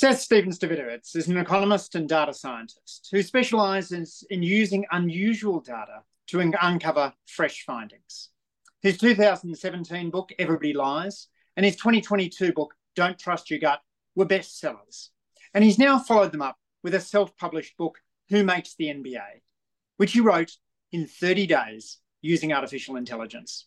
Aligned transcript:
Seth 0.00 0.22
Stephens-Davidowitz 0.22 1.14
is 1.14 1.28
an 1.28 1.36
economist 1.36 1.94
and 1.94 2.08
data 2.08 2.32
scientist 2.32 3.08
who 3.12 3.22
specializes 3.22 4.24
in 4.30 4.42
using 4.42 4.86
unusual 4.92 5.60
data 5.60 6.00
to 6.28 6.40
uncover 6.40 7.12
fresh 7.26 7.66
findings. 7.66 8.30
His 8.80 8.96
2017 8.96 10.08
book, 10.08 10.30
Everybody 10.38 10.72
Lies, 10.72 11.28
and 11.54 11.66
his 11.66 11.76
2022 11.76 12.54
book, 12.54 12.72
Don't 12.96 13.18
Trust 13.18 13.50
Your 13.50 13.60
Gut, 13.60 13.82
were 14.14 14.24
bestsellers. 14.24 15.10
And 15.52 15.62
he's 15.62 15.78
now 15.78 15.98
followed 15.98 16.32
them 16.32 16.40
up 16.40 16.56
with 16.82 16.94
a 16.94 17.00
self 17.00 17.36
published 17.36 17.76
book, 17.76 17.98
Who 18.30 18.42
Makes 18.42 18.76
the 18.76 18.86
NBA, 18.86 19.42
which 19.98 20.12
he 20.12 20.20
wrote 20.20 20.52
in 20.92 21.08
30 21.08 21.46
days 21.46 21.98
using 22.22 22.54
artificial 22.54 22.96
intelligence. 22.96 23.66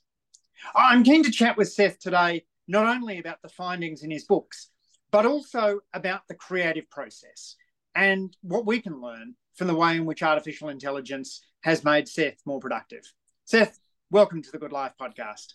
I'm 0.73 1.03
keen 1.03 1.21
to 1.25 1.31
chat 1.31 1.57
with 1.57 1.71
Seth 1.71 1.99
today, 1.99 2.45
not 2.67 2.87
only 2.87 3.19
about 3.19 3.43
the 3.43 3.49
findings 3.49 4.01
in 4.01 4.09
his 4.09 4.23
books, 4.23 4.71
but 5.13 5.27
also 5.27 5.79
about 5.93 6.27
the 6.27 6.33
creative 6.33 6.89
process 6.89 7.55
and 7.93 8.35
what 8.41 8.65
we 8.65 8.81
can 8.81 8.99
learn 8.99 9.35
from 9.53 9.67
the 9.67 9.75
way 9.75 9.95
in 9.95 10.05
which 10.05 10.23
artificial 10.23 10.69
intelligence 10.69 11.43
has 11.61 11.83
made 11.83 12.07
Seth 12.07 12.41
more 12.47 12.59
productive. 12.59 13.03
Seth, 13.45 13.77
welcome 14.09 14.41
to 14.41 14.51
the 14.51 14.57
Good 14.57 14.71
Life 14.71 14.93
podcast. 14.99 15.53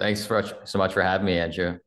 Thanks 0.00 0.26
for, 0.26 0.42
so 0.64 0.78
much 0.78 0.94
for 0.94 1.02
having 1.02 1.26
me, 1.26 1.38
Andrew. 1.38 1.78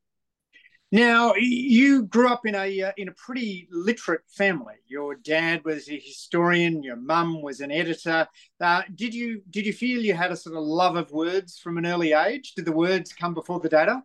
Now, 0.93 1.33
you 1.35 2.03
grew 2.03 2.29
up 2.29 2.45
in 2.45 2.55
a 2.55 2.81
uh, 2.81 2.91
in 2.97 3.07
a 3.07 3.13
pretty 3.13 3.69
literate 3.71 4.23
family. 4.27 4.75
Your 4.87 5.15
dad 5.15 5.63
was 5.63 5.89
a 5.89 5.97
historian. 5.97 6.83
Your 6.83 6.97
mum 6.97 7.41
was 7.41 7.61
an 7.61 7.71
editor. 7.71 8.27
Uh, 8.59 8.81
did 8.93 9.13
you 9.13 9.41
did 9.49 9.65
you 9.65 9.71
feel 9.71 10.01
you 10.01 10.13
had 10.13 10.33
a 10.33 10.35
sort 10.35 10.57
of 10.57 10.63
love 10.63 10.97
of 10.97 11.09
words 11.11 11.57
from 11.57 11.77
an 11.77 11.85
early 11.85 12.11
age? 12.11 12.55
Did 12.55 12.65
the 12.65 12.73
words 12.73 13.13
come 13.13 13.33
before 13.33 13.61
the 13.61 13.69
data? 13.69 14.03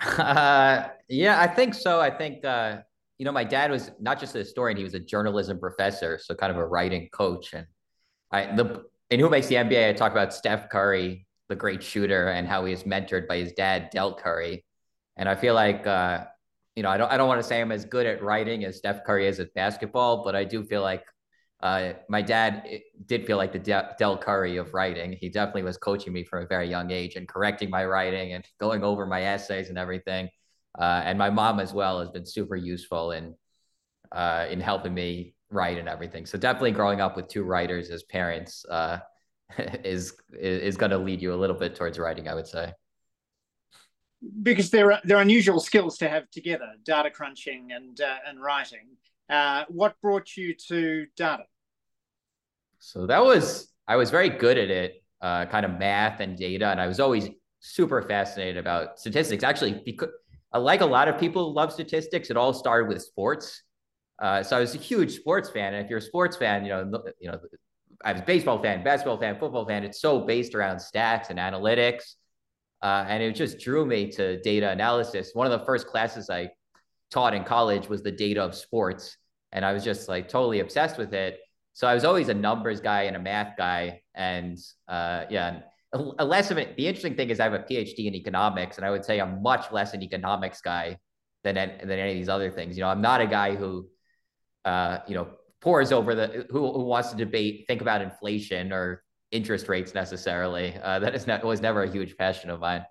Uh, 0.00 0.88
yeah, 1.08 1.40
I 1.40 1.46
think 1.46 1.74
so. 1.74 2.00
I 2.00 2.10
think 2.10 2.44
uh, 2.44 2.78
you 3.18 3.24
know 3.24 3.32
my 3.32 3.44
dad 3.44 3.70
was 3.70 3.90
not 4.00 4.20
just 4.20 4.34
a 4.34 4.38
historian; 4.38 4.76
he 4.76 4.84
was 4.84 4.94
a 4.94 5.00
journalism 5.00 5.58
professor, 5.58 6.18
so 6.22 6.34
kind 6.34 6.50
of 6.52 6.56
a 6.58 6.66
writing 6.66 7.08
coach. 7.12 7.52
And 7.52 7.66
I 8.30 8.54
the 8.54 8.84
in 9.10 9.20
Who 9.20 9.28
Makes 9.28 9.48
the 9.48 9.56
NBA, 9.56 9.88
I 9.88 9.92
talk 9.94 10.12
about 10.12 10.32
Steph 10.34 10.68
Curry, 10.70 11.26
the 11.48 11.56
great 11.56 11.82
shooter, 11.82 12.28
and 12.28 12.46
how 12.46 12.64
he 12.64 12.72
was 12.72 12.84
mentored 12.84 13.26
by 13.26 13.38
his 13.38 13.52
dad, 13.52 13.90
Del 13.90 14.14
Curry 14.14 14.64
and 15.16 15.28
I 15.28 15.34
feel 15.34 15.54
like, 15.54 15.86
uh, 15.86 16.24
you 16.76 16.82
know, 16.82 16.90
I 16.90 16.96
don't, 16.96 17.10
I 17.10 17.16
don't 17.16 17.28
want 17.28 17.40
to 17.42 17.46
say 17.46 17.60
I'm 17.60 17.72
as 17.72 17.84
good 17.84 18.06
at 18.06 18.22
writing 18.22 18.64
as 18.64 18.76
Steph 18.78 19.04
Curry 19.04 19.26
is 19.26 19.40
at 19.40 19.52
basketball, 19.54 20.24
but 20.24 20.36
I 20.36 20.44
do 20.44 20.62
feel 20.64 20.80
like 20.80 21.04
uh, 21.60 21.94
my 22.08 22.22
dad 22.22 22.64
did 23.06 23.26
feel 23.26 23.36
like 23.36 23.52
the 23.52 23.58
Del 23.98 24.16
Curry 24.18 24.56
of 24.58 24.74
writing. 24.74 25.16
He 25.20 25.28
definitely 25.28 25.64
was 25.64 25.76
coaching 25.76 26.12
me 26.12 26.24
from 26.24 26.44
a 26.44 26.46
very 26.46 26.68
young 26.68 26.90
age 26.90 27.16
and 27.16 27.26
correcting 27.26 27.68
my 27.68 27.84
writing 27.84 28.34
and 28.34 28.44
going 28.60 28.84
over 28.84 29.06
my 29.06 29.22
essays 29.22 29.68
and 29.68 29.76
everything. 29.76 30.28
Uh, 30.78 31.02
and 31.04 31.18
my 31.18 31.30
mom 31.30 31.58
as 31.58 31.72
well 31.72 31.98
has 31.98 32.10
been 32.10 32.26
super 32.26 32.54
useful 32.54 33.10
in 33.10 33.34
uh, 34.12 34.46
in 34.48 34.60
helping 34.60 34.94
me 34.94 35.34
write 35.50 35.78
and 35.78 35.88
everything. 35.88 36.26
So 36.26 36.38
definitely 36.38 36.70
growing 36.72 37.00
up 37.00 37.16
with 37.16 37.28
two 37.28 37.42
writers 37.42 37.90
as 37.90 38.04
parents 38.04 38.64
uh, 38.70 38.98
is 39.84 40.14
is 40.32 40.76
going 40.76 40.92
to 40.92 40.98
lead 40.98 41.20
you 41.20 41.34
a 41.34 41.36
little 41.36 41.56
bit 41.56 41.74
towards 41.74 41.98
writing, 41.98 42.28
I 42.28 42.34
would 42.34 42.46
say 42.46 42.72
because 44.42 44.70
they're 44.70 45.00
they're 45.04 45.20
unusual 45.20 45.60
skills 45.60 45.98
to 45.98 46.08
have 46.08 46.30
together, 46.30 46.72
data 46.84 47.10
crunching 47.10 47.70
and 47.72 48.00
uh, 48.00 48.16
and 48.26 48.42
writing. 48.42 48.86
Uh, 49.28 49.64
what 49.68 49.94
brought 50.00 50.36
you 50.36 50.54
to 50.68 51.06
data? 51.16 51.44
So 52.78 53.06
that 53.06 53.24
was 53.24 53.72
I 53.86 53.96
was 53.96 54.10
very 54.10 54.28
good 54.28 54.56
at 54.58 54.70
it, 54.70 55.02
uh, 55.20 55.46
kind 55.46 55.66
of 55.66 55.78
math 55.78 56.20
and 56.20 56.36
data, 56.36 56.68
and 56.68 56.80
I 56.80 56.86
was 56.86 57.00
always 57.00 57.28
super 57.60 58.02
fascinated 58.02 58.56
about 58.56 58.98
statistics. 58.98 59.42
Actually, 59.44 59.82
because 59.84 60.10
like 60.54 60.80
a 60.80 60.86
lot 60.86 61.08
of 61.08 61.18
people 61.18 61.52
love 61.52 61.72
statistics, 61.72 62.30
it 62.30 62.36
all 62.36 62.54
started 62.54 62.88
with 62.88 63.02
sports. 63.02 63.62
Uh, 64.18 64.42
so 64.42 64.56
I 64.56 64.60
was 64.60 64.74
a 64.74 64.78
huge 64.78 65.14
sports 65.14 65.50
fan, 65.50 65.74
and 65.74 65.84
if 65.84 65.90
you're 65.90 65.98
a 65.98 66.02
sports 66.02 66.36
fan, 66.36 66.64
you 66.64 66.70
know, 66.70 67.02
you 67.20 67.30
know, 67.30 67.38
I 68.04 68.12
was 68.12 68.22
baseball 68.22 68.62
fan, 68.62 68.82
basketball 68.82 69.18
fan, 69.18 69.38
football 69.38 69.66
fan. 69.66 69.84
It's 69.84 70.00
so 70.00 70.20
based 70.20 70.54
around 70.54 70.76
stats 70.76 71.30
and 71.30 71.38
analytics. 71.38 72.14
Uh, 72.80 73.04
and 73.08 73.22
it 73.22 73.34
just 73.34 73.58
drew 73.58 73.84
me 73.84 74.08
to 74.12 74.40
data 74.42 74.70
analysis. 74.70 75.32
One 75.34 75.50
of 75.50 75.58
the 75.58 75.66
first 75.66 75.88
classes 75.88 76.30
I 76.30 76.50
taught 77.10 77.34
in 77.34 77.42
college 77.42 77.88
was 77.88 78.02
the 78.02 78.12
data 78.12 78.40
of 78.40 78.54
sports. 78.54 79.17
And 79.52 79.64
I 79.64 79.72
was 79.72 79.84
just 79.84 80.08
like 80.08 80.28
totally 80.28 80.60
obsessed 80.60 80.98
with 80.98 81.14
it. 81.14 81.40
So 81.72 81.86
I 81.86 81.94
was 81.94 82.04
always 82.04 82.28
a 82.28 82.34
numbers 82.34 82.80
guy 82.80 83.02
and 83.02 83.16
a 83.16 83.18
math 83.20 83.56
guy. 83.56 84.02
And 84.14 84.58
uh, 84.88 85.24
yeah, 85.30 85.60
a, 85.92 86.24
less 86.24 86.50
of 86.50 86.58
it. 86.58 86.76
The 86.76 86.86
interesting 86.86 87.14
thing 87.14 87.30
is 87.30 87.40
I 87.40 87.44
have 87.44 87.54
a 87.54 87.60
PhD 87.60 88.06
in 88.06 88.14
economics, 88.14 88.76
and 88.76 88.84
I 88.84 88.90
would 88.90 89.04
say 89.04 89.20
I'm 89.20 89.42
much 89.42 89.72
less 89.72 89.94
an 89.94 90.02
economics 90.02 90.60
guy 90.60 90.98
than, 91.44 91.54
than 91.54 91.90
any 91.90 92.12
of 92.12 92.16
these 92.16 92.28
other 92.28 92.50
things. 92.50 92.76
You 92.76 92.82
know, 92.82 92.90
I'm 92.90 93.00
not 93.00 93.20
a 93.20 93.26
guy 93.26 93.54
who, 93.54 93.88
uh, 94.64 94.98
you 95.06 95.14
know, 95.14 95.28
pores 95.60 95.92
over 95.92 96.14
the, 96.14 96.46
who, 96.50 96.72
who 96.72 96.84
wants 96.84 97.10
to 97.10 97.16
debate, 97.16 97.64
think 97.66 97.80
about 97.80 98.02
inflation 98.02 98.72
or 98.72 99.02
interest 99.30 99.68
rates 99.68 99.94
necessarily. 99.94 100.76
Uh, 100.82 100.98
that 100.98 101.14
is 101.14 101.26
not 101.26 101.44
was 101.44 101.60
never 101.60 101.82
a 101.82 101.90
huge 101.90 102.16
passion 102.16 102.50
of 102.50 102.60
mine. 102.60 102.84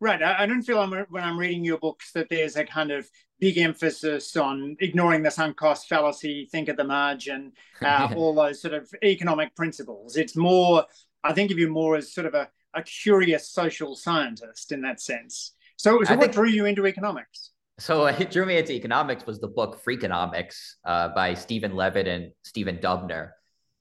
Right. 0.00 0.22
I, 0.22 0.42
I 0.42 0.46
don't 0.46 0.62
feel 0.62 0.78
I'm, 0.78 0.92
when 1.08 1.24
I'm 1.24 1.38
reading 1.38 1.64
your 1.64 1.78
books 1.78 2.12
that 2.12 2.28
there's 2.28 2.56
a 2.56 2.64
kind 2.64 2.90
of 2.90 3.08
big 3.40 3.58
emphasis 3.58 4.36
on 4.36 4.76
ignoring 4.80 5.22
the 5.22 5.30
sunk 5.30 5.56
cost 5.56 5.88
fallacy, 5.88 6.48
think 6.50 6.68
at 6.68 6.76
the 6.76 6.84
margin, 6.84 7.52
uh, 7.82 8.08
all 8.16 8.34
those 8.34 8.60
sort 8.60 8.74
of 8.74 8.90
economic 9.02 9.54
principles. 9.56 10.16
It's 10.16 10.36
more, 10.36 10.84
I 11.22 11.32
think 11.32 11.50
of 11.50 11.58
you 11.58 11.68
more 11.68 11.96
as 11.96 12.12
sort 12.12 12.26
of 12.26 12.34
a, 12.34 12.48
a 12.74 12.82
curious 12.82 13.48
social 13.48 13.96
scientist 13.96 14.72
in 14.72 14.82
that 14.82 15.00
sense. 15.00 15.54
So, 15.76 16.02
so 16.04 16.14
what 16.14 16.20
think, 16.20 16.32
drew 16.32 16.48
you 16.48 16.66
into 16.66 16.86
economics? 16.86 17.50
So 17.78 18.02
what 18.02 18.30
drew 18.30 18.46
me 18.46 18.58
into 18.58 18.72
economics 18.72 19.26
was 19.26 19.40
the 19.40 19.48
book 19.48 19.82
Freakonomics 19.84 20.74
uh, 20.84 21.08
by 21.08 21.34
Stephen 21.34 21.74
Levitt 21.74 22.06
and 22.06 22.30
Stephen 22.44 22.78
Dubner. 22.78 23.30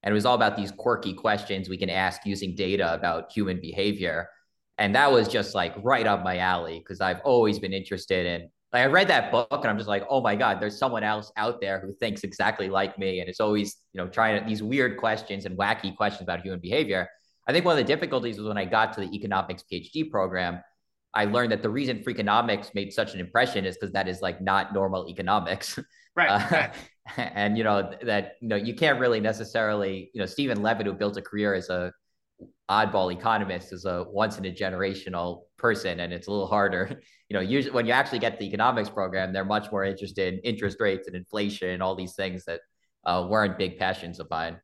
And 0.01 0.11
it 0.11 0.15
was 0.15 0.25
all 0.25 0.35
about 0.35 0.57
these 0.57 0.71
quirky 0.71 1.13
questions 1.13 1.69
we 1.69 1.77
can 1.77 1.89
ask 1.89 2.25
using 2.25 2.55
data 2.55 2.93
about 2.93 3.31
human 3.31 3.61
behavior. 3.61 4.27
And 4.77 4.95
that 4.95 5.11
was 5.11 5.27
just 5.27 5.55
like 5.55 5.73
right 5.81 6.05
up 6.05 6.23
my 6.23 6.39
alley 6.39 6.79
because 6.79 6.99
I've 6.99 7.21
always 7.23 7.59
been 7.59 7.71
interested 7.71 8.25
in 8.25 8.49
like 8.73 8.81
I 8.81 8.85
read 8.87 9.07
that 9.09 9.31
book 9.31 9.47
and 9.51 9.67
I'm 9.67 9.77
just 9.77 9.87
like, 9.87 10.03
oh 10.09 10.19
my 10.19 10.35
God, 10.35 10.59
there's 10.59 10.77
someone 10.77 11.03
else 11.03 11.31
out 11.37 11.61
there 11.61 11.79
who 11.79 11.93
thinks 11.93 12.23
exactly 12.23 12.69
like 12.69 12.97
me. 12.97 13.19
And 13.19 13.29
it's 13.29 13.39
always, 13.39 13.77
you 13.93 14.01
know, 14.01 14.07
trying 14.07 14.41
to, 14.41 14.47
these 14.47 14.63
weird 14.63 14.97
questions 14.97 15.45
and 15.45 15.55
wacky 15.55 15.95
questions 15.95 16.23
about 16.23 16.41
human 16.41 16.59
behavior. 16.59 17.07
I 17.47 17.51
think 17.51 17.65
one 17.65 17.73
of 17.73 17.77
the 17.77 17.93
difficulties 17.93 18.39
was 18.39 18.47
when 18.47 18.57
I 18.57 18.65
got 18.65 18.93
to 18.93 19.01
the 19.01 19.15
economics 19.15 19.63
PhD 19.71 20.09
program, 20.09 20.59
I 21.13 21.25
learned 21.25 21.51
that 21.51 21.61
the 21.61 21.69
reason 21.69 22.03
Freakonomics 22.03 22.73
made 22.73 22.91
such 22.91 23.13
an 23.13 23.19
impression 23.19 23.65
is 23.65 23.77
because 23.77 23.93
that 23.93 24.07
is 24.07 24.21
like 24.21 24.41
not 24.41 24.73
normal 24.73 25.07
economics. 25.07 25.79
Right. 26.15 26.29
Uh, 26.29 26.47
right. 26.51 26.73
and 27.17 27.57
you 27.57 27.63
know 27.63 27.91
that 28.03 28.33
you 28.39 28.47
know 28.47 28.55
you 28.55 28.75
can't 28.75 28.99
really 28.99 29.19
necessarily 29.19 30.11
you 30.13 30.19
know 30.19 30.27
Stephen 30.27 30.61
Levitt 30.61 30.85
who 30.85 30.93
built 30.93 31.17
a 31.17 31.23
career 31.23 31.55
as 31.55 31.69
a 31.69 31.91
oddball 32.69 33.11
economist 33.11 33.73
is 33.73 33.85
a 33.85 34.05
once 34.11 34.37
in 34.37 34.45
a 34.45 34.51
generational 34.51 35.45
person 35.63 36.01
and 36.01 36.11
it's 36.11 36.27
a 36.27 36.31
little 36.31 36.47
harder 36.47 37.01
you 37.29 37.33
know 37.33 37.39
usually 37.39 37.73
when 37.73 37.85
you 37.85 37.93
actually 37.93 38.19
get 38.19 38.37
the 38.37 38.45
economics 38.45 38.89
program 38.89 39.31
they're 39.31 39.45
much 39.45 39.71
more 39.71 39.85
interested 39.85 40.33
in 40.33 40.39
interest 40.41 40.77
rates 40.81 41.07
and 41.07 41.15
inflation 41.15 41.69
and 41.69 41.81
all 41.81 41.95
these 41.95 42.15
things 42.15 42.43
that 42.43 42.59
uh, 43.05 43.25
weren't 43.29 43.57
big 43.57 43.79
passions 43.79 44.19
of 44.19 44.29
mine 44.29 44.59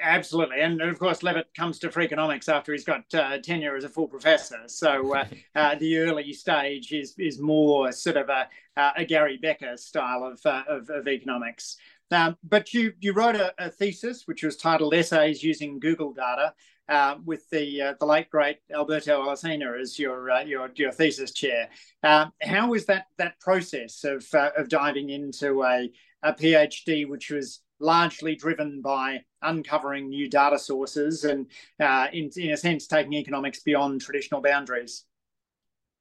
Absolutely, 0.00 0.60
and 0.60 0.80
of 0.80 0.98
course, 0.98 1.22
Levitt 1.22 1.48
comes 1.54 1.78
to 1.80 1.90
Freakonomics 1.90 2.48
after 2.48 2.72
he's 2.72 2.84
got 2.84 3.02
uh, 3.12 3.36
tenure 3.38 3.76
as 3.76 3.84
a 3.84 3.90
full 3.90 4.08
professor. 4.08 4.62
So 4.66 5.14
uh, 5.14 5.26
uh, 5.54 5.74
the 5.74 5.98
early 5.98 6.32
stage 6.32 6.92
is 6.92 7.14
is 7.18 7.38
more 7.38 7.92
sort 7.92 8.16
of 8.16 8.30
a, 8.30 8.48
a 8.96 9.04
Gary 9.04 9.38
Becker 9.40 9.76
style 9.76 10.24
of 10.24 10.40
uh, 10.46 10.62
of, 10.66 10.88
of, 10.88 11.06
economics. 11.08 11.76
Um, 12.10 12.38
but 12.42 12.72
you 12.72 12.94
you 13.00 13.12
wrote 13.12 13.36
a, 13.36 13.52
a, 13.58 13.68
thesis 13.68 14.22
which 14.26 14.42
was 14.42 14.56
titled 14.56 14.94
"Essays 14.94 15.42
Using 15.42 15.78
Google 15.78 16.14
Data." 16.14 16.54
Uh, 16.92 17.16
with 17.24 17.48
the 17.48 17.80
uh, 17.80 17.94
the 18.00 18.04
late 18.04 18.28
great 18.28 18.58
Alberto 18.70 19.22
Alesina 19.22 19.80
as 19.80 19.98
your 19.98 20.28
your 20.42 20.70
your 20.74 20.92
thesis 20.92 21.32
chair, 21.32 21.70
um, 22.02 22.32
how 22.42 22.68
was 22.68 22.84
that 22.84 23.06
that 23.16 23.40
process 23.40 24.04
of 24.04 24.22
of 24.58 24.68
diving 24.68 25.08
into 25.08 25.62
a 25.62 25.88
a 26.22 26.32
PhD, 26.34 27.08
which 27.08 27.30
was 27.30 27.62
largely 27.80 28.34
driven 28.36 28.80
by 28.80 29.20
uncovering 29.42 30.08
new 30.08 30.28
data 30.28 30.58
sources 30.58 31.24
and, 31.24 31.46
uh, 31.80 32.06
in, 32.12 32.30
in 32.36 32.52
a 32.52 32.56
sense, 32.56 32.86
taking 32.86 33.14
economics 33.14 33.60
beyond 33.60 34.00
traditional 34.00 34.40
boundaries. 34.40 35.04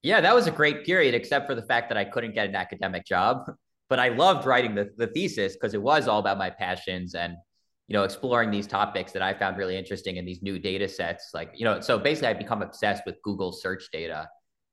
Yeah, 0.04 0.22
that 0.22 0.34
was 0.34 0.48
a 0.48 0.52
great 0.52 0.86
period, 0.86 1.14
except 1.16 1.48
for 1.48 1.56
the 1.56 1.64
fact 1.64 1.90
that 1.90 1.98
I 1.98 2.06
couldn't 2.06 2.34
get 2.34 2.50
an 2.50 2.56
academic 2.56 3.06
job. 3.06 3.52
But 3.90 4.00
I 4.00 4.10
loved 4.10 4.46
writing 4.46 4.74
the, 4.74 4.92
the 4.96 5.08
thesis 5.08 5.54
because 5.54 5.74
it 5.74 5.82
was 5.82 6.08
all 6.08 6.20
about 6.20 6.38
my 6.38 6.50
passions 6.50 7.14
and 7.14 7.36
you 7.92 7.98
know 7.98 8.04
exploring 8.04 8.52
these 8.52 8.68
topics 8.68 9.12
that 9.12 9.22
I 9.22 9.34
found 9.34 9.58
really 9.58 9.76
interesting 9.76 10.16
in 10.16 10.24
these 10.24 10.42
new 10.42 10.58
data 10.58 10.88
sets. 10.88 11.32
Like 11.34 11.52
you 11.56 11.66
know, 11.66 11.82
so 11.82 12.00
basically, 12.00 12.30
I 12.30 12.34
become 12.34 12.62
obsessed 12.62 13.04
with 13.06 13.22
Google 13.22 13.52
search 13.52 13.92
data, 13.92 14.30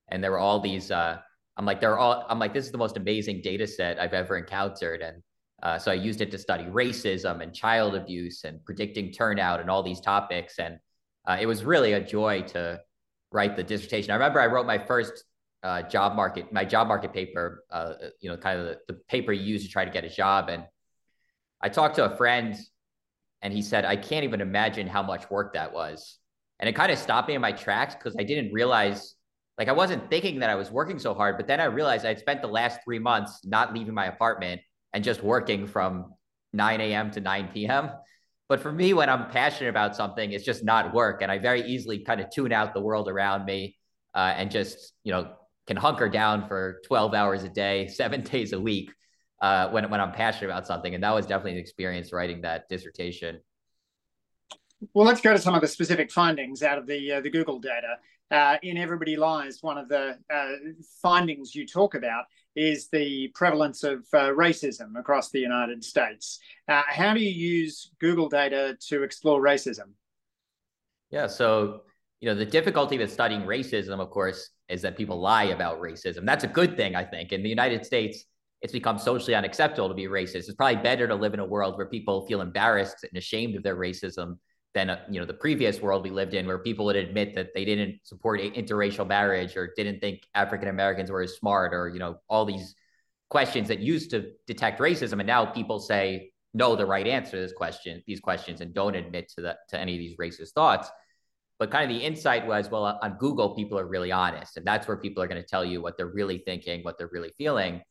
and 0.06 0.22
there 0.22 0.30
were 0.30 0.38
all 0.38 0.60
these. 0.60 0.92
Uh, 0.92 1.18
I'm 1.56 1.66
like, 1.66 1.80
they're 1.80 1.98
all. 1.98 2.24
I'm 2.28 2.38
like, 2.38 2.54
this 2.54 2.64
is 2.64 2.70
the 2.70 2.78
most 2.78 2.96
amazing 2.96 3.40
data 3.42 3.66
set 3.66 3.98
I've 3.98 4.14
ever 4.14 4.36
encountered, 4.36 5.02
and 5.02 5.20
uh, 5.64 5.80
so 5.80 5.90
I 5.90 5.94
used 5.94 6.20
it 6.20 6.30
to 6.30 6.38
study 6.38 6.66
racism 6.66 7.42
and 7.42 7.52
child 7.52 7.96
abuse 7.96 8.44
and 8.44 8.64
predicting 8.64 9.10
turnout 9.10 9.58
and 9.58 9.68
all 9.68 9.82
these 9.82 10.00
topics. 10.00 10.60
And 10.60 10.78
uh, 11.26 11.38
it 11.40 11.46
was 11.46 11.64
really 11.64 11.94
a 11.94 12.00
joy 12.00 12.42
to 12.52 12.80
write 13.32 13.56
the 13.56 13.64
dissertation. 13.64 14.12
I 14.12 14.14
remember 14.14 14.40
I 14.40 14.46
wrote 14.46 14.64
my 14.64 14.78
first 14.78 15.24
uh, 15.64 15.82
job 15.82 16.14
market, 16.14 16.52
my 16.52 16.64
job 16.64 16.86
market 16.86 17.12
paper, 17.12 17.64
uh, 17.72 17.94
you 18.20 18.30
know, 18.30 18.36
kind 18.36 18.60
of 18.60 18.66
the, 18.66 18.78
the 18.92 19.00
paper 19.08 19.32
you 19.32 19.42
use 19.42 19.64
to 19.64 19.68
try 19.68 19.84
to 19.84 19.90
get 19.90 20.04
a 20.04 20.08
job. 20.08 20.50
And 20.50 20.62
I 21.60 21.68
talked 21.68 21.96
to 21.96 22.04
a 22.04 22.16
friend 22.16 22.56
and 23.42 23.52
he 23.52 23.62
said, 23.62 23.84
I 23.84 23.96
can't 23.96 24.24
even 24.24 24.40
imagine 24.40 24.86
how 24.86 25.02
much 25.02 25.30
work 25.30 25.54
that 25.54 25.72
was. 25.72 26.18
And 26.58 26.68
it 26.68 26.74
kind 26.74 26.90
of 26.90 26.98
stopped 26.98 27.28
me 27.28 27.34
in 27.34 27.40
my 27.40 27.52
tracks 27.52 27.94
because 27.94 28.16
I 28.18 28.24
didn't 28.24 28.52
realize, 28.52 29.14
like, 29.58 29.68
I 29.68 29.72
wasn't 29.72 30.10
thinking 30.10 30.40
that 30.40 30.50
I 30.50 30.56
was 30.56 30.70
working 30.70 30.98
so 30.98 31.14
hard. 31.14 31.36
But 31.36 31.46
then 31.46 31.60
I 31.60 31.64
realized 31.64 32.04
I'd 32.04 32.18
spent 32.18 32.42
the 32.42 32.48
last 32.48 32.80
three 32.84 32.98
months 32.98 33.40
not 33.44 33.72
leaving 33.72 33.94
my 33.94 34.06
apartment 34.06 34.60
and 34.92 35.04
just 35.04 35.22
working 35.22 35.66
from 35.66 36.14
9 36.52 36.80
a.m. 36.80 37.10
to 37.12 37.20
9 37.20 37.48
p.m. 37.54 37.90
But 38.48 38.60
for 38.60 38.72
me, 38.72 38.92
when 38.94 39.08
I'm 39.08 39.30
passionate 39.30 39.70
about 39.70 39.94
something, 39.94 40.32
it's 40.32 40.44
just 40.44 40.64
not 40.64 40.94
work. 40.94 41.22
And 41.22 41.30
I 41.30 41.38
very 41.38 41.62
easily 41.62 42.00
kind 42.00 42.20
of 42.20 42.30
tune 42.30 42.52
out 42.52 42.74
the 42.74 42.80
world 42.80 43.08
around 43.08 43.44
me 43.44 43.76
uh, 44.14 44.34
and 44.36 44.50
just, 44.50 44.94
you 45.04 45.12
know, 45.12 45.32
can 45.66 45.76
hunker 45.76 46.08
down 46.08 46.48
for 46.48 46.80
12 46.86 47.14
hours 47.14 47.44
a 47.44 47.48
day, 47.48 47.86
seven 47.94 48.22
days 48.22 48.52
a 48.52 48.60
week 48.60 48.90
uh, 49.40 49.68
when, 49.70 49.88
when 49.90 50.00
I'm 50.00 50.12
passionate 50.12 50.50
about 50.50 50.66
something. 50.66 50.94
And 50.94 51.02
that 51.02 51.14
was 51.14 51.26
definitely 51.26 51.52
an 51.52 51.58
experience 51.58 52.12
writing 52.12 52.42
that 52.42 52.68
dissertation. 52.68 53.40
Well, 54.94 55.06
let's 55.06 55.20
go 55.20 55.32
to 55.32 55.38
some 55.38 55.54
of 55.54 55.60
the 55.60 55.68
specific 55.68 56.10
findings 56.10 56.62
out 56.62 56.78
of 56.78 56.86
the 56.86 57.14
uh, 57.14 57.20
the 57.20 57.30
Google 57.30 57.58
data. 57.58 57.96
Uh, 58.30 58.58
in 58.62 58.76
Everybody 58.76 59.16
Lies, 59.16 59.58
one 59.62 59.78
of 59.78 59.88
the 59.88 60.18
uh, 60.32 60.48
findings 61.02 61.54
you 61.54 61.66
talk 61.66 61.94
about 61.94 62.24
is 62.54 62.88
the 62.88 63.28
prevalence 63.34 63.84
of 63.84 64.00
uh, 64.12 64.28
racism 64.28 64.98
across 64.98 65.30
the 65.30 65.38
United 65.40 65.82
States. 65.82 66.38
Uh, 66.68 66.82
how 66.86 67.14
do 67.14 67.20
you 67.20 67.30
use 67.30 67.90
Google 68.00 68.28
data 68.28 68.76
to 68.88 69.02
explore 69.02 69.40
racism? 69.40 69.92
Yeah, 71.10 71.26
so 71.26 71.82
you 72.20 72.28
know 72.28 72.34
the 72.34 72.44
difficulty 72.44 72.98
with 72.98 73.12
studying 73.12 73.42
racism, 73.42 73.98
of 73.98 74.10
course, 74.10 74.50
is 74.68 74.82
that 74.82 74.96
people 74.96 75.18
lie 75.18 75.44
about 75.44 75.80
racism. 75.80 76.24
That's 76.24 76.44
a 76.44 76.48
good 76.48 76.76
thing, 76.76 76.94
I 76.94 77.04
think. 77.04 77.32
In 77.32 77.42
the 77.42 77.48
United 77.48 77.86
States, 77.86 78.24
it's 78.60 78.72
become 78.72 78.98
socially 78.98 79.34
unacceptable 79.34 79.88
to 79.88 79.94
be 79.94 80.06
racist. 80.06 80.34
It's 80.34 80.54
probably 80.54 80.82
better 80.82 81.06
to 81.06 81.14
live 81.14 81.34
in 81.34 81.40
a 81.40 81.44
world 81.44 81.76
where 81.76 81.86
people 81.86 82.26
feel 82.26 82.40
embarrassed 82.40 83.04
and 83.04 83.16
ashamed 83.16 83.56
of 83.56 83.62
their 83.62 83.76
racism 83.76 84.38
than 84.74 84.90
uh, 84.90 85.00
you 85.10 85.20
know 85.20 85.26
the 85.26 85.34
previous 85.34 85.80
world 85.80 86.02
we 86.02 86.10
lived 86.10 86.34
in, 86.34 86.46
where 86.46 86.58
people 86.58 86.84
would 86.86 86.96
admit 86.96 87.34
that 87.34 87.54
they 87.54 87.64
didn't 87.64 88.00
support 88.04 88.40
interracial 88.40 89.06
marriage 89.06 89.56
or 89.56 89.72
didn't 89.76 90.00
think 90.00 90.22
African 90.34 90.68
Americans 90.68 91.10
were 91.10 91.22
as 91.22 91.34
smart, 91.36 91.72
or 91.72 91.88
you 91.88 91.98
know 91.98 92.18
all 92.28 92.44
these 92.44 92.74
questions 93.30 93.68
that 93.68 93.80
used 93.80 94.10
to 94.10 94.32
detect 94.46 94.80
racism, 94.80 95.14
and 95.14 95.26
now 95.26 95.44
people 95.46 95.78
say 95.78 96.30
no, 96.54 96.74
the 96.74 96.86
right 96.86 97.06
answer 97.06 97.32
to 97.32 97.36
this 97.42 97.52
question, 97.52 98.02
these 98.06 98.20
questions, 98.20 98.60
and 98.60 98.74
don't 98.74 98.94
admit 98.94 99.30
to 99.36 99.42
that 99.42 99.58
to 99.68 99.78
any 99.78 99.94
of 99.94 99.98
these 99.98 100.16
racist 100.16 100.52
thoughts. 100.52 100.90
But 101.58 101.70
kind 101.70 101.90
of 101.90 101.96
the 101.96 102.04
insight 102.04 102.46
was, 102.46 102.70
well, 102.70 102.98
on 103.02 103.16
Google, 103.18 103.54
people 103.54 103.78
are 103.78 103.86
really 103.86 104.12
honest. 104.12 104.56
And 104.56 104.66
that's 104.66 104.86
where 104.86 104.96
people 104.96 105.22
are 105.22 105.26
going 105.26 105.42
to 105.42 105.46
tell 105.46 105.64
you 105.64 105.82
what 105.82 105.96
they're 105.96 106.06
really 106.06 106.38
thinking, 106.38 106.82
what 106.84 106.98
they're 106.98 107.10
really 107.12 107.32
feeling. 107.36 107.82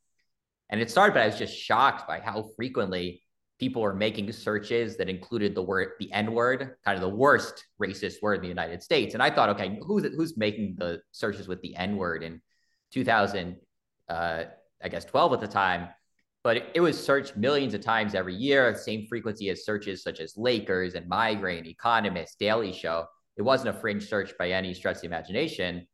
And 0.70 0.82
it 0.82 0.92
started, 0.92 1.14
but 1.14 1.24
I 1.24 1.28
was 1.28 1.38
just 1.38 1.56
shocked 1.56 2.08
by 2.08 2.20
how 2.20 2.50
frequently 2.56 3.24
people 3.60 3.82
were 3.82 3.94
making 3.94 4.32
searches 4.32 4.98
that 4.98 5.10
included 5.10 5.56
the 5.56 5.62
word, 5.62 5.94
the 6.00 6.12
N 6.12 6.34
word, 6.34 6.76
kind 6.86 6.96
of 6.96 7.02
the 7.02 7.16
worst 7.16 7.66
racist 7.82 8.22
word 8.22 8.36
in 8.36 8.42
the 8.42 8.48
United 8.48 8.84
States. 8.84 9.14
And 9.14 9.24
I 9.24 9.32
thought, 9.32 9.50
okay, 9.50 9.80
who's, 9.82 10.04
who's 10.16 10.38
making 10.38 10.76
the 10.78 11.02
searches 11.12 11.48
with 11.48 11.62
the 11.62 11.76
N 11.76 11.98
word 11.98 12.24
in 12.24 12.42
2000, 12.92 13.56
uh, 14.10 14.44
I 14.84 14.90
guess 14.90 15.06
12 15.06 15.34
at 15.34 15.42
the 15.42 15.48
time? 15.48 15.90
But 16.44 16.58
it, 16.58 16.72
it 16.76 16.82
was 16.82 17.04
searched 17.04 17.36
millions 17.36 17.74
of 17.74 17.82
times 17.82 18.14
every 18.14 18.36
year, 18.36 18.76
same 18.76 19.08
frequency 19.08 19.50
as 19.50 19.66
searches 19.66 20.04
such 20.04 20.20
as 20.20 20.38
Lakers 20.38 20.94
and 20.94 21.08
migraine, 21.08 21.66
Economist, 21.66 22.38
Daily 22.40 22.72
Show. 22.72 23.06
It 23.38 23.42
wasn't 23.42 23.76
a 23.76 23.80
fringe 23.80 24.08
search 24.08 24.38
by 24.38 24.52
any 24.52 24.74
stretch 24.74 24.98
of 24.98 25.02
the 25.02 25.08
imagination. 25.08 25.88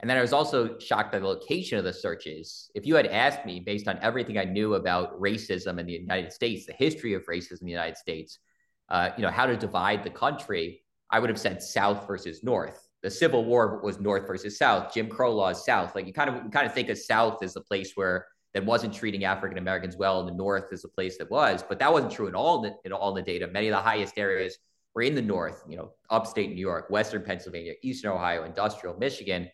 And 0.00 0.10
then 0.10 0.18
I 0.18 0.20
was 0.20 0.32
also 0.32 0.78
shocked 0.78 1.12
by 1.12 1.18
the 1.18 1.26
location 1.26 1.78
of 1.78 1.84
the 1.84 1.92
searches. 1.92 2.70
If 2.74 2.86
you 2.86 2.94
had 2.94 3.06
asked 3.06 3.46
me, 3.46 3.60
based 3.60 3.88
on 3.88 3.98
everything 4.02 4.38
I 4.38 4.44
knew 4.44 4.74
about 4.74 5.18
racism 5.20 5.78
in 5.78 5.86
the 5.86 5.92
United 5.92 6.32
States, 6.32 6.66
the 6.66 6.72
history 6.72 7.14
of 7.14 7.24
racism 7.26 7.60
in 7.60 7.66
the 7.66 7.72
United 7.72 7.96
States, 7.96 8.38
uh, 8.88 9.10
you 9.16 9.22
know, 9.22 9.30
how 9.30 9.46
to 9.46 9.56
divide 9.56 10.02
the 10.02 10.10
country, 10.10 10.82
I 11.10 11.20
would 11.20 11.30
have 11.30 11.38
said 11.38 11.62
South 11.62 12.06
versus 12.06 12.42
North. 12.42 12.88
The 13.02 13.10
Civil 13.10 13.44
War 13.44 13.80
was 13.82 14.00
North 14.00 14.26
versus 14.26 14.58
South. 14.58 14.92
Jim 14.92 15.08
Crow 15.08 15.34
laws 15.34 15.64
South. 15.64 15.94
Like 15.94 16.06
you 16.06 16.12
kind 16.12 16.30
of 16.30 16.44
you 16.44 16.50
kind 16.50 16.66
of 16.66 16.74
think 16.74 16.88
of 16.88 16.98
South 16.98 17.42
as 17.42 17.54
the 17.54 17.60
place 17.60 17.92
where 17.94 18.26
that 18.54 18.64
wasn't 18.64 18.94
treating 18.94 19.24
African 19.24 19.58
Americans 19.58 19.96
well, 19.96 20.20
and 20.20 20.28
the 20.28 20.34
North 20.34 20.72
is 20.72 20.82
the 20.82 20.88
place 20.88 21.18
that 21.18 21.30
was. 21.30 21.62
But 21.68 21.78
that 21.80 21.92
wasn't 21.92 22.12
true 22.12 22.28
in 22.28 22.34
all 22.34 22.62
the, 22.62 22.74
in 22.84 22.92
all 22.92 23.12
the 23.12 23.20
data. 23.22 23.46
Many 23.48 23.68
of 23.68 23.72
the 23.72 23.82
highest 23.82 24.16
areas 24.16 24.56
we're 24.94 25.02
in 25.02 25.14
the 25.14 25.22
north, 25.22 25.64
you 25.68 25.76
know, 25.76 25.90
upstate 26.08 26.50
New 26.50 26.60
York, 26.60 26.88
western 26.88 27.22
Pennsylvania, 27.22 27.74
eastern 27.82 28.12
Ohio, 28.12 28.44
industrial 28.44 28.96
Michigan. 28.96 29.48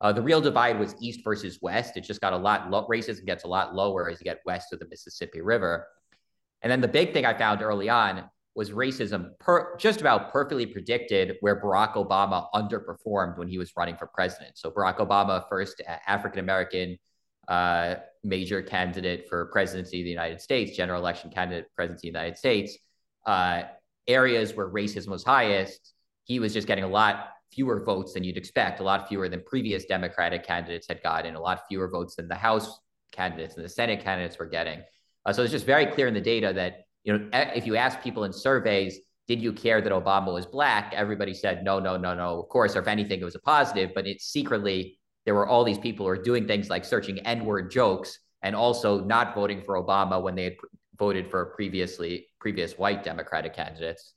Uh, 0.00 0.12
the 0.12 0.22
real 0.22 0.40
divide 0.40 0.78
was 0.78 0.94
east 1.00 1.20
versus 1.24 1.58
west. 1.62 1.96
It 1.96 2.02
just 2.02 2.20
got 2.20 2.32
a 2.32 2.36
lot 2.36 2.70
low, 2.70 2.86
racism 2.86 3.24
gets 3.24 3.44
a 3.44 3.48
lot 3.48 3.74
lower 3.74 4.10
as 4.10 4.20
you 4.20 4.24
get 4.24 4.40
west 4.44 4.72
of 4.72 4.78
the 4.78 4.88
Mississippi 4.88 5.40
River. 5.40 5.86
And 6.62 6.70
then 6.70 6.80
the 6.80 6.88
big 6.88 7.12
thing 7.12 7.24
I 7.24 7.36
found 7.36 7.62
early 7.62 7.88
on 7.88 8.28
was 8.54 8.70
racism 8.70 9.38
per, 9.38 9.76
just 9.76 10.00
about 10.00 10.32
perfectly 10.32 10.66
predicted 10.66 11.36
where 11.40 11.60
Barack 11.60 11.94
Obama 11.94 12.46
underperformed 12.54 13.36
when 13.38 13.48
he 13.48 13.58
was 13.58 13.72
running 13.76 13.96
for 13.96 14.06
president. 14.06 14.56
So 14.56 14.70
Barack 14.70 14.96
Obama, 14.96 15.46
first 15.48 15.82
African 16.06 16.40
American 16.40 16.98
uh, 17.48 17.96
major 18.24 18.62
candidate 18.62 19.28
for 19.28 19.46
presidency 19.46 20.00
of 20.00 20.04
the 20.04 20.10
United 20.10 20.40
States, 20.40 20.76
general 20.76 21.00
election 21.00 21.30
candidate 21.30 21.66
presidency 21.76 22.08
of 22.08 22.14
the 22.14 22.18
United 22.18 22.38
States, 22.38 22.78
uh, 23.26 23.62
areas 24.08 24.54
where 24.54 24.68
racism 24.68 25.08
was 25.08 25.22
highest, 25.22 25.92
he 26.24 26.40
was 26.40 26.52
just 26.52 26.66
getting 26.66 26.84
a 26.84 26.88
lot 26.88 27.28
fewer 27.52 27.82
votes 27.84 28.12
than 28.14 28.24
you'd 28.24 28.36
expect, 28.36 28.80
a 28.80 28.82
lot 28.82 29.08
fewer 29.08 29.28
than 29.28 29.42
previous 29.46 29.84
Democratic 29.84 30.44
candidates 30.44 30.86
had 30.88 31.02
gotten, 31.02 31.34
a 31.34 31.40
lot 31.40 31.60
fewer 31.68 31.88
votes 31.88 32.16
than 32.16 32.28
the 32.28 32.34
House 32.34 32.80
candidates 33.12 33.56
and 33.56 33.64
the 33.64 33.68
Senate 33.68 34.02
candidates 34.02 34.38
were 34.38 34.46
getting. 34.46 34.82
Uh, 35.24 35.32
so 35.32 35.42
it's 35.42 35.52
just 35.52 35.66
very 35.66 35.86
clear 35.86 36.06
in 36.06 36.14
the 36.14 36.20
data 36.20 36.52
that 36.54 36.84
you 37.04 37.16
know 37.16 37.28
if 37.32 37.66
you 37.66 37.76
ask 37.76 38.00
people 38.00 38.24
in 38.24 38.32
surveys, 38.32 38.98
did 39.28 39.40
you 39.40 39.52
care 39.52 39.80
that 39.80 39.92
Obama 39.92 40.32
was 40.32 40.46
black? 40.46 40.92
Everybody 40.94 41.34
said 41.34 41.64
no, 41.64 41.78
no, 41.78 41.96
no, 41.96 42.14
no. 42.14 42.40
Of 42.40 42.48
course, 42.48 42.76
or 42.76 42.80
if 42.80 42.88
anything, 42.88 43.20
it 43.20 43.24
was 43.24 43.34
a 43.34 43.40
positive. 43.40 43.90
But 43.94 44.06
it 44.06 44.20
secretly 44.20 44.98
there 45.24 45.34
were 45.34 45.48
all 45.48 45.64
these 45.64 45.78
people 45.78 46.06
who 46.06 46.10
were 46.10 46.22
doing 46.22 46.46
things 46.46 46.70
like 46.70 46.84
searching 46.84 47.18
N-word 47.20 47.70
jokes 47.70 48.18
and 48.42 48.54
also 48.54 49.02
not 49.02 49.34
voting 49.34 49.62
for 49.62 49.82
Obama 49.82 50.22
when 50.22 50.36
they 50.36 50.44
had 50.44 50.56
voted 50.98 51.28
for 51.30 51.46
previously 51.46 52.28
previous 52.40 52.78
white 52.78 53.02
Democratic 53.02 53.54
candidates. 53.54 54.14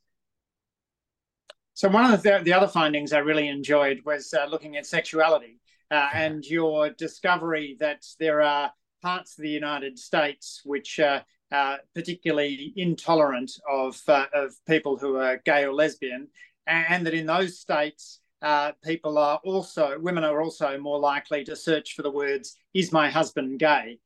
So 1.79 1.87
one 1.87 2.13
of 2.13 2.21
the, 2.23 2.41
the 2.43 2.51
other 2.51 2.67
findings 2.67 3.13
I 3.13 3.19
really 3.19 3.47
enjoyed 3.47 4.01
was 4.03 4.33
uh, 4.33 4.47
looking 4.47 4.75
at 4.75 4.85
sexuality 4.85 5.61
uh, 5.89 6.09
and 6.13 6.43
your 6.43 6.89
discovery 6.89 7.77
that 7.79 8.05
there 8.19 8.41
are 8.41 8.73
parts 9.01 9.37
of 9.37 9.43
the 9.43 9.49
United 9.49 9.97
States 9.97 10.61
which 10.65 10.99
are 10.99 11.23
uh, 11.53 11.77
particularly 11.95 12.73
intolerant 12.75 13.49
of 13.71 13.97
uh, 14.09 14.25
of 14.33 14.53
people 14.67 14.97
who 14.97 15.15
are 15.15 15.41
gay 15.45 15.63
or 15.63 15.73
lesbian, 15.73 16.27
and 16.67 17.07
that 17.07 17.13
in 17.13 17.25
those 17.25 17.59
states 17.59 18.19
uh, 18.41 18.73
people 18.83 19.17
are 19.17 19.39
also 19.45 19.97
women 19.99 20.25
are 20.25 20.41
also 20.41 20.77
more 20.77 20.99
likely 20.99 21.45
to 21.45 21.55
search 21.55 21.93
for 21.93 22.01
the 22.01 22.11
words 22.11 22.57
"Is 22.73 22.91
my 22.91 23.09
husband 23.09 23.57
gay?" 23.57 23.99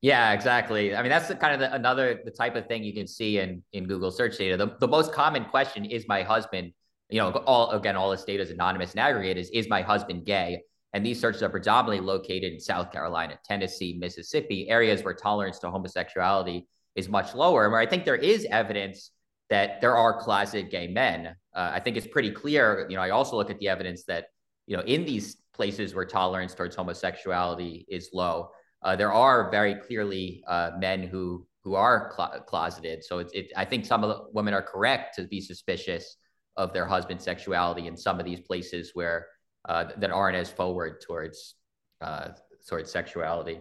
Yeah, 0.00 0.32
exactly. 0.32 0.94
I 0.94 1.02
mean, 1.02 1.10
that's 1.10 1.26
the 1.28 1.34
kind 1.34 1.54
of 1.54 1.60
the, 1.60 1.74
another 1.74 2.20
the 2.24 2.30
type 2.30 2.54
of 2.54 2.66
thing 2.66 2.84
you 2.84 2.94
can 2.94 3.06
see 3.06 3.38
in 3.38 3.62
in 3.72 3.86
Google 3.86 4.10
search 4.10 4.38
data. 4.38 4.56
The, 4.56 4.76
the 4.78 4.86
most 4.86 5.12
common 5.12 5.44
question 5.46 5.84
is 5.84 6.06
my 6.06 6.22
husband. 6.22 6.72
You 7.10 7.20
know, 7.20 7.30
all 7.30 7.70
again, 7.70 7.96
all 7.96 8.10
this 8.10 8.24
data 8.24 8.42
is 8.42 8.50
anonymous 8.50 8.92
and 8.92 9.00
aggregated. 9.00 9.38
Is 9.38 9.50
is 9.50 9.68
my 9.68 9.82
husband 9.82 10.24
gay? 10.24 10.62
And 10.92 11.04
these 11.04 11.20
searches 11.20 11.42
are 11.42 11.48
predominantly 11.48 12.06
located 12.06 12.52
in 12.52 12.60
South 12.60 12.92
Carolina, 12.92 13.38
Tennessee, 13.44 13.96
Mississippi, 13.98 14.68
areas 14.70 15.02
where 15.02 15.14
tolerance 15.14 15.58
to 15.60 15.70
homosexuality 15.70 16.66
is 16.94 17.08
much 17.08 17.34
lower, 17.34 17.64
and 17.64 17.72
where 17.72 17.80
I 17.80 17.86
think 17.86 18.04
there 18.04 18.16
is 18.16 18.46
evidence 18.50 19.10
that 19.50 19.80
there 19.80 19.96
are 19.96 20.20
closet 20.20 20.70
gay 20.70 20.86
men. 20.86 21.34
Uh, 21.54 21.70
I 21.74 21.80
think 21.80 21.96
it's 21.96 22.06
pretty 22.06 22.30
clear. 22.30 22.86
You 22.88 22.96
know, 22.96 23.02
I 23.02 23.10
also 23.10 23.36
look 23.36 23.50
at 23.50 23.58
the 23.58 23.68
evidence 23.68 24.04
that 24.04 24.26
you 24.68 24.76
know 24.76 24.82
in 24.84 25.04
these 25.04 25.38
places 25.54 25.92
where 25.92 26.04
tolerance 26.04 26.54
towards 26.54 26.76
homosexuality 26.76 27.84
is 27.88 28.10
low 28.12 28.50
uh, 28.82 28.96
there 28.96 29.12
are 29.12 29.50
very 29.50 29.74
clearly 29.74 30.42
uh, 30.46 30.72
men 30.78 31.02
who 31.02 31.46
who 31.64 31.74
are 31.74 32.12
cl- 32.16 32.40
closeted. 32.46 33.04
So 33.04 33.18
it's 33.18 33.32
it, 33.32 33.52
I 33.56 33.64
think 33.64 33.84
some 33.84 34.04
of 34.04 34.10
the 34.10 34.24
women 34.32 34.54
are 34.54 34.62
correct 34.62 35.16
to 35.16 35.24
be 35.24 35.40
suspicious 35.40 36.16
of 36.56 36.72
their 36.72 36.86
husband's 36.86 37.24
sexuality 37.24 37.86
in 37.86 37.96
some 37.96 38.18
of 38.18 38.24
these 38.24 38.40
places 38.40 38.92
where 38.94 39.26
uh, 39.68 39.86
that 39.98 40.10
aren't 40.10 40.36
as 40.36 40.50
forward 40.50 41.00
towards 41.00 41.54
uh, 42.00 42.28
towards 42.68 42.90
sexuality. 42.90 43.60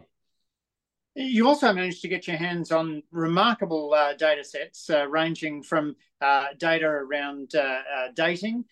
You 1.16 1.48
also 1.48 1.74
managed 1.74 2.04
to 2.04 2.08
get 2.08 2.28
your 2.28 2.38
hands 2.38 2.72
on 2.72 3.02
remarkable 3.12 3.92
uh, 3.92 4.14
data 4.14 4.44
sets 4.44 4.88
uh, 4.88 5.08
ranging 5.08 5.64
from 5.64 5.96
uh, 6.22 6.50
data 6.60 6.86
around 6.86 7.56
uh, 7.56 7.60
uh, 7.60 8.08
dating 8.16 8.66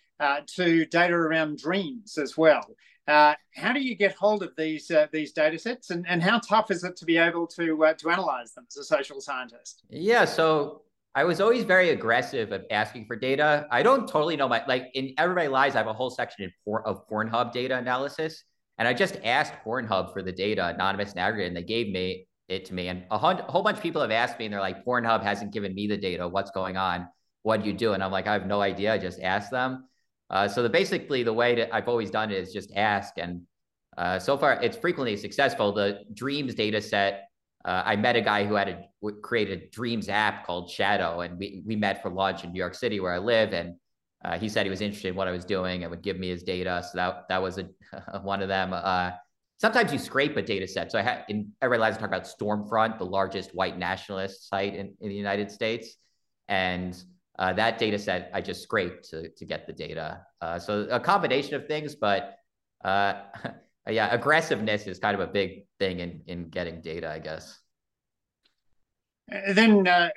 to 0.56 0.86
data 0.86 1.14
around 1.14 1.58
dreams 1.58 2.20
as 2.20 2.38
well. 2.38 2.64
Uh, 3.08 3.36
how 3.54 3.72
do 3.72 3.80
you 3.82 3.96
get 3.96 4.16
hold 4.16 4.42
of 4.42 4.52
these 4.58 4.90
uh, 4.90 5.06
these 5.12 5.32
data 5.32 5.60
sets, 5.60 5.92
and, 5.92 6.06
and 6.08 6.24
how 6.24 6.40
tough 6.40 6.72
is 6.72 6.84
it 6.84 6.96
to 6.98 7.06
be 7.06 7.18
able 7.18 7.46
to 7.46 7.86
uh, 7.86 7.94
to 7.94 8.10
analyze 8.10 8.54
them 8.54 8.66
as 8.68 8.78
a 8.78 8.84
social 8.84 9.22
scientist? 9.22 9.84
Yeah, 9.90 10.26
so 10.26 10.82
I 11.14 11.24
was 11.24 11.40
always 11.40 11.64
very 11.64 11.92
aggressive 11.92 12.52
of 12.52 12.66
asking 12.72 13.06
for 13.06 13.16
data. 13.16 13.68
I 13.72 13.84
don't 13.84 14.08
totally 14.08 14.36
know 14.36 14.48
my 14.48 14.64
like 14.68 14.90
in 14.96 15.14
Everybody 15.18 15.48
Lies. 15.50 15.76
I 15.76 15.78
have 15.78 15.88
a 15.88 15.94
whole 15.94 16.10
section 16.10 16.46
in 16.46 16.52
por- 16.66 16.86
of 16.88 17.08
Pornhub 17.08 17.52
data 17.52 17.78
analysis, 17.78 18.44
And 18.78 18.88
I 18.88 18.94
just 18.94 19.18
asked 19.24 19.54
Pornhub 19.64 20.12
for 20.14 20.22
the 20.22 20.32
data, 20.32 20.68
anonymous 20.68 21.12
and 21.12 21.20
aggregate, 21.20 21.48
and 21.48 21.58
they 21.58 21.64
gave 21.64 21.92
me 21.92 22.28
it 22.48 22.66
to 22.66 22.74
me. 22.74 22.90
And 22.90 23.04
a, 23.10 23.16
a 23.16 23.52
whole 23.52 23.64
bunch 23.64 23.78
of 23.78 23.84
people 23.84 24.02
have 24.02 24.12
asked 24.12 24.38
me, 24.38 24.46
and 24.46 24.54
they're 24.54 24.62
like, 24.62 24.86
Pornhub 24.86 25.24
hasn't 25.24 25.54
given 25.54 25.74
me 25.74 25.88
the 25.88 25.98
data. 25.98 26.28
What's 26.28 26.52
going 26.52 26.78
on? 26.78 27.08
What 27.44 27.62
do 27.62 27.68
you 27.68 27.74
do? 27.74 27.94
And 27.94 28.04
I'm 28.04 28.12
like, 28.12 28.28
I 28.28 28.34
have 28.34 28.48
no 28.48 28.62
idea. 28.62 28.94
I 28.94 28.98
just 28.98 29.22
asked 29.22 29.52
them. 29.52 29.88
Uh, 30.30 30.48
so 30.48 30.64
the, 30.64 30.70
basically, 30.70 31.24
the 31.24 31.34
way 31.34 31.56
that 31.56 31.74
I've 31.74 31.88
always 31.88 32.10
done 32.10 32.32
it 32.32 32.38
is 32.38 32.52
just 32.52 32.72
ask. 32.76 33.14
And 33.18 33.42
uh, 33.98 34.20
so 34.20 34.38
far, 34.38 34.54
it's 34.62 34.78
frequently 34.78 35.16
successful. 35.18 35.72
The 35.72 36.00
Dreams 36.14 36.56
data 36.56 36.82
set, 36.82 37.30
uh, 37.64 37.84
I 37.86 37.96
met 37.96 38.16
a 38.16 38.22
guy 38.22 38.46
who 38.46 38.56
had 38.56 38.70
a, 38.70 39.12
created 39.22 39.62
a 39.62 39.68
Dreams 39.70 40.10
app 40.10 40.46
called 40.46 40.70
Shadow, 40.70 41.22
and 41.22 41.38
we, 41.38 41.62
we 41.66 41.76
met 41.76 42.02
for 42.02 42.10
lunch 42.10 42.44
in 42.44 42.52
New 42.52 42.60
York 42.60 42.76
City, 42.76 43.00
where 43.00 43.14
I 43.14 43.20
live. 43.20 43.54
And 43.54 43.76
uh, 44.24 44.40
he 44.40 44.50
said 44.50 44.66
he 44.66 44.70
was 44.70 44.82
interested 44.82 45.10
in 45.10 45.16
what 45.16 45.28
I 45.28 45.32
was 45.32 45.46
doing 45.46 45.84
and 45.84 45.92
would 45.92 46.02
give 46.02 46.18
me 46.18 46.30
his 46.30 46.44
data. 46.44 46.84
So 46.84 46.98
that 46.98 47.28
that 47.30 47.42
was 47.42 47.60
a, 47.60 47.70
one 48.22 48.42
of 48.42 48.48
them. 48.48 48.74
Uh, 48.74 49.12
sometimes 49.58 49.94
you 49.94 50.00
scrape 50.00 50.36
a 50.38 50.42
data 50.42 50.68
set. 50.68 50.92
So 50.92 51.00
I 51.00 51.02
had 51.02 51.26
in 51.30 51.52
every 51.62 51.78
lives 51.78 51.98
talk 51.98 52.08
about 52.08 52.24
Stormfront, 52.24 52.98
the 52.98 53.06
largest 53.06 53.52
white 53.54 53.78
nationalist 53.78 54.50
site 54.50 54.76
in, 54.76 54.94
in 55.00 55.10
the 55.10 55.16
United 55.16 55.52
States, 55.52 55.96
and 56.48 57.02
uh, 57.40 57.54
that 57.54 57.78
data 57.78 58.00
set 58.00 58.32
I 58.34 58.42
just 58.42 58.64
scraped 58.64 59.10
to 59.10 59.30
to 59.30 59.46
get 59.46 59.68
the 59.68 59.74
data. 59.74 60.22
Uh, 60.42 60.60
so 60.60 60.88
a 60.90 61.00
combination 61.00 61.56
of 61.56 61.68
things, 61.68 61.96
but 61.96 62.38
uh, 62.84 63.14
yeah, 63.90 64.14
aggressiveness 64.14 64.88
is 64.88 65.00
kind 65.00 65.16
of 65.16 65.22
a 65.22 65.32
big 65.32 65.66
thing 65.80 66.00
in 66.00 66.22
in 66.28 66.50
getting 66.50 66.82
data, 66.82 67.10
I 67.10 67.20
guess. 67.20 67.60
Then, 69.28 69.88
uh, 69.88 70.10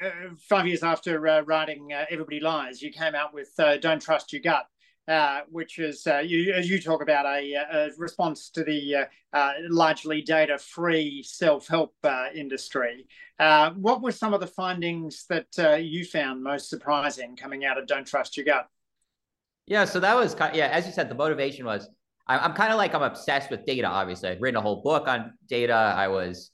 five 0.50 0.66
years 0.66 0.82
after 0.82 1.26
uh, 1.26 1.40
writing 1.40 1.94
uh, 1.94 2.04
Everybody 2.10 2.40
Lies, 2.40 2.82
you 2.82 2.92
came 2.92 3.14
out 3.14 3.32
with 3.32 3.48
Don't 3.80 4.02
Trust 4.02 4.34
Your 4.34 4.42
Gut, 4.42 4.66
Uh, 5.09 5.41
which 5.50 5.79
is, 5.79 6.07
uh, 6.07 6.19
you, 6.19 6.53
as 6.53 6.69
you 6.69 6.79
talk 6.79 7.00
about, 7.00 7.25
a, 7.25 7.55
a 7.55 7.88
response 7.97 8.50
to 8.50 8.62
the 8.62 9.09
uh, 9.33 9.53
largely 9.71 10.21
data 10.21 10.59
free 10.59 11.23
self 11.23 11.67
help 11.67 11.95
industry. 12.35 13.07
what 13.38 14.03
were 14.03 14.12
some 14.12 14.35
of 14.35 14.41
the 14.41 14.47
findings 14.47 15.25
that 15.31 15.47
you 15.83 16.05
found 16.05 16.43
most 16.43 16.69
surprising 16.69 17.37
coming 17.37 17.65
out 17.65 17.79
of 17.79 17.87
Don't 17.87 18.07
Trust 18.07 18.37
Your 18.37 18.45
Gut? 18.45 18.69
Yeah, 19.67 19.87
so 19.87 19.99
that 20.00 20.15
was, 20.15 20.37
yeah, 20.53 20.69
as 20.69 20.87
you 20.87 20.93
said, 20.93 21.09
the 21.09 21.15
motivation 21.15 21.65
was 21.65 21.88
I'm 22.29 22.53
kind 22.53 22.71
of 22.71 22.77
like 22.77 22.95
I'm 22.95 23.03
obsessed 23.03 23.50
with 23.50 23.65
data. 23.65 23.87
Obviously, 23.87 24.29
I've 24.29 24.41
written 24.41 24.57
a 24.57 24.61
whole 24.61 24.83
book 24.83 25.09
on 25.09 25.33
data. 25.49 25.73
I 25.73 26.09
was, 26.09 26.50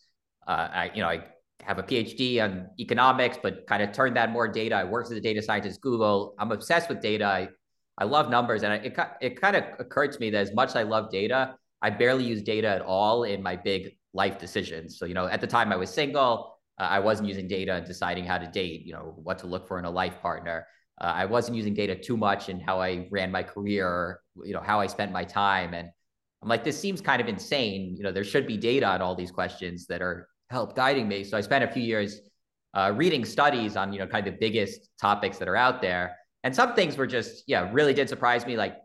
uh, 0.46 0.68
I 0.72 0.90
you 0.94 1.02
know, 1.02 1.08
I 1.08 1.24
have 1.62 1.78
a 1.78 1.82
PhD 1.82 2.42
on 2.42 2.68
economics, 2.78 3.38
but 3.42 3.66
kind 3.66 3.82
of 3.82 3.92
turned 3.92 4.16
that 4.16 4.30
more 4.30 4.46
data. 4.46 4.76
I 4.76 4.84
worked 4.84 5.10
as 5.10 5.18
a 5.18 5.20
data 5.20 5.42
scientist 5.42 5.78
at 5.78 5.80
Google. 5.80 6.36
I'm 6.38 6.52
obsessed 6.52 6.88
with 6.88 7.00
data. 7.00 7.24
I, 7.24 7.48
I 7.98 8.04
love 8.04 8.30
numbers. 8.30 8.62
And 8.62 8.84
it, 8.84 8.96
it 9.20 9.40
kind 9.40 9.56
of 9.56 9.64
occurred 9.78 10.12
to 10.12 10.20
me 10.20 10.30
that 10.30 10.40
as 10.40 10.52
much 10.52 10.70
as 10.70 10.76
I 10.76 10.82
love 10.82 11.10
data, 11.10 11.54
I 11.80 11.90
barely 11.90 12.24
use 12.24 12.42
data 12.42 12.68
at 12.68 12.82
all 12.82 13.24
in 13.24 13.42
my 13.42 13.56
big 13.56 13.96
life 14.12 14.38
decisions. 14.38 14.98
So, 14.98 15.06
you 15.06 15.14
know, 15.14 15.26
at 15.26 15.40
the 15.40 15.46
time 15.46 15.72
I 15.72 15.76
was 15.76 15.90
single, 15.90 16.58
uh, 16.78 16.84
I 16.84 16.98
wasn't 16.98 17.28
using 17.28 17.46
data 17.46 17.76
in 17.76 17.84
deciding 17.84 18.24
how 18.24 18.38
to 18.38 18.46
date, 18.46 18.84
you 18.84 18.92
know, 18.92 19.14
what 19.22 19.38
to 19.38 19.46
look 19.46 19.68
for 19.68 19.78
in 19.78 19.84
a 19.84 19.90
life 19.90 20.20
partner. 20.20 20.66
Uh, 21.00 21.12
I 21.14 21.24
wasn't 21.24 21.56
using 21.56 21.74
data 21.74 21.94
too 21.94 22.16
much 22.16 22.48
in 22.48 22.60
how 22.60 22.80
I 22.80 23.08
ran 23.10 23.30
my 23.30 23.42
career, 23.42 24.20
you 24.44 24.54
know, 24.54 24.60
how 24.60 24.80
I 24.80 24.86
spent 24.86 25.12
my 25.12 25.24
time. 25.24 25.74
And 25.74 25.88
I'm 26.42 26.48
like, 26.48 26.64
this 26.64 26.78
seems 26.78 27.00
kind 27.00 27.20
of 27.20 27.28
insane. 27.28 27.96
You 27.96 28.02
know, 28.02 28.12
there 28.12 28.24
should 28.24 28.46
be 28.46 28.56
data 28.56 28.86
on 28.86 29.02
all 29.02 29.14
these 29.14 29.30
questions 29.30 29.86
that 29.86 30.02
are 30.02 30.28
help 30.50 30.76
guiding 30.76 31.08
me. 31.08 31.24
So 31.24 31.36
I 31.36 31.40
spent 31.40 31.64
a 31.64 31.68
few 31.68 31.82
years 31.82 32.20
uh, 32.74 32.92
reading 32.94 33.24
studies 33.24 33.76
on, 33.76 33.92
you 33.92 33.98
know, 33.98 34.06
kind 34.06 34.26
of 34.26 34.34
the 34.34 34.38
biggest 34.38 34.90
topics 35.00 35.38
that 35.38 35.48
are 35.48 35.56
out 35.56 35.80
there. 35.80 36.16
And 36.44 36.54
some 36.54 36.74
things 36.74 36.96
were 36.96 37.06
just, 37.06 37.44
yeah, 37.48 37.70
really 37.72 37.94
did 37.94 38.08
surprise 38.08 38.46
me. 38.46 38.56
Like 38.56 38.76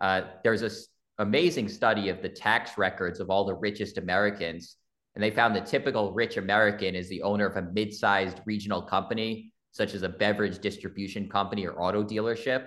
uh, 0.00 0.22
there's 0.42 0.60
this 0.60 0.88
amazing 1.18 1.68
study 1.68 2.08
of 2.08 2.20
the 2.20 2.28
tax 2.28 2.76
records 2.76 3.20
of 3.20 3.30
all 3.30 3.46
the 3.46 3.54
richest 3.54 3.98
Americans. 3.98 4.76
And 5.14 5.22
they 5.22 5.30
found 5.30 5.54
the 5.54 5.60
typical 5.60 6.12
rich 6.12 6.36
American 6.36 6.96
is 6.96 7.08
the 7.08 7.22
owner 7.22 7.46
of 7.46 7.56
a 7.56 7.62
mid-sized 7.62 8.40
regional 8.46 8.82
company, 8.82 9.52
such 9.70 9.94
as 9.94 10.02
a 10.02 10.08
beverage 10.08 10.58
distribution 10.58 11.28
company 11.28 11.64
or 11.66 11.80
auto 11.80 12.02
dealership. 12.02 12.66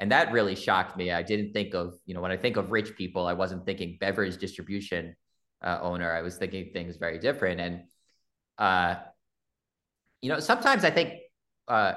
And 0.00 0.10
that 0.10 0.32
really 0.32 0.56
shocked 0.56 0.96
me. 0.96 1.12
I 1.12 1.22
didn't 1.22 1.52
think 1.52 1.72
of, 1.72 1.94
you 2.04 2.14
know, 2.14 2.20
when 2.20 2.32
I 2.32 2.36
think 2.36 2.56
of 2.56 2.72
rich 2.72 2.96
people, 2.96 3.28
I 3.28 3.32
wasn't 3.34 3.64
thinking 3.64 3.96
beverage 4.00 4.38
distribution 4.38 5.14
uh, 5.62 5.78
owner. 5.80 6.12
I 6.12 6.22
was 6.22 6.36
thinking 6.36 6.70
things 6.72 6.96
very 6.96 7.20
different. 7.20 7.60
And, 7.60 7.82
uh, 8.58 8.96
you 10.20 10.30
know, 10.30 10.40
sometimes 10.40 10.82
I 10.84 10.90
think 10.90 11.12
uh, 11.68 11.92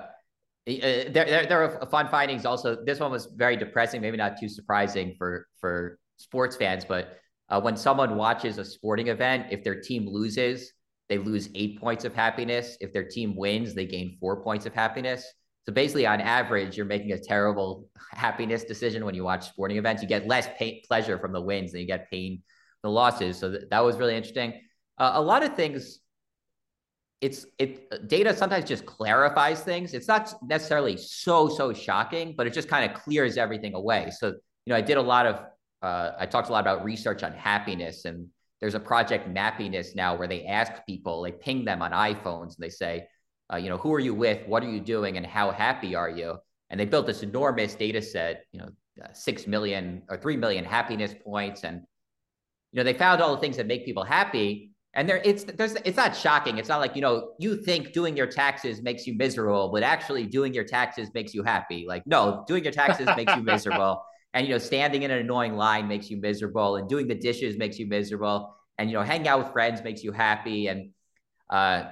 there, 0.67 1.09
there, 1.09 1.45
there 1.45 1.63
are 1.63 1.85
fun 1.87 2.09
findings 2.09 2.45
also. 2.45 2.77
This 2.85 2.99
one 2.99 3.11
was 3.11 3.27
very 3.35 3.55
depressing, 3.55 4.01
maybe 4.01 4.17
not 4.17 4.37
too 4.39 4.49
surprising 4.49 5.15
for, 5.17 5.47
for 5.59 5.97
sports 6.17 6.55
fans, 6.55 6.85
but 6.85 7.19
uh, 7.49 7.61
when 7.61 7.77
someone 7.77 8.17
watches 8.17 8.57
a 8.57 8.65
sporting 8.65 9.07
event, 9.07 9.47
if 9.51 9.63
their 9.63 9.79
team 9.79 10.07
loses, 10.07 10.73
they 11.07 11.17
lose 11.17 11.49
eight 11.55 11.79
points 11.79 12.03
of 12.03 12.13
happiness. 12.13 12.77
If 12.81 12.91
their 12.91 13.07
team 13.07 13.35
wins, 13.35 13.73
they 13.73 13.85
gain 13.85 14.17
four 14.19 14.43
points 14.43 14.65
of 14.65 14.73
happiness. 14.73 15.25
So 15.65 15.73
basically, 15.73 16.05
on 16.05 16.19
average, 16.19 16.75
you're 16.75 16.85
making 16.85 17.13
a 17.13 17.17
terrible 17.17 17.89
happiness 18.11 18.65
decision 18.65 19.05
when 19.05 19.15
you 19.15 19.23
watch 19.23 19.47
sporting 19.47 19.77
events. 19.77 20.01
You 20.01 20.09
get 20.09 20.27
less 20.27 20.47
pain, 20.57 20.81
pleasure 20.87 21.17
from 21.17 21.31
the 21.31 21.41
wins 21.41 21.71
than 21.71 21.81
you 21.81 21.87
get 21.87 22.11
pain 22.11 22.43
the 22.83 22.89
losses. 22.89 23.37
So 23.37 23.51
th- 23.51 23.63
that 23.69 23.83
was 23.83 23.97
really 23.97 24.15
interesting. 24.15 24.61
Uh, 24.97 25.11
a 25.15 25.21
lot 25.21 25.43
of 25.43 25.55
things, 25.55 25.99
it's 27.19 27.47
it 27.57 28.07
data 28.07 28.35
sometimes 28.35 28.65
just 28.65 28.85
clarifies 28.85 29.61
things. 29.61 29.93
It's 29.93 30.07
not 30.07 30.33
necessarily 30.43 30.97
so 30.97 31.49
so 31.49 31.73
shocking, 31.73 32.35
but 32.37 32.47
it 32.47 32.53
just 32.53 32.67
kind 32.67 32.89
of 32.89 32.97
clears 33.01 33.37
everything 33.37 33.73
away. 33.73 34.11
So 34.11 34.27
you 34.27 34.71
know, 34.73 34.75
I 34.75 34.81
did 34.81 34.97
a 34.97 35.01
lot 35.01 35.25
of 35.25 35.41
uh, 35.81 36.11
I 36.19 36.25
talked 36.25 36.49
a 36.49 36.51
lot 36.51 36.61
about 36.61 36.83
research 36.83 37.23
on 37.23 37.31
happiness, 37.33 38.05
and 38.05 38.27
there's 38.59 38.75
a 38.75 38.79
project 38.79 39.29
Mappiness 39.33 39.95
now 39.95 40.15
where 40.15 40.27
they 40.27 40.45
ask 40.45 40.85
people, 40.85 41.21
they 41.21 41.31
ping 41.31 41.65
them 41.65 41.81
on 41.81 41.91
iPhones, 41.91 42.55
and 42.55 42.57
they 42.59 42.69
say, 42.69 43.07
uh, 43.51 43.57
you 43.57 43.69
know, 43.69 43.77
who 43.77 43.93
are 43.93 43.99
you 43.99 44.13
with? 44.13 44.47
What 44.47 44.63
are 44.63 44.69
you 44.69 44.79
doing? 44.79 45.17
And 45.17 45.25
how 45.25 45.51
happy 45.51 45.95
are 45.95 46.09
you? 46.09 46.37
And 46.69 46.79
they 46.79 46.85
built 46.85 47.07
this 47.07 47.23
enormous 47.23 47.75
data 47.75 48.01
set, 48.01 48.43
you 48.51 48.59
know, 48.59 48.69
uh, 49.03 49.13
six 49.13 49.47
million 49.47 50.01
or 50.09 50.17
three 50.17 50.37
million 50.37 50.65
happiness 50.65 51.13
points, 51.23 51.63
and 51.63 51.81
you 52.71 52.77
know, 52.77 52.83
they 52.83 52.93
found 52.93 53.21
all 53.21 53.33
the 53.33 53.41
things 53.41 53.57
that 53.57 53.65
make 53.65 53.85
people 53.85 54.03
happy. 54.03 54.71
And 54.97 55.07
there, 55.07 55.21
it's 55.23 55.43
there's 55.43 55.75
it's 55.85 55.95
not 55.95 56.17
shocking. 56.17 56.57
It's 56.57 56.69
not 56.69 56.79
like 56.79 56.95
you 56.95 57.03
know 57.03 57.33
you 57.37 57.55
think 57.55 57.93
doing 57.93 58.17
your 58.17 58.25
taxes 58.25 58.81
makes 58.81 59.05
you 59.05 59.15
miserable, 59.15 59.69
but 59.71 59.83
actually 59.83 60.25
doing 60.25 60.55
your 60.55 60.63
taxes 60.63 61.11
makes 61.13 61.35
you 61.35 61.43
happy. 61.43 61.85
Like 61.87 62.01
no, 62.07 62.43
doing 62.47 62.63
your 62.63 62.73
taxes 62.73 63.07
makes 63.15 63.35
you 63.35 63.43
miserable, 63.43 64.03
and 64.33 64.47
you 64.47 64.53
know 64.53 64.57
standing 64.57 65.03
in 65.03 65.11
an 65.11 65.19
annoying 65.19 65.55
line 65.55 65.87
makes 65.87 66.09
you 66.09 66.17
miserable, 66.17 66.77
and 66.77 66.89
doing 66.89 67.07
the 67.07 67.13
dishes 67.13 67.59
makes 67.59 67.77
you 67.77 67.85
miserable, 67.85 68.55
and 68.79 68.89
you 68.89 68.97
know 68.97 69.03
hanging 69.03 69.27
out 69.27 69.37
with 69.37 69.53
friends 69.53 69.83
makes 69.83 70.03
you 70.03 70.11
happy, 70.11 70.65
and 70.65 70.89
uh, 71.51 71.83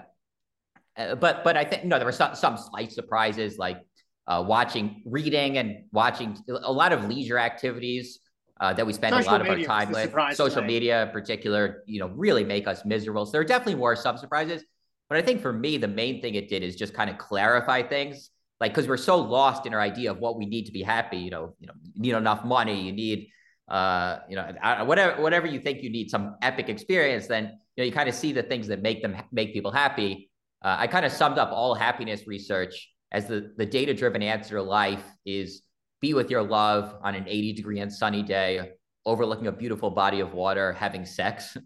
uh 0.98 1.14
but 1.14 1.44
but 1.44 1.56
I 1.56 1.64
think 1.64 1.84
you 1.84 1.90
know 1.90 2.00
there 2.00 2.08
were 2.08 2.12
some 2.12 2.34
some 2.34 2.58
slight 2.58 2.92
surprises 2.92 3.60
like 3.60 3.78
uh, 4.26 4.44
watching, 4.48 5.04
reading, 5.06 5.60
and 5.60 5.84
watching 5.92 6.36
a 6.50 6.72
lot 6.72 6.92
of 6.92 7.06
leisure 7.06 7.38
activities 7.38 8.20
uh, 8.60 8.74
that 8.74 8.86
we 8.86 8.94
spend 8.94 9.14
social 9.16 9.30
a 9.30 9.32
lot 9.32 9.42
of 9.42 9.48
our 9.48 9.60
time 9.60 9.92
with. 9.92 10.14
Social 10.36 10.64
media, 10.64 11.04
in 11.04 11.10
particular, 11.10 11.84
you 11.86 12.00
know, 12.00 12.08
really 12.08 12.44
make 12.44 12.68
us 12.68 12.86
miserable. 12.86 13.26
So 13.26 13.34
there 13.34 13.42
are 13.42 13.46
definitely 13.46 13.76
were 13.76 13.96
some 13.96 14.18
surprises, 14.18 14.64
but 15.10 15.18
I 15.18 15.22
think 15.22 15.42
for 15.42 15.54
me, 15.54 15.78
the 15.78 15.88
main 15.88 16.22
thing 16.22 16.36
it 16.36 16.50
did 16.50 16.64
is 16.64 16.76
just 16.76 16.94
kind 16.94 17.10
of 17.10 17.18
clarify 17.18 17.84
things. 17.84 18.30
Like, 18.62 18.72
because 18.72 18.88
we're 18.88 18.98
so 18.98 19.18
lost 19.18 19.66
in 19.66 19.74
our 19.74 19.82
idea 19.82 20.12
of 20.12 20.20
what 20.20 20.38
we 20.38 20.46
need 20.46 20.66
to 20.66 20.72
be 20.72 20.82
happy. 20.82 21.18
You 21.18 21.30
know, 21.30 21.56
you 21.60 21.68
know, 21.68 21.74
you 21.94 22.02
need 22.02 22.14
enough 22.14 22.46
money. 22.46 22.82
You 22.82 22.94
need, 22.94 23.28
uh, 23.68 24.20
you 24.30 24.38
know, 24.38 24.50
whatever 24.86 25.22
whatever 25.22 25.46
you 25.46 25.60
think 25.60 25.84
you 25.84 25.90
need, 25.90 26.10
some 26.10 26.38
epic 26.42 26.70
experience. 26.70 27.28
Then 27.28 27.60
you 27.76 27.82
know, 27.82 27.84
you 27.84 27.92
kind 27.92 28.08
of 28.08 28.16
see 28.16 28.32
the 28.32 28.44
things 28.44 28.68
that 28.68 28.82
make 28.82 29.02
them 29.02 29.18
make 29.34 29.54
people 29.54 29.72
happy. 29.72 30.32
Uh, 30.64 30.78
I 30.80 30.88
kind 30.88 31.06
of 31.06 31.12
summed 31.12 31.38
up 31.38 31.52
all 31.52 31.76
happiness 31.76 32.28
research 32.28 32.90
as 33.12 33.28
the 33.28 33.52
the 33.58 33.66
data 33.66 33.94
driven 33.94 34.24
answer 34.24 34.56
to 34.56 34.64
life 34.64 35.04
is 35.26 35.62
be 36.06 36.14
with 36.14 36.30
your 36.30 36.44
love 36.44 36.96
on 37.02 37.16
an 37.16 37.26
80 37.28 37.54
degree 37.54 37.80
and 37.80 37.92
sunny 37.92 38.22
day, 38.22 38.74
overlooking 39.06 39.48
a 39.48 39.52
beautiful 39.52 39.90
body 39.90 40.20
of 40.20 40.34
water, 40.34 40.74
having 40.74 41.06
sex. 41.06 41.58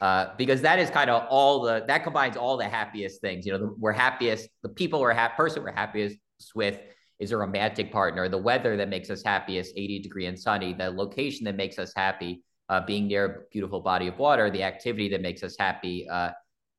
Uh, 0.00 0.34
because 0.36 0.62
that 0.62 0.80
is 0.80 0.90
kind 0.90 1.08
of 1.08 1.24
all 1.30 1.62
the 1.62 1.84
that 1.86 2.02
combines 2.02 2.36
all 2.36 2.56
the 2.56 2.68
happiest 2.68 3.20
things. 3.20 3.46
You 3.46 3.52
know, 3.52 3.58
the, 3.58 3.74
we're 3.78 3.92
happiest, 3.92 4.48
the 4.64 4.68
people 4.68 5.00
we're 5.00 5.12
happy, 5.12 5.34
person 5.36 5.62
we're 5.62 5.70
happiest 5.70 6.16
with 6.56 6.80
is 7.20 7.30
a 7.30 7.36
romantic 7.36 7.92
partner. 7.92 8.28
The 8.28 8.38
weather 8.50 8.76
that 8.78 8.88
makes 8.88 9.10
us 9.10 9.22
happiest, 9.24 9.72
80 9.76 10.00
degree 10.00 10.26
and 10.26 10.36
sunny. 10.36 10.72
The 10.72 10.90
location 10.90 11.44
that 11.44 11.54
makes 11.54 11.78
us 11.78 11.92
happy, 11.94 12.42
uh, 12.68 12.80
being 12.84 13.06
near 13.06 13.24
a 13.24 13.34
beautiful 13.52 13.80
body 13.80 14.08
of 14.08 14.18
water. 14.18 14.50
The 14.50 14.64
activity 14.64 15.08
that 15.10 15.22
makes 15.22 15.44
us 15.44 15.54
happy, 15.56 16.08
uh, 16.08 16.30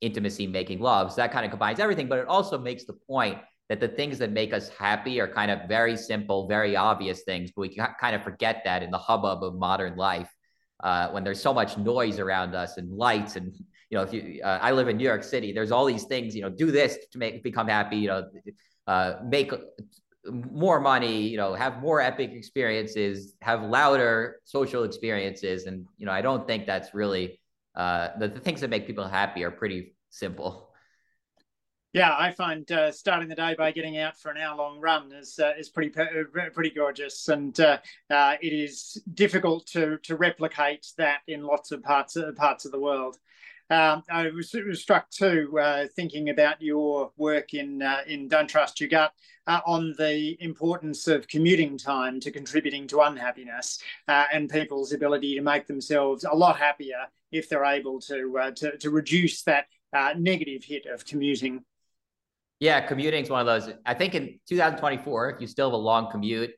intimacy, 0.01 0.45
making 0.45 0.79
love. 0.81 1.11
So 1.11 1.17
that 1.21 1.31
kind 1.31 1.45
of 1.45 1.51
combines 1.51 1.79
everything, 1.79 2.09
but 2.09 2.19
it 2.19 2.27
also 2.27 2.57
makes 2.57 2.83
the 2.83 2.97
point 3.07 3.37
that 3.69 3.79
the 3.79 3.87
things 3.87 4.17
that 4.19 4.31
make 4.31 4.53
us 4.53 4.69
happy 4.69 5.19
are 5.19 5.27
kind 5.27 5.49
of 5.49 5.67
very 5.67 5.97
simple, 5.97 6.47
very 6.47 6.75
obvious 6.75 7.23
things, 7.23 7.51
but 7.55 7.61
we 7.61 7.75
kind 7.99 8.15
of 8.15 8.23
forget 8.23 8.61
that 8.65 8.83
in 8.83 8.91
the 8.91 8.97
hubbub 8.97 9.43
of 9.43 9.55
modern 9.55 9.95
life. 9.95 10.29
Uh, 10.79 11.09
when 11.11 11.23
there's 11.23 11.39
so 11.39 11.53
much 11.53 11.77
noise 11.77 12.19
around 12.19 12.53
us 12.55 12.75
and 12.75 12.91
lights 12.91 13.37
and 13.37 13.55
you 13.89 13.97
know 13.97 14.01
if 14.01 14.11
you 14.11 14.41
uh, 14.43 14.59
i 14.61 14.71
live 14.71 14.89
in 14.89 14.97
new 14.97 15.05
york 15.05 15.23
city 15.23 15.53
there's 15.53 15.71
all 15.71 15.85
these 15.85 16.03
things 16.05 16.35
you 16.35 16.41
know 16.41 16.49
do 16.49 16.71
this 16.71 16.97
to 17.09 17.17
make 17.17 17.41
become 17.41 17.69
happy 17.69 17.95
you 17.95 18.07
know 18.07 18.27
uh, 18.87 19.13
make 19.23 19.53
more 20.25 20.79
money, 20.79 21.27
you 21.27 21.37
know, 21.37 21.53
have 21.53 21.81
more 21.81 21.99
epic 21.99 22.31
experiences, 22.31 23.35
have 23.41 23.61
louder 23.63 24.39
social 24.45 24.83
experiences. 24.83 25.65
And, 25.65 25.85
you 25.97 26.05
know, 26.05 26.11
I 26.11 26.21
don't 26.21 26.47
think 26.47 26.65
that's 26.65 26.93
really 26.93 27.39
uh, 27.75 28.09
the, 28.19 28.29
the 28.29 28.39
things 28.39 28.61
that 28.61 28.69
make 28.69 28.87
people 28.87 29.07
happy 29.07 29.43
are 29.43 29.51
pretty 29.51 29.95
simple. 30.09 30.72
Yeah, 31.93 32.15
I 32.17 32.31
find 32.31 32.69
uh, 32.71 32.91
starting 32.91 33.29
the 33.29 33.35
day 33.35 33.53
by 33.55 33.71
getting 33.71 33.99
out 33.99 34.17
for 34.17 34.31
an 34.31 34.37
hour-long 34.37 34.79
run 34.79 35.11
is 35.11 35.37
uh, 35.37 35.51
is 35.59 35.69
pretty 35.69 35.89
pretty 35.89 36.71
gorgeous, 36.71 37.29
and 37.29 37.57
uh, 37.59 37.77
uh, 38.09 38.35
it 38.41 38.51
is 38.51 38.99
difficult 39.13 39.67
to 39.67 39.99
to 39.99 40.15
replicate 40.15 40.87
that 40.97 41.19
in 41.27 41.43
lots 41.43 41.71
of 41.71 41.83
parts 41.83 42.15
of 42.15 42.35
parts 42.35 42.65
of 42.65 42.71
the 42.71 42.79
world. 42.79 43.17
Um, 43.69 44.03
I 44.11 44.29
was, 44.29 44.53
was, 44.53 44.81
struck 44.81 45.09
too, 45.09 45.57
uh, 45.59 45.85
thinking 45.95 46.29
about 46.29 46.61
your 46.61 47.11
work 47.15 47.53
in 47.53 47.81
uh, 47.81 48.01
in 48.07 48.27
Don't 48.27 48.47
Trust 48.47 48.81
Your 48.81 48.89
Gut 48.89 49.13
uh, 49.47 49.61
on 49.65 49.93
the 49.97 50.35
importance 50.43 51.07
of 51.07 51.27
commuting 51.27 51.77
time 51.77 52.19
to 52.21 52.31
contributing 52.31 52.87
to 52.87 53.01
unhappiness 53.01 53.79
uh, 54.07 54.25
and 54.33 54.49
people's 54.49 54.93
ability 54.93 55.35
to 55.35 55.41
make 55.41 55.67
themselves 55.67 56.23
a 56.23 56.35
lot 56.35 56.57
happier 56.57 57.05
if 57.31 57.49
they're 57.49 57.65
able 57.65 57.99
to 58.01 58.37
uh, 58.37 58.51
to, 58.51 58.77
to, 58.77 58.89
reduce 58.89 59.43
that 59.43 59.67
uh, 59.93 60.13
negative 60.17 60.63
hit 60.63 60.85
of 60.85 61.05
commuting. 61.05 61.63
Yeah, 62.63 62.79
commuting 62.79 63.21
is 63.21 63.29
one 63.29 63.41
of 63.41 63.45
those. 63.45 63.75
I 63.85 63.93
think 63.93 64.15
in 64.15 64.39
2024, 64.47 65.31
if 65.31 65.41
you 65.41 65.47
still 65.47 65.67
have 65.67 65.73
a 65.73 65.83
long 65.91 66.09
commute, 66.09 66.51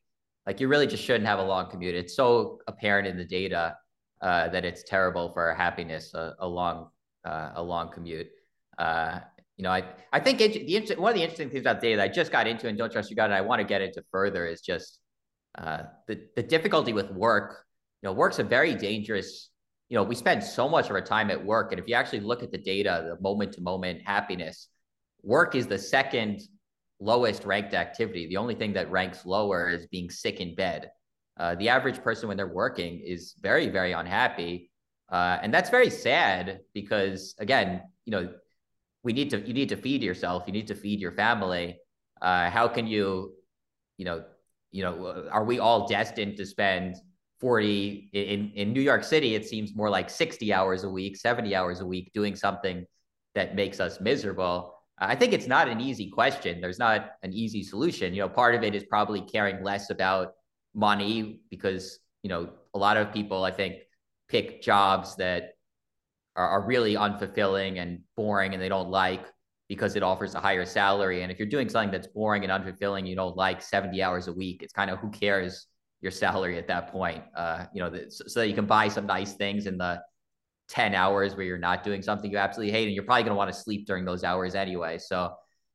like 0.46 0.60
you 0.60 0.68
really 0.68 0.86
just 0.86 1.04
shouldn't 1.04 1.26
have 1.26 1.40
a 1.40 1.44
long 1.44 1.68
commute. 1.68 1.96
It's 1.96 2.16
so 2.16 2.60
apparent 2.68 3.08
in 3.08 3.18
the 3.18 3.26
data 3.26 3.76
that 4.22 4.66
it's 4.66 4.84
terrible 4.84 5.34
for 5.34 5.50
our 5.50 5.56
happiness, 5.56 6.14
a, 6.14 6.36
a 6.38 6.48
long 6.48 6.90
uh, 7.26 7.54
a 7.56 7.64
long 7.64 7.92
commute. 7.92 8.28
Uh, 8.78 9.18
you 9.58 9.64
know, 9.64 9.72
I 9.72 9.82
I 10.14 10.20
think 10.20 10.42
it, 10.42 10.68
the 10.68 11.02
one 11.02 11.10
of 11.10 11.16
the 11.16 11.24
interesting 11.24 11.50
things 11.50 11.62
about 11.62 11.82
data 11.82 11.98
that 11.98 12.04
I 12.04 12.08
just 12.08 12.32
got 12.32 12.46
into 12.46 12.68
and 12.68 12.78
don't 12.78 12.92
trust 12.92 13.10
your 13.10 13.16
gut, 13.16 13.26
and 13.26 13.34
I 13.34 13.42
want 13.42 13.62
to 13.62 13.66
get 13.66 13.82
into 13.82 14.04
further 14.12 14.46
is 14.46 14.62
just 14.62 15.00
uh, 15.58 15.86
the 16.08 16.22
the 16.36 16.44
difficulty 16.44 16.94
with 16.94 17.10
work. 17.10 17.66
You 18.04 18.10
know, 18.10 18.14
work's 18.14 18.38
a 18.38 18.44
very 18.44 18.76
dangerous. 18.76 19.50
You 19.90 19.98
know, 19.98 20.04
we 20.04 20.14
spend 20.14 20.44
so 20.44 20.70
much 20.70 20.86
of 20.86 20.92
our 20.92 21.02
time 21.02 21.32
at 21.32 21.44
work, 21.44 21.72
and 21.72 21.80
if 21.82 21.88
you 21.88 21.96
actually 21.96 22.20
look 22.20 22.44
at 22.44 22.52
the 22.52 22.60
data, 22.60 23.08
the 23.10 23.20
moment 23.20 23.54
to 23.54 23.62
moment 23.62 24.04
happiness, 24.06 24.68
work 25.26 25.56
is 25.56 25.68
the 25.68 25.80
second 25.80 26.42
lowest 27.00 27.44
ranked 27.44 27.74
activity. 27.74 28.28
The 28.28 28.38
only 28.38 28.56
thing 28.56 28.74
that 28.74 28.90
ranks 28.90 29.26
lower 29.26 29.70
is 29.70 29.86
being 29.88 30.10
sick 30.10 30.40
in 30.40 30.56
bed. 30.56 30.92
Uh, 31.38 31.56
the 31.56 31.68
average 31.68 32.02
person 32.02 32.30
when 32.30 32.38
they're 32.38 32.48
working 32.48 33.02
is 33.06 33.36
very 33.42 33.68
very 33.68 33.92
unhappy 33.92 34.72
uh, 35.10 35.38
and 35.42 35.54
that's 35.54 35.70
very 35.70 35.90
sad 35.90 36.62
because 36.74 37.36
again, 37.40 37.82
you 38.06 38.12
know, 38.12 38.34
we 39.04 39.14
need 39.14 39.30
to 39.30 39.40
you 39.46 39.54
need 39.54 39.70
to 39.70 39.78
feed 39.78 40.02
yourself, 40.02 40.44
you 40.48 40.54
need 40.54 40.68
to 40.68 40.76
feed 40.76 41.00
your 41.00 41.12
family. 41.12 41.78
Uh, 42.22 42.50
how 42.50 42.68
can 42.68 42.88
you, 42.88 43.34
you 43.98 44.06
know, 44.06 44.24
you 44.72 44.84
know, 44.84 45.28
are 45.32 45.44
we 45.44 45.60
all 45.60 45.88
destined 45.88 46.38
to 46.38 46.46
spend 46.46 46.96
40 47.40 48.10
in 48.14 48.52
in 48.56 48.74
New 48.74 48.82
York 48.82 49.04
City? 49.04 49.36
It 49.36 49.46
seems 49.46 49.76
more 49.76 49.90
like 49.90 50.10
60 50.10 50.52
hours 50.52 50.84
a 50.84 50.90
week, 50.90 51.18
70 51.18 51.54
hours 51.54 51.82
a 51.82 51.86
week 51.86 52.12
doing 52.14 52.36
something 52.36 52.86
that 53.36 53.56
makes 53.56 53.80
us 53.80 54.02
miserable. 54.02 54.75
I 54.98 55.16
think 55.16 55.34
it's 55.34 55.48
not 55.48 55.68
an 55.68 55.82
easy 55.82 56.10
question. 56.10 56.62
There's 56.62 56.80
not 56.80 57.12
an 57.22 57.34
easy 57.34 57.64
solution. 57.64 58.14
You 58.14 58.22
know, 58.22 58.30
part 58.30 58.56
of 58.56 58.64
it 58.64 58.74
is 58.74 58.84
probably 58.86 59.22
caring 59.22 59.64
less 59.64 59.90
about 59.90 60.34
money 60.74 61.42
because, 61.50 62.00
you 62.24 62.30
know, 62.30 62.50
a 62.74 62.78
lot 62.78 62.96
of 62.96 63.12
people, 63.12 63.44
I 63.44 63.52
think, 63.52 63.76
pick 64.30 64.62
jobs 64.62 65.18
that 65.18 65.56
are, 66.36 66.48
are 66.48 66.66
really 66.66 66.96
unfulfilling 66.96 67.78
and 67.82 68.00
boring 68.16 68.54
and 68.54 68.62
they 68.62 68.70
don't 68.70 68.90
like 68.90 69.26
because 69.68 69.96
it 69.96 70.04
offers 70.04 70.36
a 70.36 70.40
higher 70.40 70.66
salary. 70.66 71.24
And 71.24 71.32
if 71.32 71.40
you're 71.40 71.48
doing 71.48 71.70
something 71.70 71.92
that's 71.92 72.08
boring 72.08 72.44
and 72.44 72.52
unfulfilling, 72.52 73.08
you 73.08 73.16
don't 73.16 73.36
like 73.36 73.62
70 73.62 74.02
hours 74.02 74.28
a 74.28 74.34
week, 74.34 74.64
it's 74.64 74.74
kind 74.74 74.90
of 74.90 75.00
who 75.00 75.10
cares 75.10 75.68
your 76.02 76.12
salary 76.12 76.58
at 76.58 76.68
that 76.68 76.92
point. 76.92 77.24
Uh, 77.36 77.66
you 77.74 77.82
know, 77.82 77.92
so 78.10 78.40
that 78.40 78.48
you 78.48 78.56
can 78.56 78.66
buy 78.66 78.88
some 78.88 79.08
nice 79.08 79.34
things 79.34 79.66
in 79.66 79.78
the 79.78 80.02
10 80.70 80.96
hours 80.96 81.36
where 81.36 81.46
you're 81.46 81.58
not 81.58 81.84
doing 81.84 82.02
something 82.02 82.32
you 82.32 82.38
absolutely 82.38 82.72
hate, 82.72 82.86
and 82.86 82.96
you're 82.96 83.04
probably 83.04 83.24
going 83.24 83.32
to 83.32 83.38
want 83.38 83.54
to 83.54 83.60
sleep 83.60 83.86
during 83.86 84.06
those 84.06 84.24
hours 84.24 84.56
anyway. 84.56 84.98
So 84.98 85.34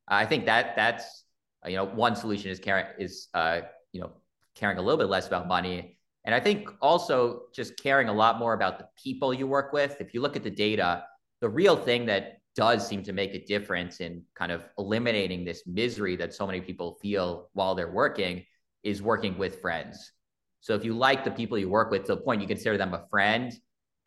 I 0.09 0.27
think 0.27 0.47
that 0.47 0.75
that's 0.77 1.25
you 1.67 1.77
know 1.77 1.85
one 1.85 2.17
solution 2.17 2.51
is 2.51 2.59
caring 2.59 2.87
is 2.99 3.29
uh, 3.35 3.61
you 3.93 4.01
know 4.01 4.13
caring 4.55 4.79
a 4.79 4.83
little 4.83 4.99
bit 4.99 5.09
less 5.09 5.27
about 5.27 5.47
money 5.47 5.97
and 6.25 6.35
I 6.35 6.41
think 6.41 6.69
also 6.81 7.43
just 7.55 7.77
caring 7.79 8.09
a 8.09 8.13
lot 8.13 8.39
more 8.39 8.53
about 8.53 8.79
the 8.79 8.87
people 9.03 9.33
you 9.33 9.47
work 9.47 9.73
with. 9.73 9.97
If 10.01 10.13
you 10.13 10.21
look 10.21 10.37
at 10.37 10.43
the 10.43 10.51
data, 10.51 11.05
the 11.41 11.49
real 11.49 11.77
thing 11.77 12.07
that 12.07 12.41
does 12.55 12.87
seem 12.87 13.03
to 13.05 13.13
make 13.13 13.35
a 13.35 13.45
difference 13.45 14.01
in 14.01 14.23
kind 14.35 14.53
of 14.53 14.65
eliminating 14.77 15.45
this 15.45 15.63
misery 15.67 16.17
that 16.17 16.35
so 16.35 16.47
many 16.47 16.61
people 16.61 16.99
feel 17.01 17.49
while 17.55 17.75
they're 17.75 17.91
working 17.91 18.45
is 18.83 19.01
working 19.01 19.39
with 19.39 19.61
friends. 19.61 20.13
So 20.61 20.75
if 20.75 20.85
you 20.85 20.95
like 20.95 21.25
the 21.25 21.31
people 21.31 21.57
you 21.57 21.71
work 21.71 21.91
with 21.91 22.05
to 22.05 22.17
the 22.17 22.21
point 22.21 22.43
you 22.43 22.49
consider 22.49 22.77
them 22.77 22.93
a 22.93 23.07
friend, 23.09 23.53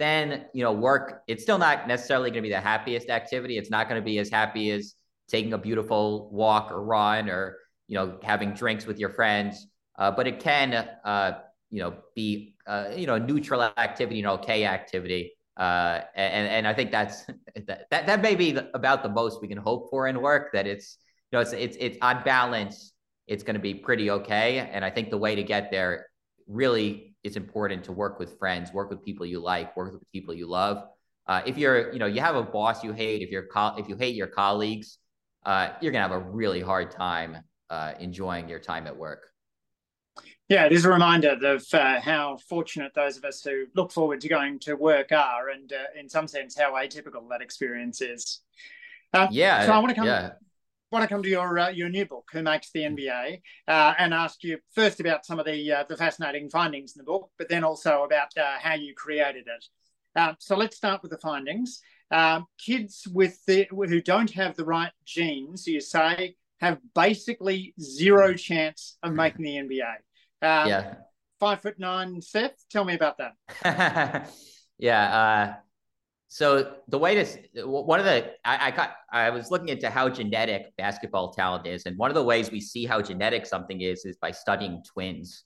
then 0.04 0.46
you 0.54 0.63
know 0.63 0.74
work 0.74 1.24
it's 1.28 1.44
still 1.44 1.58
not 1.58 1.88
necessarily 1.88 2.30
going 2.30 2.44
to 2.44 2.50
be 2.50 2.54
the 2.54 2.62
happiest 2.62 3.10
activity. 3.10 3.58
It's 3.58 3.70
not 3.70 3.89
going 3.89 4.00
to 4.00 4.06
be 4.06 4.20
as 4.20 4.30
happy 4.30 4.70
as 4.72 4.96
taking 5.30 5.54
a 5.54 5.58
beautiful 5.58 6.30
walk 6.32 6.72
or 6.72 6.84
run 6.84 7.30
or 7.30 7.58
you 7.88 7.96
know 7.96 8.20
having 8.22 8.54
drinks 8.54 8.86
with 8.86 9.00
your 9.00 9.10
friends, 9.10 9.66
uh, 9.98 10.12
but 10.12 10.28
it 10.28 10.39
can 10.39 10.74
uh, 11.06 11.39
you 11.74 11.80
know, 11.80 11.96
be, 12.16 12.54
uh, 12.68 12.89
you 12.96 13.08
know, 13.08 13.18
neutral 13.18 13.63
activity, 13.63 14.20
an 14.20 14.28
okay 14.28 14.63
activity. 14.63 15.34
Uh, 15.58 16.02
and, 16.16 16.48
and 16.48 16.68
I 16.68 16.74
think 16.76 16.92
that's, 16.92 17.26
that, 17.66 17.88
that, 17.89 18.22
may 18.22 18.36
be 18.36 18.56
about 18.76 19.02
the 19.02 19.10
most 19.10 19.42
we 19.42 19.48
can 19.48 19.58
hope 19.58 19.89
for 19.89 20.08
in 20.08 20.22
work 20.22 20.54
that 20.54 20.68
it's, 20.68 21.00
you 21.32 21.38
know, 21.38 21.42
it's, 21.42 21.52
it's, 21.52 21.76
it's 21.80 21.98
on 22.00 22.22
balance, 22.24 22.94
it's 23.26 23.42
going 23.42 23.56
to 23.56 23.60
be 23.60 23.74
pretty 23.74 24.12
okay. 24.12 24.60
And 24.60 24.86
I 24.86 24.92
think 24.92 25.10
the 25.10 25.18
way 25.18 25.34
to 25.34 25.42
get 25.42 25.72
there 25.72 26.06
really 26.48 27.12
is 27.24 27.36
important 27.36 27.84
to 27.86 27.92
work 27.92 28.20
with 28.20 28.38
friends, 28.38 28.74
work 28.74 28.90
with 28.90 29.04
people 29.04 29.26
you 29.26 29.40
like, 29.40 29.76
work 29.78 29.94
with 29.94 30.04
people 30.12 30.34
you 30.34 30.48
love. 30.48 30.84
Uh, 31.26 31.42
if 31.46 31.58
you're, 31.58 31.94
you 31.94 32.00
know, 32.00 32.06
you 32.06 32.20
have 32.20 32.36
a 32.36 32.44
boss 32.44 32.84
you 32.84 32.92
hate, 32.92 33.22
if 33.22 33.30
you're, 33.30 33.48
co- 33.48 33.76
if 33.78 33.88
you 33.88 33.96
hate 33.96 34.16
your 34.16 34.28
colleagues, 34.28 34.98
uh, 35.46 35.70
you're 35.82 35.92
gonna 35.92 36.08
have 36.08 36.12
a 36.12 36.20
really 36.20 36.62
hard 36.62 36.92
time 36.92 37.38
uh, 37.70 37.94
enjoying 38.00 38.50
your 38.50 38.60
time 38.60 38.88
at 38.88 38.96
work. 38.96 39.30
Yeah, 40.50 40.66
it 40.66 40.74
is 40.74 40.86
a 40.86 40.90
reminder 40.90 41.38
of 41.42 41.66
uh, 41.74 42.02
how 42.02 42.38
fortunate 42.50 42.92
those 42.94 43.18
of 43.18 43.24
us 43.24 43.42
who 43.42 43.66
look 43.76 43.92
forward 43.92 44.22
to 44.22 44.28
going 44.28 44.60
to 44.60 44.76
work 44.76 45.12
are, 45.12 45.50
and 45.50 45.72
uh, 45.72 46.00
in 46.00 46.10
some 46.10 46.28
sense, 46.28 46.58
how 46.58 46.74
atypical 46.74 47.28
that 47.30 47.42
experience 47.42 48.02
is. 48.02 48.42
Uh, 49.14 49.28
yeah. 49.32 49.66
So 49.66 49.72
I 49.72 49.80
want 49.80 49.90
to 49.90 49.96
come. 49.96 50.06
Yeah. 50.06 50.32
Want 50.94 51.02
to 51.02 51.10
come 51.10 51.24
to 51.24 51.30
your 51.30 51.58
uh, 51.58 51.70
your 51.70 51.90
new 51.90 52.06
book, 52.06 52.30
Who 52.34 52.44
Makes 52.44 52.70
the 52.70 52.82
NBA, 52.82 53.42
uh, 53.68 53.96
and 53.98 54.14
ask 54.14 54.44
you 54.44 54.60
first 54.76 55.00
about 55.00 55.26
some 55.26 55.40
of 55.40 55.46
the 55.48 55.72
uh, 55.72 55.86
the 55.90 55.98
fascinating 55.98 56.52
findings 56.52 56.94
in 56.96 57.00
the 57.00 57.04
book, 57.04 57.32
but 57.40 57.50
then 57.50 57.64
also 57.64 58.04
about 58.04 58.28
how 58.38 58.76
you 58.76 58.94
created 58.96 59.48
it. 59.48 60.36
so 60.38 60.56
let's 60.56 60.78
start 60.78 61.02
with 61.02 61.10
the 61.10 61.18
findings. 61.18 61.82
Um, 62.12 62.46
kids 62.64 63.08
with 63.12 63.44
the 63.48 63.68
who 63.72 64.02
don't 64.02 64.30
have 64.34 64.56
the 64.56 64.66
right 64.66 64.92
genes, 65.04 65.66
you 65.66 65.82
say, 65.82 66.36
have 66.60 66.78
basically 66.94 67.74
zero 67.82 68.36
chance 68.36 69.00
of 69.02 69.14
making 69.14 69.46
the 69.46 69.56
NBA. 69.56 69.96
Um, 70.44 70.70
yeah. 70.70 70.94
Five 71.40 71.64
foot 71.64 71.80
nine, 71.80 72.22
Seth. 72.22 72.64
Tell 72.70 72.86
me 72.86 72.94
about 72.94 73.18
that. 73.18 74.32
yeah. 74.78 75.56
So 76.34 76.78
the 76.88 76.98
way 76.98 77.13
this, 77.13 77.38
one 77.63 78.00
of 78.00 78.08
the, 78.08 78.32
I, 78.43 78.69
I 78.69 78.72
got, 78.72 78.96
I 79.12 79.30
was 79.30 79.52
looking 79.52 79.69
into 79.69 79.88
how 79.91 80.10
genetic 80.10 80.76
basketball 80.78 81.32
talent 81.32 81.67
is, 81.67 81.86
and 81.86 81.96
one 81.96 82.10
of 82.10 82.15
the 82.15 82.24
ways 82.24 82.50
we 82.50 82.60
see 82.60 82.88
how 82.88 83.04
genetic 83.04 83.46
something 83.46 83.82
is 83.82 84.04
is 84.04 84.17
by 84.17 84.32
studying 84.32 84.82
twins. 84.84 85.43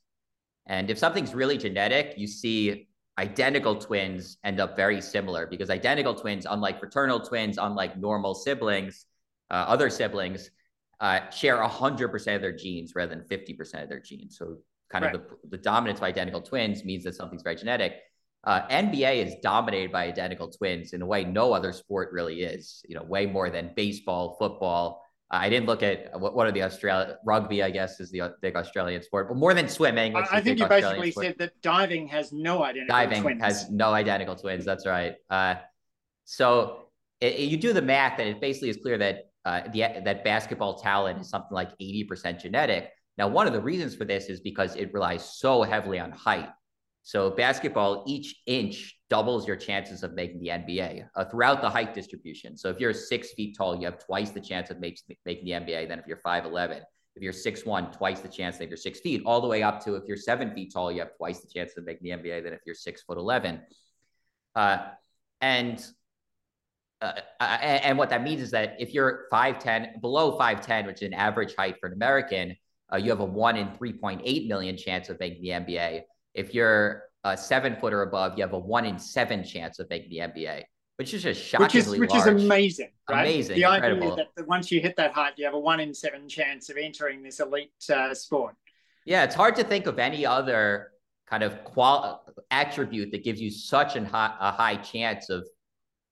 And 0.65 0.89
if 0.89 0.97
something's 0.97 1.36
really 1.36 1.58
genetic, 1.58 2.13
you 2.15 2.26
see 2.26 2.88
identical 3.17 3.76
twins 3.76 4.38
end 4.45 4.62
up 4.62 4.78
very 4.78 5.02
similar 5.02 5.45
because 5.45 5.69
identical 5.69 6.15
twins, 6.15 6.47
unlike 6.50 6.80
fraternal 6.80 7.19
twins, 7.19 7.58
unlike 7.58 7.97
normal 7.97 8.34
siblings, 8.34 9.08
uh, 9.52 9.65
other 9.67 9.89
siblings, 9.89 10.52
uh, 11.02 11.30
share 11.32 11.58
100% 11.58 12.34
of 12.34 12.41
their 12.41 12.56
genes 12.56 12.93
rather 12.95 13.13
than 13.13 13.26
50% 13.26 13.84
of 13.84 13.89
their 13.89 14.00
genes. 14.00 14.38
So 14.38 14.60
kind 14.89 15.04
right. 15.04 15.15
of 15.15 15.21
the, 15.21 15.58
the 15.58 15.58
dominance 15.58 16.00
of 16.00 16.04
identical 16.04 16.41
twins 16.41 16.86
means 16.86 17.04
that 17.04 17.15
something's 17.15 17.43
very 17.43 17.58
genetic. 17.58 17.95
Uh, 18.48 18.66
NBA 18.70 19.26
is 19.26 19.36
dominated 19.44 19.92
by 19.92 20.06
identical 20.06 20.48
twins 20.50 20.94
in 20.94 21.02
a 21.02 21.06
way 21.06 21.26
no 21.26 21.52
other 21.52 21.74
sport 21.74 22.14
really 22.14 22.44
is. 22.44 22.82
You 22.88 22.96
know, 22.96 23.04
way 23.04 23.26
more 23.26 23.50
than 23.50 23.74
baseball, 23.76 24.38
football. 24.40 25.04
Uh, 25.30 25.40
I 25.42 25.50
didn't 25.50 25.66
look 25.66 25.84
at 25.84 26.18
what, 26.18 26.34
what 26.34 26.48
are 26.48 26.54
the 26.54 26.64
Australia 26.64 27.18
rugby. 27.26 27.62
I 27.62 27.70
guess 27.72 28.00
is 28.00 28.10
the 28.10 28.34
big 28.42 28.56
Australian 28.56 29.04
sport, 29.04 29.28
but 29.28 29.36
more 29.36 29.54
than 29.54 29.68
swimming. 29.68 30.16
I 30.16 30.40
think 30.40 30.60
you 30.60 30.64
Australian 30.64 31.02
basically 31.02 31.12
sport. 31.12 31.26
said 31.26 31.36
that 31.40 31.62
diving 31.62 32.08
has 32.08 32.32
no 32.32 32.64
identical 32.64 32.96
twins. 32.96 33.10
diving 33.10 33.22
twins. 33.22 33.44
has 33.44 33.70
no 33.70 33.94
identical 33.94 34.36
twins. 34.38 34.64
That's 34.64 34.88
right. 34.88 35.16
Uh, 35.30 35.56
so 36.24 36.88
it, 37.20 37.34
it, 37.34 37.50
you 37.50 37.58
do 37.58 37.74
the 37.74 37.82
math, 37.82 38.18
and 38.20 38.30
it 38.30 38.40
basically 38.40 38.70
is 38.70 38.78
clear 38.78 38.98
that 38.98 39.26
uh, 39.44 39.64
the, 39.74 40.02
that 40.06 40.24
basketball 40.24 40.76
talent 40.80 41.20
is 41.20 41.30
something 41.30 41.54
like 41.54 41.72
eighty 41.82 42.06
percent 42.06 42.40
genetic. 42.40 42.92
Now, 43.18 43.28
one 43.28 43.46
of 43.46 43.52
the 43.52 43.62
reasons 43.62 43.94
for 43.94 44.06
this 44.06 44.28
is 44.28 44.40
because 44.40 44.78
it 44.78 44.94
relies 44.94 45.38
so 45.38 45.64
heavily 45.64 46.00
on 46.00 46.14
height. 46.14 46.48
So, 47.08 47.30
basketball, 47.30 48.04
each 48.06 48.36
inch 48.48 49.00
doubles 49.10 49.48
your 49.48 49.56
chances 49.56 50.04
of 50.04 50.13
making 50.13 50.41
the 50.41 50.50
NBA 50.50 51.08
uh, 51.15 51.24
throughout 51.24 51.62
the 51.62 51.70
height 51.70 51.93
distribution. 51.93 52.58
So, 52.58 52.67
if 52.67 52.82
you're 52.82 52.91
six 52.91 53.32
feet 53.32 53.56
tall, 53.58 53.78
you 53.78 53.86
have 53.86 53.98
twice 53.98 54.32
the 54.32 54.41
chance 54.41 54.72
of 54.72 54.82
make, 54.82 55.00
making 55.26 55.46
the 55.46 55.52
NBA 55.52 55.88
than 55.88 56.00
if 56.00 56.06
you're 56.06 56.17
5'11. 56.17 56.82
if 57.15 57.24
you're 57.24 57.32
six 57.32 57.65
one, 57.65 57.93
twice 57.93 58.20
the 58.20 58.28
chance 58.28 58.58
that 58.58 58.65
if 58.65 58.70
you're 58.72 58.76
six 58.76 59.00
feet, 59.00 59.24
all 59.26 59.39
the 59.39 59.48
way 59.48 59.63
up 59.63 59.82
to 59.86 59.96
if 59.96 60.04
you're 60.06 60.17
seven 60.17 60.54
feet 60.54 60.74
tall, 60.74 60.91
you 60.91 61.00
have 61.00 61.15
twice 61.15 61.39
the 61.39 61.48
chance 61.48 61.78
of 61.78 61.86
making 61.86 62.04
the 62.04 62.10
NBA 62.10 62.43
than 62.43 62.52
if 62.52 62.60
you're 62.65 62.76
six 62.76 63.04
foot 63.04 63.17
eleven. 63.17 63.62
Uh, 64.54 64.80
and 65.39 65.88
uh, 67.00 67.13
and 67.39 67.98
what 67.98 68.10
that 68.10 68.22
means 68.22 68.41
is 68.41 68.52
that 68.52 68.76
if 68.80 68.93
you're 68.93 69.28
5'10, 69.32 70.02
below 70.02 70.38
5'10, 70.38 70.88
which 70.88 71.02
is 71.04 71.08
an 71.08 71.13
average 71.13 71.56
height 71.56 71.78
for 71.80 71.88
an 71.88 71.93
American, 71.93 72.58
uh, 72.91 72.98
you 72.98 73.12
have 73.12 73.22
a 73.22 73.26
one 73.26 73.56
in 73.56 73.70
3.8 73.70 74.48
million 74.50 74.76
chance 74.76 75.08
of 75.08 75.17
making 75.22 75.41
the 75.41 75.50
NBA. 75.50 76.02
If 76.38 76.54
you're 76.54 77.04
a 77.23 77.36
seven 77.36 77.76
foot 77.76 77.93
or 77.93 78.04
above, 78.04 78.38
you 78.38 78.43
have 78.43 78.54
a 78.54 78.60
one 78.60 78.86
in 78.86 79.00
seven 79.00 79.43
chance 79.43 79.80
of 79.80 79.89
making 79.89 80.12
the 80.12 80.19
NBA, 80.19 80.63
which 80.97 81.13
is 81.13 81.23
just 81.23 81.41
shockingly 81.43 81.65
which 81.65 81.76
is, 81.76 82.00
which 82.00 82.10
large. 82.12 82.36
is 82.36 82.43
amazing, 82.43 82.91
right? 83.10 83.21
Amazing, 83.21 83.60
the 83.60 83.73
incredible. 83.73 84.12
idea 84.13 84.28
that 84.38 84.47
once 84.47 84.71
you 84.71 84.80
hit 84.80 84.95
that 84.97 85.13
height, 85.13 85.34
you 85.38 85.45
have 85.45 85.56
a 85.56 85.60
one 85.60 85.80
in 85.80 85.93
seven 85.93 86.30
chance 86.30 86.69
of 86.69 86.78
entering 86.78 87.23
this 87.23 87.39
elite 87.39 87.71
uh, 87.93 88.13
sport. 88.13 88.56
Yeah, 89.04 89.23
it's 89.23 89.36
hard 89.36 89.56
to 89.56 89.63
think 89.63 89.88
of 89.88 89.97
any 89.97 90.26
other 90.26 90.91
kind 91.28 91.41
of 91.41 91.63
qual 91.63 92.23
attribute 92.52 93.12
that 93.12 93.23
gives 93.23 93.41
you 93.41 93.50
such 93.50 93.95
an 93.95 94.06
high, 94.06 94.34
a 94.39 94.52
high 94.52 94.76
chance 94.76 95.30
of 95.30 95.47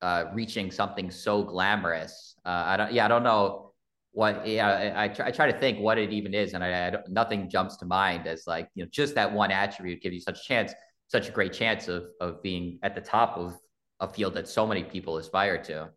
uh, 0.01 0.25
reaching 0.33 0.71
something 0.71 1.11
so 1.11 1.43
glamorous. 1.43 2.35
Uh, 2.43 2.63
I 2.65 2.77
don't, 2.77 2.93
yeah, 2.93 3.05
I 3.05 3.07
don't 3.07 3.23
know 3.23 3.73
what, 4.15 4.47
yeah, 4.47 4.69
I, 4.95 5.03
I, 5.03 5.07
try, 5.09 5.27
I 5.27 5.31
try 5.31 5.51
to 5.51 5.59
think 5.59 5.79
what 5.79 5.97
it 5.97 6.13
even 6.13 6.33
is, 6.33 6.53
and 6.53 6.63
I, 6.63 6.87
I 6.87 6.93
nothing 7.09 7.49
jumps 7.49 7.75
to 7.77 7.85
mind 7.85 8.27
as 8.27 8.47
like 8.47 8.69
you 8.73 8.83
know 8.83 8.89
just 8.89 9.13
that 9.15 9.31
one 9.31 9.51
attribute 9.51 10.01
gives 10.01 10.15
you 10.15 10.21
such 10.21 10.39
a 10.39 10.43
chance, 10.43 10.73
such 11.09 11.27
a 11.27 11.31
great 11.31 11.51
chance 11.51 11.89
of 11.89 12.05
of 12.21 12.41
being 12.41 12.79
at 12.81 12.95
the 12.95 13.01
top 13.01 13.37
of 13.37 13.59
a 13.99 14.07
field 14.07 14.33
that 14.35 14.47
so 14.47 14.65
many 14.65 14.85
people 14.85 15.17
aspire 15.17 15.61
to. 15.63 15.89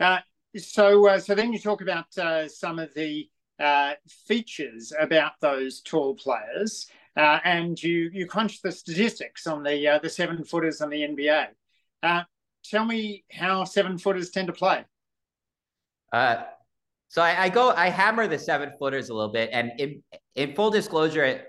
Uh, 0.00 0.18
so, 0.56 1.06
uh, 1.08 1.20
so 1.20 1.36
then 1.36 1.52
you 1.52 1.60
talk 1.60 1.80
about 1.80 2.06
uh, 2.18 2.48
some 2.48 2.80
of 2.80 2.92
the 2.94 3.28
uh, 3.60 3.92
features 4.26 4.92
about 4.98 5.32
those 5.40 5.80
tall 5.80 6.16
players, 6.16 6.88
uh, 7.16 7.38
and 7.44 7.80
you 7.80 8.10
you 8.12 8.26
crunch 8.26 8.62
the 8.62 8.72
statistics 8.72 9.46
on 9.46 9.62
the 9.62 9.86
uh, 9.86 9.98
the 10.00 10.10
seven 10.10 10.42
footers 10.42 10.80
on 10.80 10.90
the 10.90 11.02
NBA. 11.02 11.46
tell 12.64 12.84
me 12.84 13.24
how 13.30 13.62
seven 13.62 13.96
footers 13.96 14.30
tend 14.30 14.48
to 14.48 14.52
play. 14.52 14.84
So 17.08 17.22
I, 17.22 17.44
I, 17.44 17.48
go, 17.48 17.70
I 17.70 17.90
hammer 17.90 18.26
the 18.26 18.38
seven 18.38 18.72
footers 18.78 19.08
a 19.08 19.14
little 19.14 19.32
bit, 19.32 19.50
and 19.52 19.72
in, 19.78 20.02
in 20.34 20.54
full 20.54 20.70
disclosure, 20.70 21.24
at, 21.24 21.46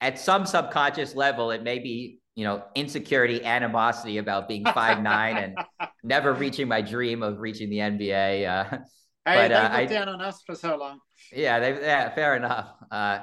at 0.00 0.18
some 0.18 0.46
subconscious 0.46 1.14
level, 1.14 1.50
it 1.50 1.62
may 1.62 1.78
be 1.78 2.20
you 2.38 2.44
know, 2.44 2.62
insecurity, 2.76 3.44
animosity 3.44 4.18
about 4.18 4.46
being 4.46 4.64
five 4.72 5.02
nine 5.02 5.36
and 5.36 5.58
never 6.04 6.32
reaching 6.32 6.68
my 6.68 6.80
dream 6.80 7.20
of 7.20 7.40
reaching 7.40 7.68
the 7.68 7.78
NBA. 7.78 8.46
Uh, 8.48 8.64
hey, 8.70 8.78
but, 9.24 9.48
they 9.48 9.54
uh, 9.54 9.76
I, 9.76 9.86
down 9.86 10.08
on 10.08 10.20
us 10.20 10.40
for 10.46 10.54
so 10.54 10.76
long. 10.76 11.00
Yeah, 11.32 11.58
they, 11.58 11.72
yeah, 11.80 12.14
fair 12.14 12.36
enough. 12.36 12.68
Uh, 12.92 13.22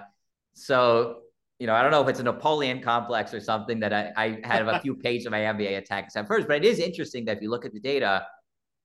so, 0.54 1.22
you 1.60 1.66
know, 1.66 1.74
I 1.74 1.82
don't 1.82 1.92
know 1.92 2.04
if 2.04 2.10
it's 2.10 2.20
a 2.20 2.24
Napoleon 2.24 2.82
complex 2.82 3.34
or 3.34 3.40
something 3.40 3.80
that 3.80 3.94
I, 3.94 4.12
I 4.18 4.40
had 4.44 4.68
a 4.68 4.82
few 4.82 4.96
pages 5.04 5.28
of 5.28 5.32
my 5.32 5.40
NBA 5.40 5.78
attacks 5.78 6.18
at 6.18 6.28
first, 6.28 6.50
but 6.50 6.58
it 6.58 6.66
is 6.66 6.80
interesting 6.80 7.24
that 7.24 7.38
if 7.38 7.42
you 7.42 7.50
look 7.50 7.64
at 7.64 7.72
the 7.72 7.80
data, 7.80 8.28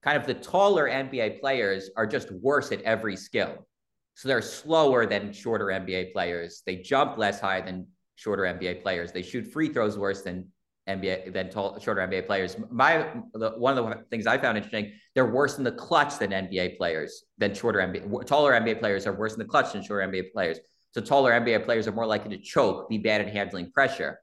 kind 0.02 0.16
of 0.16 0.26
the 0.26 0.34
taller 0.34 0.88
NBA 0.88 1.40
players 1.40 1.90
are 1.96 2.06
just 2.06 2.30
worse 2.32 2.72
at 2.72 2.80
every 2.82 3.16
skill. 3.16 3.66
So 4.14 4.28
they're 4.28 4.42
slower 4.42 5.06
than 5.06 5.32
shorter 5.32 5.66
NBA 5.66 6.12
players. 6.12 6.62
They 6.66 6.76
jump 6.76 7.18
less 7.18 7.40
high 7.40 7.60
than 7.60 7.86
shorter 8.16 8.42
NBA 8.42 8.82
players. 8.82 9.12
They 9.12 9.22
shoot 9.22 9.50
free 9.50 9.68
throws 9.68 9.98
worse 9.98 10.22
than 10.22 10.48
NBA 10.88 11.32
than 11.32 11.50
tall, 11.50 11.78
shorter 11.78 12.06
NBA 12.06 12.26
players. 12.26 12.56
My 12.70 13.06
the, 13.34 13.52
one 13.56 13.78
of 13.78 13.84
the 13.84 14.04
things 14.10 14.26
I 14.26 14.38
found 14.38 14.56
interesting, 14.56 14.92
they're 15.14 15.30
worse 15.30 15.58
in 15.58 15.64
the 15.64 15.72
clutch 15.72 16.18
than 16.18 16.30
NBA 16.30 16.76
players 16.76 17.24
than 17.38 17.54
shorter 17.54 17.78
NBA. 17.78 18.26
Taller 18.26 18.52
NBA 18.52 18.80
players 18.80 19.06
are 19.06 19.12
worse 19.12 19.34
in 19.34 19.38
the 19.38 19.44
clutch 19.44 19.72
than 19.72 19.82
shorter 19.82 20.06
NBA 20.06 20.32
players. 20.32 20.58
So 20.92 21.00
taller 21.00 21.32
NBA 21.32 21.64
players 21.64 21.86
are 21.86 21.92
more 21.92 22.06
likely 22.06 22.36
to 22.36 22.42
choke, 22.42 22.88
be 22.88 22.98
bad 22.98 23.20
at 23.20 23.28
handling 23.28 23.70
pressure. 23.70 24.18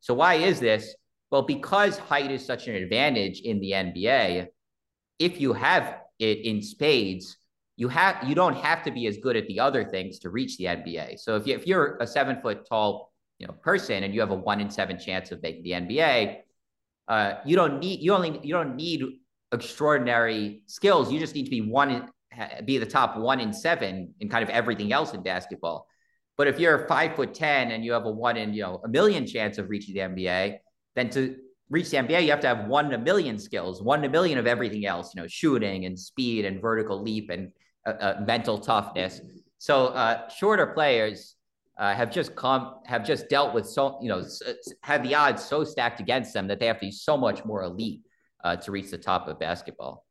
So 0.00 0.14
why 0.14 0.34
is 0.34 0.60
this? 0.60 0.94
Well, 1.30 1.42
because 1.42 1.96
height 1.96 2.30
is 2.30 2.44
such 2.44 2.68
an 2.68 2.74
advantage 2.74 3.40
in 3.40 3.60
the 3.60 3.72
NBA, 3.72 4.48
if 5.20 5.40
you 5.40 5.52
have 5.52 6.00
it 6.18 6.44
in 6.44 6.60
spades, 6.62 7.36
you 7.76 7.88
have 7.88 8.28
you 8.28 8.34
don't 8.34 8.56
have 8.56 8.82
to 8.82 8.90
be 8.90 9.06
as 9.06 9.18
good 9.18 9.36
at 9.36 9.46
the 9.46 9.60
other 9.60 9.84
things 9.84 10.18
to 10.20 10.30
reach 10.30 10.56
the 10.56 10.64
NBA. 10.64 11.20
So 11.20 11.36
if 11.36 11.46
you 11.46 11.54
if 11.54 11.66
you're 11.66 11.96
a 12.00 12.06
seven 12.06 12.40
foot 12.42 12.66
tall 12.68 13.12
you 13.38 13.46
know 13.46 13.52
person 13.52 14.02
and 14.02 14.12
you 14.12 14.20
have 14.20 14.30
a 14.30 14.34
one 14.34 14.60
in 14.60 14.70
seven 14.70 14.98
chance 14.98 15.30
of 15.30 15.40
making 15.42 15.62
the 15.62 15.70
NBA, 15.72 16.38
uh, 17.08 17.34
you 17.46 17.54
don't 17.54 17.78
need 17.78 18.00
you 18.00 18.12
only 18.12 18.40
you 18.42 18.52
don't 18.52 18.76
need 18.76 19.04
extraordinary 19.52 20.62
skills. 20.66 21.12
You 21.12 21.20
just 21.20 21.34
need 21.34 21.44
to 21.44 21.50
be 21.50 21.60
one 21.60 22.08
be 22.64 22.78
the 22.78 22.86
top 22.86 23.16
one 23.16 23.40
in 23.40 23.52
seven 23.52 24.14
in 24.20 24.28
kind 24.28 24.42
of 24.42 24.50
everything 24.50 24.92
else 24.92 25.14
in 25.14 25.22
basketball. 25.22 25.86
But 26.36 26.48
if 26.48 26.58
you're 26.58 26.86
five 26.86 27.16
foot 27.16 27.34
ten 27.34 27.70
and 27.70 27.84
you 27.84 27.92
have 27.92 28.06
a 28.06 28.10
one 28.10 28.36
in 28.36 28.54
you 28.54 28.62
know 28.62 28.80
a 28.84 28.88
million 28.88 29.26
chance 29.26 29.58
of 29.58 29.68
reaching 29.68 29.94
the 29.94 30.00
NBA, 30.00 30.58
then 30.96 31.10
to 31.10 31.36
reach 31.70 31.90
the 31.90 31.96
NBA, 31.96 32.24
you 32.24 32.30
have 32.30 32.40
to 32.40 32.48
have 32.48 32.66
one 32.66 32.86
in 32.86 32.94
a 32.94 32.98
million 32.98 33.38
skills, 33.38 33.80
one 33.80 34.00
in 34.00 34.04
a 34.04 34.08
million 34.08 34.38
of 34.38 34.46
everything 34.46 34.84
else, 34.84 35.14
you 35.14 35.22
know, 35.22 35.28
shooting 35.28 35.86
and 35.86 35.98
speed 35.98 36.44
and 36.44 36.60
vertical 36.60 37.00
leap 37.00 37.30
and 37.30 37.52
uh, 37.86 37.90
uh, 37.90 38.20
mental 38.26 38.58
toughness. 38.58 39.20
So 39.58 39.86
uh, 39.86 40.28
shorter 40.28 40.66
players 40.66 41.36
uh, 41.78 41.94
have 41.94 42.10
just 42.10 42.34
come 42.34 42.74
have 42.84 43.06
just 43.06 43.30
dealt 43.30 43.54
with 43.54 43.66
so 43.66 43.98
you 44.02 44.08
know 44.08 44.22
had 44.82 45.02
the 45.02 45.14
odds 45.14 45.42
so 45.42 45.64
stacked 45.64 45.98
against 45.98 46.34
them 46.34 46.46
that 46.48 46.60
they 46.60 46.66
have 46.66 46.76
to 46.76 46.86
be 46.86 46.90
so 46.90 47.16
much 47.16 47.42
more 47.46 47.62
elite 47.62 48.02
uh, 48.44 48.56
to 48.56 48.70
reach 48.70 48.90
the 48.90 48.98
top 48.98 49.28
of 49.28 49.38
basketball. 49.38 50.06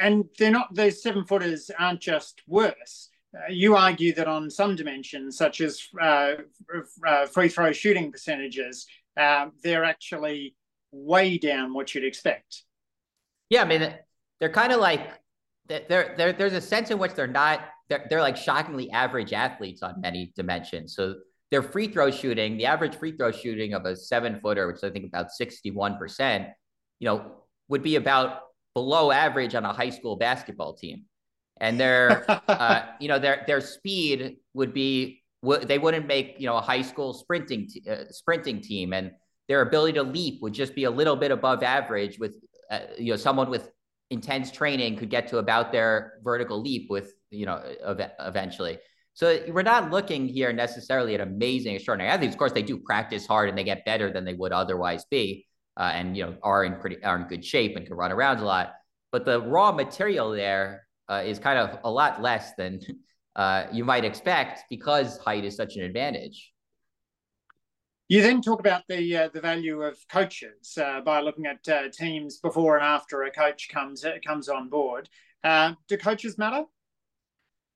And 0.00 0.24
they're 0.38 0.50
not 0.50 0.74
those 0.74 1.02
seven 1.02 1.24
footers 1.24 1.70
aren't 1.78 2.00
just 2.00 2.42
worse. 2.48 3.10
Uh, 3.36 3.50
you 3.50 3.76
argue 3.76 4.14
that 4.14 4.26
on 4.26 4.48
some 4.50 4.74
dimensions, 4.74 5.36
such 5.36 5.60
as 5.60 5.80
free 5.80 7.48
throw 7.48 7.72
shooting 7.72 8.10
percentages, 8.10 8.86
um, 9.18 9.52
they're 9.62 9.84
actually 9.84 10.54
way 10.92 11.38
down 11.38 11.74
what 11.74 11.94
you'd 11.94 12.04
expect. 12.04 12.64
Yeah, 13.50 13.62
I 13.62 13.64
mean, 13.64 13.94
they're 14.40 14.52
kind 14.52 14.72
of 14.72 14.80
like 14.80 15.10
there, 15.68 16.14
there, 16.16 16.32
there's 16.32 16.52
a 16.52 16.60
sense 16.60 16.90
in 16.90 16.98
which 16.98 17.14
they're 17.14 17.26
not 17.26 17.60
they're, 17.88 18.06
they're 18.08 18.22
like 18.22 18.36
shockingly 18.36 18.90
average 18.90 19.32
athletes 19.32 19.82
on 19.82 20.00
many 20.00 20.32
dimensions. 20.36 20.94
So 20.94 21.14
their 21.50 21.62
free 21.62 21.88
throw 21.88 22.10
shooting, 22.10 22.58
the 22.58 22.66
average 22.66 22.96
free 22.96 23.16
throw 23.16 23.32
shooting 23.32 23.72
of 23.72 23.84
a 23.86 23.96
seven 23.96 24.40
footer, 24.40 24.66
which 24.66 24.84
I 24.84 24.90
think 24.90 25.06
about 25.06 25.28
61%, 25.40 26.50
you 26.98 27.06
know, 27.06 27.32
would 27.68 27.82
be 27.82 27.96
about 27.96 28.40
below 28.74 29.10
average 29.10 29.54
on 29.54 29.64
a 29.64 29.72
high 29.72 29.90
school 29.90 30.16
basketball 30.16 30.74
team. 30.74 31.04
And 31.60 31.80
their, 31.80 32.24
uh, 32.48 32.82
you 33.00 33.08
know, 33.08 33.18
their, 33.18 33.44
their 33.46 33.60
speed 33.60 34.36
would 34.54 34.74
be, 34.74 35.22
they 35.42 35.78
wouldn't 35.78 36.06
make, 36.06 36.36
you 36.38 36.46
know, 36.46 36.56
a 36.56 36.60
high 36.60 36.82
school 36.82 37.12
sprinting, 37.14 37.68
t- 37.68 37.82
uh, 37.88 38.04
sprinting 38.10 38.60
team. 38.60 38.92
And 38.92 39.12
their 39.48 39.62
ability 39.62 39.94
to 39.94 40.02
leap 40.02 40.42
would 40.42 40.52
just 40.52 40.74
be 40.74 40.84
a 40.84 40.90
little 40.90 41.16
bit 41.16 41.30
above 41.30 41.62
average 41.62 42.18
with, 42.18 42.36
uh, 42.70 42.80
you 42.98 43.12
know, 43.12 43.16
someone 43.16 43.48
with 43.48 43.70
intense 44.10 44.50
training 44.50 44.96
could 44.96 45.10
get 45.10 45.28
to 45.28 45.38
about 45.38 45.70
their 45.70 46.14
vertical 46.22 46.60
leap 46.60 46.88
with 46.88 47.12
you 47.30 47.44
know 47.44 47.62
eventually 48.20 48.78
so 49.12 49.38
we're 49.48 49.62
not 49.62 49.90
looking 49.90 50.26
here 50.26 50.52
necessarily 50.52 51.14
at 51.14 51.20
amazing 51.20 51.74
extraordinary 51.74 52.10
athletes 52.10 52.34
of 52.34 52.38
course 52.38 52.52
they 52.52 52.62
do 52.62 52.78
practice 52.78 53.26
hard 53.26 53.48
and 53.48 53.58
they 53.58 53.64
get 53.64 53.84
better 53.84 54.10
than 54.10 54.24
they 54.24 54.32
would 54.32 54.52
otherwise 54.52 55.04
be 55.10 55.46
uh, 55.76 55.90
and 55.94 56.16
you 56.16 56.24
know 56.24 56.34
are 56.42 56.64
in 56.64 56.76
pretty 56.76 57.02
are 57.04 57.16
in 57.16 57.28
good 57.28 57.44
shape 57.44 57.76
and 57.76 57.86
can 57.86 57.94
run 57.94 58.12
around 58.12 58.38
a 58.38 58.44
lot 58.44 58.72
but 59.12 59.26
the 59.26 59.40
raw 59.42 59.72
material 59.72 60.30
there 60.30 60.86
uh, 61.10 61.22
is 61.24 61.38
kind 61.38 61.58
of 61.58 61.78
a 61.84 61.90
lot 61.90 62.22
less 62.22 62.52
than 62.56 62.80
uh, 63.38 63.64
you 63.72 63.84
might 63.84 64.04
expect 64.04 64.64
because 64.68 65.16
height 65.18 65.44
is 65.44 65.56
such 65.56 65.76
an 65.76 65.82
advantage 65.82 66.52
you 68.08 68.22
then 68.22 68.40
talk 68.40 68.60
about 68.60 68.84
the 68.88 69.16
uh, 69.16 69.28
the 69.28 69.40
value 69.40 69.82
of 69.82 69.98
coaches 70.10 70.78
uh, 70.80 71.02
by 71.02 71.20
looking 71.20 71.44
at 71.44 71.68
uh, 71.68 71.90
teams 71.92 72.38
before 72.38 72.76
and 72.78 72.84
after 72.84 73.24
a 73.24 73.30
coach 73.30 73.68
comes 73.68 74.02
uh, 74.02 74.16
comes 74.26 74.48
on 74.48 74.70
board. 74.70 75.10
Uh, 75.44 75.74
do 75.88 75.98
coaches 75.98 76.38
matter? 76.38 76.64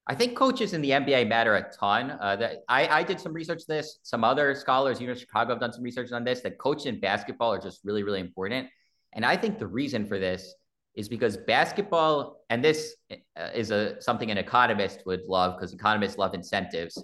I 0.07 0.15
think 0.15 0.35
coaches 0.35 0.73
in 0.73 0.81
the 0.81 0.91
NBA 0.91 1.29
matter 1.29 1.55
a 1.57 1.71
ton. 1.71 2.17
Uh, 2.19 2.37
that 2.37 2.57
I, 2.67 2.89
I 2.89 3.03
did 3.03 3.21
some 3.21 3.35
research 3.35 3.61
on 3.69 3.77
this. 3.77 3.99
Some 4.03 4.25
other 4.25 4.55
scholars, 4.55 5.01
University 5.01 5.25
of 5.25 5.29
Chicago, 5.29 5.53
have 5.53 5.61
done 5.61 5.73
some 5.73 5.83
research 5.83 6.11
on 6.13 6.25
this. 6.25 6.41
That 6.41 6.59
coaches 6.59 6.87
in 6.87 6.99
basketball 6.99 7.53
are 7.53 7.61
just 7.61 7.81
really, 7.85 8.03
really 8.03 8.21
important. 8.21 8.69
And 9.13 9.27
I 9.27 9.37
think 9.37 9.59
the 9.59 9.67
reason 9.67 10.07
for 10.07 10.19
this 10.19 10.55
is 10.95 11.09
because 11.09 11.37
basketball, 11.37 12.45
and 12.51 12.63
this 12.63 12.97
uh, 13.11 13.49
is 13.55 13.71
a 13.71 14.01
something 14.01 14.31
an 14.31 14.39
economist 14.39 15.03
would 15.07 15.23
love 15.27 15.57
because 15.57 15.73
economists 15.73 16.19
love 16.19 16.35
incentives. 16.35 17.03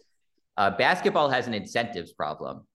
Uh, 0.57 0.70
basketball 0.70 1.29
has 1.29 1.46
an 1.46 1.55
incentives 1.55 2.12
problem 2.12 2.66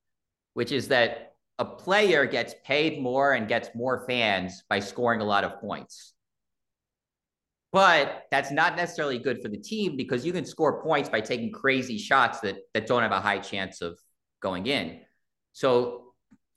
which 0.54 0.71
is 0.71 0.88
that 0.89 1.34
a 1.60 1.65
player 1.65 2.26
gets 2.26 2.56
paid 2.63 3.02
more 3.02 3.34
and 3.34 3.47
gets 3.47 3.69
more 3.76 4.06
fans 4.08 4.63
by 4.69 4.80
scoring 4.80 5.21
a 5.21 5.26
lot 5.26 5.43
of 5.43 5.60
points. 5.60 6.13
But 7.71 8.26
that's 8.30 8.52
not 8.52 8.76
necessarily 8.76 9.17
good 9.17 9.41
for 9.41 9.49
the 9.49 9.58
team 9.58 9.97
because 9.97 10.26
you 10.26 10.32
can 10.32 10.45
score 10.45 10.84
points 10.84 11.10
by 11.10 11.21
taking 11.21 11.52
crazy 11.52 11.97
shots 11.97 12.39
that, 12.41 12.58
that 12.73 12.86
don't 12.86 13.02
have 13.02 13.12
a 13.12 13.19
high 13.19 13.39
chance 13.39 13.82
of 13.82 13.99
going 14.41 14.67
in. 14.67 15.02
So 15.54 16.03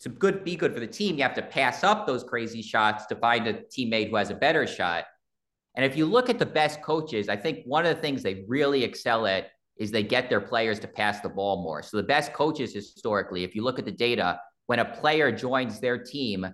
to 0.01 0.09
good 0.09 0.45
be 0.45 0.57
good 0.57 0.75
for 0.75 0.81
the 0.81 0.87
team, 0.87 1.17
you 1.17 1.23
have 1.23 1.35
to 1.35 1.43
pass 1.43 1.83
up 1.83 2.07
those 2.07 2.23
crazy 2.23 2.63
shots 2.63 3.07
to 3.07 3.17
find 3.17 3.47
a 3.47 3.55
teammate 3.55 4.11
who 4.11 4.17
has 4.17 4.31
a 4.31 4.35
better 4.35 4.67
shot. 4.67 5.05
And 5.75 5.85
if 5.85 5.97
you 5.97 6.07
look 6.07 6.29
at 6.31 6.39
the 6.39 6.47
best 6.47 6.83
coaches, 6.83 7.29
I 7.29 7.37
think 7.37 7.65
one 7.65 7.85
of 7.87 7.95
the 7.95 8.01
things 8.01 8.23
they 8.23 8.45
really 8.49 8.83
excel 8.83 9.27
at 9.27 9.51
is 9.77 9.91
they 9.91 10.03
get 10.03 10.31
their 10.31 10.41
players 10.41 10.79
to 10.81 10.89
pass 10.89 11.21
the 11.21 11.29
ball 11.29 11.63
more. 11.63 11.83
So 11.83 11.99
the 11.99 12.03
best 12.03 12.33
coaches 12.33 12.73
historically, 12.73 13.45
if 13.45 13.55
you 13.55 13.63
look 13.63 13.79
at 13.79 13.85
the 13.85 13.91
data, 13.91 14.41
when 14.67 14.79
a 14.79 14.85
player 14.85 15.31
joins 15.31 15.81
their 15.81 15.99
team, 15.99 16.47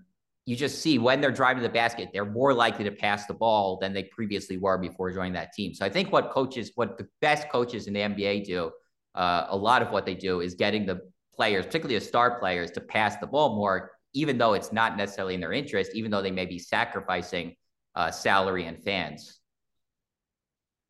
you 0.45 0.57
just 0.57 0.83
see 0.83 0.99
when 0.99 1.21
they're 1.21 1.31
driving 1.31 1.63
the 1.63 1.69
basket, 1.69 2.09
they're 2.13 2.25
more 2.25 2.53
likely 2.53 2.85
to 2.85 2.91
pass 2.91 3.27
the 3.27 3.35
ball 3.35 3.79
than 3.81 3.93
they 3.93 4.05
previously 4.05 4.57
were 4.57 4.77
before 4.77 5.13
joining 5.13 5.33
that 5.35 5.53
team. 5.53 5.73
So 5.73 5.87
I 5.87 5.89
think 5.89 6.11
what 6.11 6.31
coaches, 6.31 6.73
what 6.75 6.99
the 6.99 7.07
best 7.21 7.49
coaches 7.49 7.87
in 7.87 7.95
the 7.95 8.01
NBA 8.01 8.45
do, 8.45 8.73
uh, 9.15 9.47
a 9.51 9.57
lot 9.57 9.83
of 9.83 9.91
what 9.91 10.05
they 10.05 10.15
do 10.15 10.41
is 10.41 10.55
getting 10.55 10.85
the 10.85 11.01
players, 11.35 11.66
particularly 11.66 11.99
the 11.99 12.05
star 12.05 12.38
players, 12.38 12.71
to 12.73 12.81
pass 12.81 13.16
the 13.16 13.27
ball 13.27 13.57
more, 13.57 13.92
even 14.14 14.38
though 14.38 14.55
it's 14.55 14.73
not 14.73 14.97
necessarily 14.97 15.35
in 15.35 15.40
their 15.40 15.53
interest, 15.53 15.92
even 15.95 16.11
though 16.11 16.23
they 16.23 16.31
may 16.31 16.47
be 16.47 16.59
sacrificing 16.59 17.55
uh, 17.95 18.11
salary 18.11 18.66
and 18.66 18.83
fans. 18.83 19.38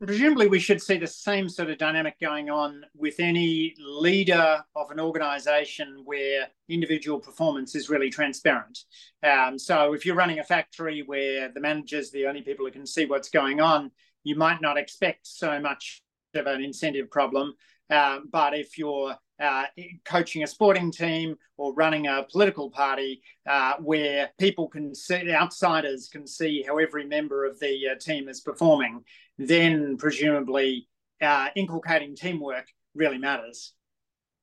Presumably, 0.05 0.47
we 0.47 0.59
should 0.59 0.81
see 0.81 0.97
the 0.97 1.07
same 1.07 1.47
sort 1.47 1.69
of 1.69 1.77
dynamic 1.77 2.19
going 2.19 2.49
on 2.49 2.83
with 2.93 3.15
any 3.19 3.73
leader 3.79 4.61
of 4.75 4.91
an 4.91 4.99
organization 4.99 6.01
where 6.03 6.47
individual 6.67 7.19
performance 7.19 7.73
is 7.73 7.89
really 7.89 8.09
transparent. 8.09 8.79
Um, 9.23 9.57
so, 9.57 9.93
if 9.93 10.05
you're 10.05 10.15
running 10.15 10.39
a 10.39 10.43
factory 10.43 11.03
where 11.03 11.49
the 11.53 11.61
manager's 11.61 12.11
the 12.11 12.25
only 12.25 12.41
people 12.41 12.65
who 12.65 12.71
can 12.71 12.85
see 12.85 13.05
what's 13.05 13.29
going 13.29 13.61
on, 13.61 13.91
you 14.25 14.35
might 14.35 14.61
not 14.61 14.77
expect 14.77 15.25
so 15.25 15.57
much 15.59 16.01
of 16.35 16.47
an 16.47 16.61
incentive 16.61 17.09
problem. 17.09 17.53
Um, 17.89 18.27
but 18.29 18.53
if 18.53 18.77
you're 18.77 19.15
uh, 19.43 19.65
coaching 20.05 20.43
a 20.43 20.47
sporting 20.47 20.91
team 20.91 21.35
or 21.57 21.73
running 21.73 22.07
a 22.07 22.25
political 22.31 22.69
party 22.69 23.21
uh, 23.49 23.73
where 23.79 24.29
people 24.39 24.67
can 24.69 24.95
see, 24.95 25.31
outsiders 25.31 26.09
can 26.11 26.25
see 26.25 26.63
how 26.65 26.77
every 26.77 27.05
member 27.05 27.45
of 27.45 27.59
the 27.59 27.89
uh, 27.91 27.95
team 27.99 28.29
is 28.29 28.39
performing, 28.39 29.03
then 29.37 29.97
presumably 29.97 30.87
uh, 31.21 31.49
inculcating 31.55 32.15
teamwork 32.15 32.65
really 32.95 33.17
matters. 33.17 33.73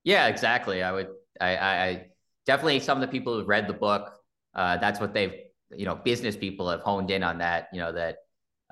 Yeah, 0.05 0.29
exactly. 0.29 0.83
I 0.83 0.93
would, 0.93 1.09
I, 1.41 1.57
I 1.57 2.07
definitely 2.47 2.81
some 2.81 2.99
of 2.99 3.03
the 3.03 3.09
people 3.09 3.35
who've 3.35 3.49
read 3.49 3.67
the 3.67 3.73
book, 3.73 4.13
uh, 4.55 4.77
that's 4.77 5.01
what 5.01 5.15
they've, 5.15 5.35
you 5.75 5.87
know, 5.87 5.95
business 5.95 6.37
people 6.37 6.69
have 6.69 6.81
honed 6.81 7.11
in 7.11 7.23
on 7.23 7.39
that, 7.39 7.69
you 7.73 7.81
know, 7.81 7.93
that 7.93 8.17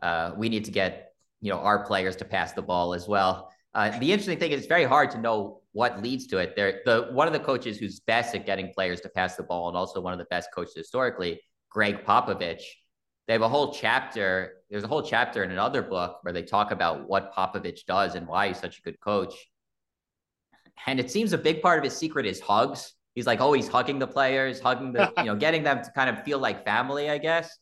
uh, 0.02 0.32
we 0.36 0.48
need 0.48 0.64
to 0.66 0.70
get, 0.70 1.12
you 1.40 1.50
know, 1.50 1.58
our 1.58 1.84
players 1.84 2.16
to 2.16 2.24
pass 2.24 2.52
the 2.52 2.62
ball 2.62 2.92
as 2.92 3.08
well. 3.08 3.52
The 3.74 4.12
interesting 4.12 4.40
thing 4.40 4.50
is 4.50 4.58
it's 4.58 4.66
very 4.66 4.82
hard 4.84 5.12
to 5.12 5.20
know 5.20 5.60
what 5.78 6.02
leads 6.02 6.26
to 6.26 6.38
it. 6.38 6.56
There, 6.56 6.80
the 6.84 7.06
one 7.12 7.28
of 7.28 7.32
the 7.32 7.38
coaches 7.38 7.78
who's 7.78 8.00
best 8.00 8.34
at 8.34 8.44
getting 8.44 8.72
players 8.74 9.00
to 9.02 9.08
pass 9.08 9.36
the 9.36 9.44
ball, 9.44 9.68
and 9.68 9.76
also 9.76 10.00
one 10.00 10.12
of 10.12 10.18
the 10.18 10.24
best 10.24 10.48
coaches 10.52 10.74
historically, 10.74 11.40
Gregg 11.70 12.04
Popovich. 12.04 12.62
They 13.28 13.34
have 13.34 13.42
a 13.42 13.48
whole 13.48 13.72
chapter. 13.72 14.54
There's 14.70 14.82
a 14.82 14.88
whole 14.88 15.02
chapter 15.02 15.44
in 15.44 15.52
another 15.52 15.82
book 15.82 16.18
where 16.22 16.32
they 16.32 16.42
talk 16.42 16.72
about 16.72 17.08
what 17.08 17.32
Popovich 17.32 17.84
does 17.86 18.16
and 18.16 18.26
why 18.26 18.48
he's 18.48 18.58
such 18.58 18.80
a 18.80 18.82
good 18.82 18.98
coach. 18.98 19.34
And 20.88 20.98
it 20.98 21.12
seems 21.12 21.32
a 21.32 21.38
big 21.38 21.62
part 21.62 21.78
of 21.78 21.84
his 21.84 21.96
secret 21.96 22.26
is 22.26 22.40
hugs. 22.40 22.94
He's 23.14 23.28
like 23.28 23.40
always 23.40 23.68
hugging 23.68 24.00
the 24.00 24.06
players, 24.08 24.58
hugging 24.58 24.92
the, 24.92 25.12
you 25.18 25.26
know, 25.26 25.36
getting 25.46 25.62
them 25.62 25.84
to 25.84 25.90
kind 25.92 26.10
of 26.10 26.24
feel 26.24 26.40
like 26.40 26.64
family, 26.64 27.08
I 27.08 27.18
guess. 27.18 27.56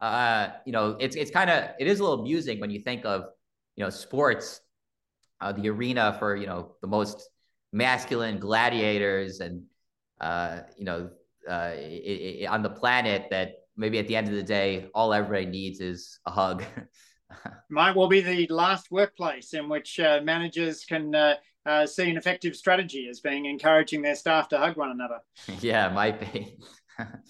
Uh, 0.00 0.48
you 0.66 0.72
know, 0.72 0.96
it's 0.98 1.14
it's 1.14 1.30
kind 1.30 1.48
of 1.48 1.70
it 1.78 1.86
is 1.86 2.00
a 2.00 2.02
little 2.02 2.18
amusing 2.18 2.58
when 2.58 2.70
you 2.70 2.80
think 2.80 3.04
of, 3.04 3.26
you 3.76 3.84
know, 3.84 3.90
sports 3.90 4.60
uh, 5.42 5.52
the 5.52 5.68
arena 5.68 6.16
for 6.18 6.36
you 6.36 6.46
know 6.46 6.72
the 6.80 6.86
most 6.86 7.28
masculine 7.72 8.38
gladiators 8.38 9.40
and 9.40 9.62
uh, 10.20 10.60
you 10.76 10.84
know 10.84 11.10
uh, 11.48 11.72
it, 11.74 12.42
it, 12.42 12.46
on 12.46 12.62
the 12.62 12.70
planet 12.70 13.26
that 13.30 13.54
maybe 13.76 13.98
at 13.98 14.06
the 14.06 14.14
end 14.14 14.28
of 14.28 14.34
the 14.34 14.42
day 14.42 14.88
all 14.94 15.12
everybody 15.12 15.46
needs 15.46 15.80
is 15.80 16.20
a 16.26 16.30
hug 16.30 16.62
might 17.70 17.96
well 17.96 18.08
be 18.08 18.20
the 18.20 18.46
last 18.48 18.90
workplace 18.90 19.54
in 19.54 19.68
which 19.68 19.98
uh, 19.98 20.20
managers 20.22 20.84
can 20.84 21.14
uh, 21.14 21.34
uh, 21.64 21.86
see 21.86 22.10
an 22.10 22.16
effective 22.16 22.54
strategy 22.54 23.08
as 23.08 23.20
being 23.20 23.46
encouraging 23.46 24.02
their 24.02 24.14
staff 24.14 24.48
to 24.48 24.58
hug 24.58 24.76
one 24.76 24.90
another 24.90 25.18
yeah 25.60 25.88
might 25.88 26.20
be 26.32 26.56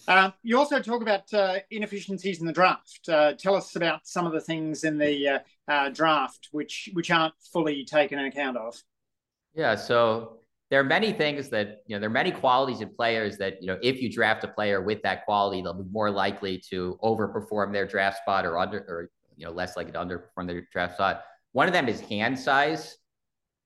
uh, 0.08 0.30
you 0.42 0.58
also 0.58 0.80
talk 0.80 1.02
about 1.02 1.32
uh, 1.32 1.58
inefficiencies 1.70 2.40
in 2.40 2.46
the 2.46 2.52
draft. 2.52 3.08
Uh, 3.08 3.32
tell 3.34 3.54
us 3.54 3.76
about 3.76 4.06
some 4.06 4.26
of 4.26 4.32
the 4.32 4.40
things 4.40 4.84
in 4.84 4.98
the 4.98 5.28
uh, 5.28 5.38
uh, 5.68 5.88
draft 5.90 6.48
which 6.52 6.88
which 6.92 7.10
aren't 7.10 7.34
fully 7.52 7.84
taken 7.84 8.18
account 8.18 8.56
of. 8.56 8.82
Yeah, 9.54 9.74
so 9.74 10.38
there 10.70 10.80
are 10.80 10.84
many 10.84 11.12
things 11.12 11.50
that 11.50 11.82
you 11.86 11.94
know 11.94 12.00
there 12.00 12.08
are 12.08 12.12
many 12.12 12.30
qualities 12.30 12.80
in 12.80 12.94
players 12.94 13.36
that 13.38 13.60
you 13.60 13.66
know 13.66 13.78
if 13.82 14.00
you 14.00 14.10
draft 14.10 14.44
a 14.44 14.48
player 14.48 14.80
with 14.80 15.02
that 15.02 15.24
quality, 15.24 15.60
they'll 15.62 15.74
be 15.74 15.88
more 15.90 16.10
likely 16.10 16.62
to 16.70 16.98
overperform 17.02 17.72
their 17.72 17.86
draft 17.86 18.18
spot 18.22 18.46
or 18.46 18.58
under 18.58 18.78
or 18.78 19.10
you 19.36 19.44
know 19.44 19.52
less 19.52 19.76
likely 19.76 19.92
to 19.92 19.98
underperform 19.98 20.46
their 20.46 20.66
draft 20.72 20.94
spot. 20.94 21.24
One 21.52 21.66
of 21.66 21.74
them 21.74 21.88
is 21.88 22.00
hand 22.00 22.38
size. 22.38 22.96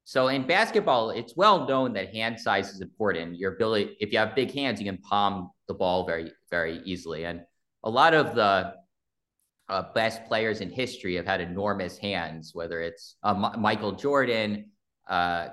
So 0.05 0.29
in 0.29 0.46
basketball, 0.46 1.11
it's 1.11 1.37
well 1.37 1.66
known 1.66 1.92
that 1.94 2.14
hand 2.14 2.38
size 2.40 2.70
is 2.70 2.81
important. 2.81 3.37
Your 3.37 3.55
ability, 3.55 3.96
if 4.01 4.12
you 4.12 4.18
have 4.18 4.35
big 4.37 4.53
hands, 4.53 4.81
you 4.81 4.87
can 4.87 4.99
palm 5.03 5.51
the 5.66 5.75
ball 5.75 6.07
very, 6.07 6.31
very 6.49 6.81
easily. 6.85 7.25
And 7.25 7.42
a 7.83 7.90
lot 7.90 8.14
of 8.14 8.37
the 8.37 8.75
uh, 9.68 9.83
best 9.94 10.25
players 10.27 10.61
in 10.61 10.70
history 10.70 11.16
have 11.16 11.27
had 11.27 11.40
enormous 11.40 11.99
hands, 11.99 12.53
whether 12.55 12.81
it's 12.81 13.16
uh, 13.25 13.35
M- 13.35 13.61
Michael 13.61 13.92
Jordan, 13.92 14.70
uh, 15.09 15.49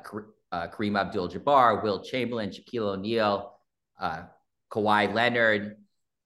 uh, 0.51 0.67
Kareem 0.67 0.99
Abdul-Jabbar, 0.99 1.83
Wilt 1.83 2.05
Chamberlain, 2.05 2.49
Shaquille 2.49 2.93
O'Neal, 2.93 3.53
uh, 3.99 4.23
Kawhi 4.71 5.13
Leonard, 5.13 5.77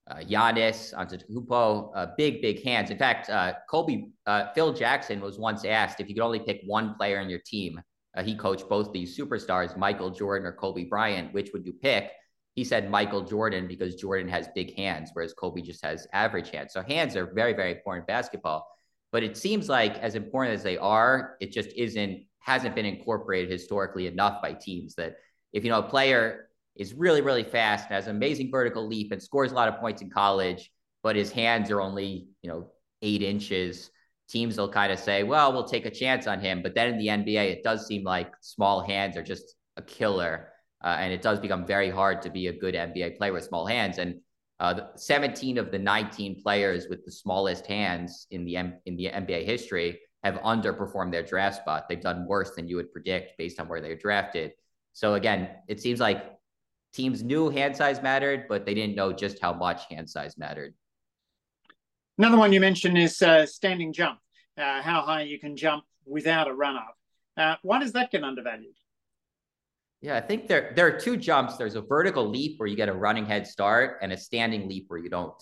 uh, 0.09 0.15
Giannis 0.17 0.93
Antetokounmpo, 0.93 1.91
uh, 1.95 2.07
big, 2.17 2.41
big 2.41 2.63
hands. 2.63 2.89
In 2.89 2.97
fact, 2.97 3.29
uh, 3.29 3.53
Kobe, 3.69 4.07
uh, 4.25 4.53
Phil 4.53 4.73
Jackson 4.73 5.19
was 5.21 5.37
once 5.37 5.65
asked 5.65 5.99
if 5.99 6.07
you 6.07 6.15
could 6.15 6.23
only 6.23 6.39
pick 6.39 6.61
one 6.65 6.95
player 6.95 7.19
in 7.19 7.29
your 7.29 7.41
team 7.45 7.81
uh, 8.17 8.23
he 8.23 8.35
coached 8.35 8.67
both 8.67 8.91
these 8.91 9.15
superstars, 9.15 9.77
Michael 9.77 10.09
Jordan 10.09 10.47
or 10.47 10.51
Kobe 10.51 10.85
Bryant. 10.85 11.33
Which 11.33 11.51
would 11.53 11.65
you 11.65 11.73
pick? 11.73 12.11
He 12.55 12.63
said 12.63 12.89
Michael 12.89 13.21
Jordan 13.21 13.67
because 13.67 13.95
Jordan 13.95 14.27
has 14.29 14.49
big 14.55 14.75
hands, 14.75 15.11
whereas 15.13 15.33
Kobe 15.33 15.61
just 15.61 15.85
has 15.85 16.07
average 16.11 16.49
hands. 16.49 16.73
So 16.73 16.81
hands 16.81 17.15
are 17.15 17.31
very, 17.35 17.53
very 17.53 17.73
important 17.73 18.03
in 18.09 18.13
basketball. 18.13 18.67
But 19.11 19.21
it 19.21 19.37
seems 19.37 19.69
like 19.69 19.99
as 19.99 20.15
important 20.15 20.55
as 20.55 20.63
they 20.63 20.77
are, 20.77 21.37
it 21.39 21.51
just 21.51 21.69
isn't 21.73 22.25
hasn't 22.47 22.73
been 22.73 22.85
incorporated 22.85 23.51
historically 23.51 24.07
enough 24.07 24.41
by 24.41 24.53
teams 24.53 24.95
that 24.95 25.17
if 25.53 25.63
you 25.63 25.69
know 25.69 25.79
a 25.79 25.83
player 25.83 26.49
is 26.75 26.93
really, 26.93 27.21
really 27.21 27.43
fast 27.43 27.85
and 27.85 27.95
has 27.95 28.07
an 28.07 28.15
amazing 28.15 28.49
vertical 28.49 28.87
leap 28.87 29.11
and 29.11 29.21
scores 29.21 29.51
a 29.51 29.55
lot 29.55 29.67
of 29.67 29.79
points 29.79 30.01
in 30.01 30.09
college, 30.09 30.71
but 31.03 31.15
his 31.15 31.31
hands 31.31 31.69
are 31.69 31.81
only, 31.81 32.27
you 32.41 32.49
know, 32.49 32.71
eight 33.01 33.21
inches 33.21 33.91
teams 34.29 34.57
will 34.57 34.69
kind 34.69 34.91
of 34.91 34.99
say, 34.99 35.23
well, 35.23 35.53
we'll 35.53 35.67
take 35.67 35.85
a 35.85 35.91
chance 35.91 36.27
on 36.27 36.39
him. 36.41 36.61
But 36.61 36.75
then 36.75 36.89
in 36.89 36.97
the 36.97 37.07
NBA, 37.07 37.49
it 37.49 37.63
does 37.63 37.87
seem 37.87 38.03
like 38.03 38.31
small 38.41 38.81
hands 38.81 39.15
are 39.15 39.23
just 39.23 39.55
a 39.77 39.81
killer. 39.81 40.49
Uh, 40.83 40.97
and 40.99 41.13
it 41.13 41.21
does 41.21 41.39
become 41.39 41.65
very 41.65 41.89
hard 41.89 42.21
to 42.21 42.29
be 42.29 42.47
a 42.47 42.53
good 42.53 42.75
NBA 42.75 43.17
player 43.17 43.31
with 43.31 43.45
small 43.45 43.65
hands. 43.65 43.97
And 43.99 44.15
uh, 44.59 44.81
17 44.95 45.57
of 45.57 45.71
the 45.71 45.79
19 45.79 46.41
players 46.41 46.87
with 46.89 47.05
the 47.05 47.11
smallest 47.11 47.65
hands 47.67 48.27
in 48.31 48.43
the 48.43 48.57
M- 48.57 48.79
in 48.85 48.97
the 48.97 49.05
NBA 49.05 49.45
history 49.45 49.99
have 50.27 50.41
underperformed 50.41 51.11
their 51.11 51.23
draft 51.23 51.57
spot. 51.57 51.89
They've 51.89 52.01
done 52.01 52.27
worse 52.27 52.51
than 52.55 52.67
you 52.67 52.75
would 52.75 52.91
predict 52.91 53.37
based 53.37 53.59
on 53.59 53.67
where 53.67 53.81
they're 53.81 53.95
drafted. 53.95 54.51
So 54.93 55.15
again, 55.15 55.49
it 55.67 55.81
seems 55.81 55.99
like 55.99 56.23
teams 56.93 57.23
knew 57.23 57.49
hand 57.49 57.75
size 57.75 58.01
mattered, 58.01 58.45
but 58.47 58.65
they 58.65 58.73
didn't 58.73 58.95
know 58.95 59.11
just 59.11 59.39
how 59.39 59.53
much 59.53 59.85
hand 59.89 60.09
size 60.09 60.37
mattered. 60.37 60.73
Another 62.17 62.37
one 62.37 62.51
you 62.51 62.59
mentioned 62.59 62.97
is 62.97 63.21
uh, 63.21 63.45
standing 63.45 63.93
jump, 63.93 64.19
uh, 64.57 64.81
how 64.81 65.01
high 65.01 65.21
you 65.21 65.39
can 65.39 65.55
jump 65.55 65.83
without 66.05 66.47
a 66.47 66.53
run 66.53 66.75
up. 66.75 66.97
Uh, 67.35 67.55
why 67.61 67.79
does 67.79 67.93
that 67.93 68.11
get 68.11 68.23
undervalued? 68.23 68.73
Yeah, 70.01 70.15
I 70.15 70.21
think 70.21 70.47
there 70.47 70.73
there 70.75 70.87
are 70.87 70.99
two 70.99 71.17
jumps. 71.17 71.57
There's 71.57 71.75
a 71.75 71.81
vertical 71.81 72.27
leap 72.27 72.59
where 72.59 72.67
you 72.67 72.75
get 72.75 72.89
a 72.89 72.93
running 72.93 73.25
head 73.25 73.47
start, 73.47 73.99
and 74.01 74.11
a 74.11 74.17
standing 74.17 74.67
leap 74.67 74.85
where 74.89 74.99
you 74.99 75.09
don't. 75.09 75.41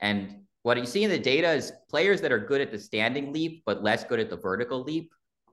And 0.00 0.41
what 0.62 0.76
you 0.78 0.86
see 0.86 1.04
in 1.04 1.10
the 1.10 1.18
data 1.18 1.50
is 1.52 1.72
players 1.90 2.20
that 2.20 2.32
are 2.32 2.38
good 2.38 2.60
at 2.60 2.70
the 2.70 2.78
standing 2.78 3.32
leap 3.32 3.62
but 3.66 3.82
less 3.82 4.04
good 4.04 4.20
at 4.20 4.30
the 4.30 4.36
vertical 4.36 4.82
leap 4.82 5.12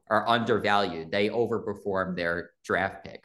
are 0.10 0.28
undervalued. 0.28 1.12
They 1.12 1.30
overperform 1.30 2.15
their 2.15 2.52
draft 2.63 3.06
pick. 3.06 3.24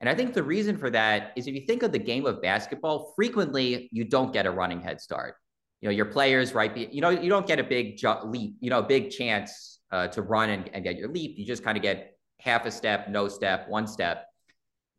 And 0.00 0.10
I 0.10 0.14
think 0.14 0.34
the 0.34 0.42
reason 0.42 0.76
for 0.76 0.90
that 0.90 1.32
is 1.36 1.46
if 1.46 1.54
you 1.54 1.66
think 1.66 1.82
of 1.82 1.90
the 1.90 1.98
game 1.98 2.26
of 2.26 2.42
basketball, 2.42 3.14
frequently 3.16 3.88
you 3.92 4.04
don't 4.04 4.32
get 4.32 4.44
a 4.44 4.50
running 4.50 4.82
head 4.82 5.00
start 5.00 5.36
you 5.80 5.88
know 5.88 5.92
your 5.92 6.06
players 6.06 6.54
right 6.54 6.76
you 6.76 7.00
know 7.00 7.10
you 7.10 7.28
don't 7.28 7.46
get 7.46 7.58
a 7.58 7.64
big 7.64 8.00
leap 8.24 8.56
you 8.60 8.70
know 8.70 8.78
a 8.78 8.82
big 8.82 9.10
chance 9.10 9.80
uh, 9.92 10.08
to 10.08 10.22
run 10.22 10.50
and, 10.50 10.70
and 10.72 10.84
get 10.84 10.96
your 10.96 11.08
leap 11.08 11.38
you 11.38 11.44
just 11.44 11.62
kind 11.62 11.76
of 11.76 11.82
get 11.82 12.16
half 12.40 12.66
a 12.66 12.70
step 12.70 13.08
no 13.08 13.28
step 13.28 13.68
one 13.68 13.86
step 13.86 14.26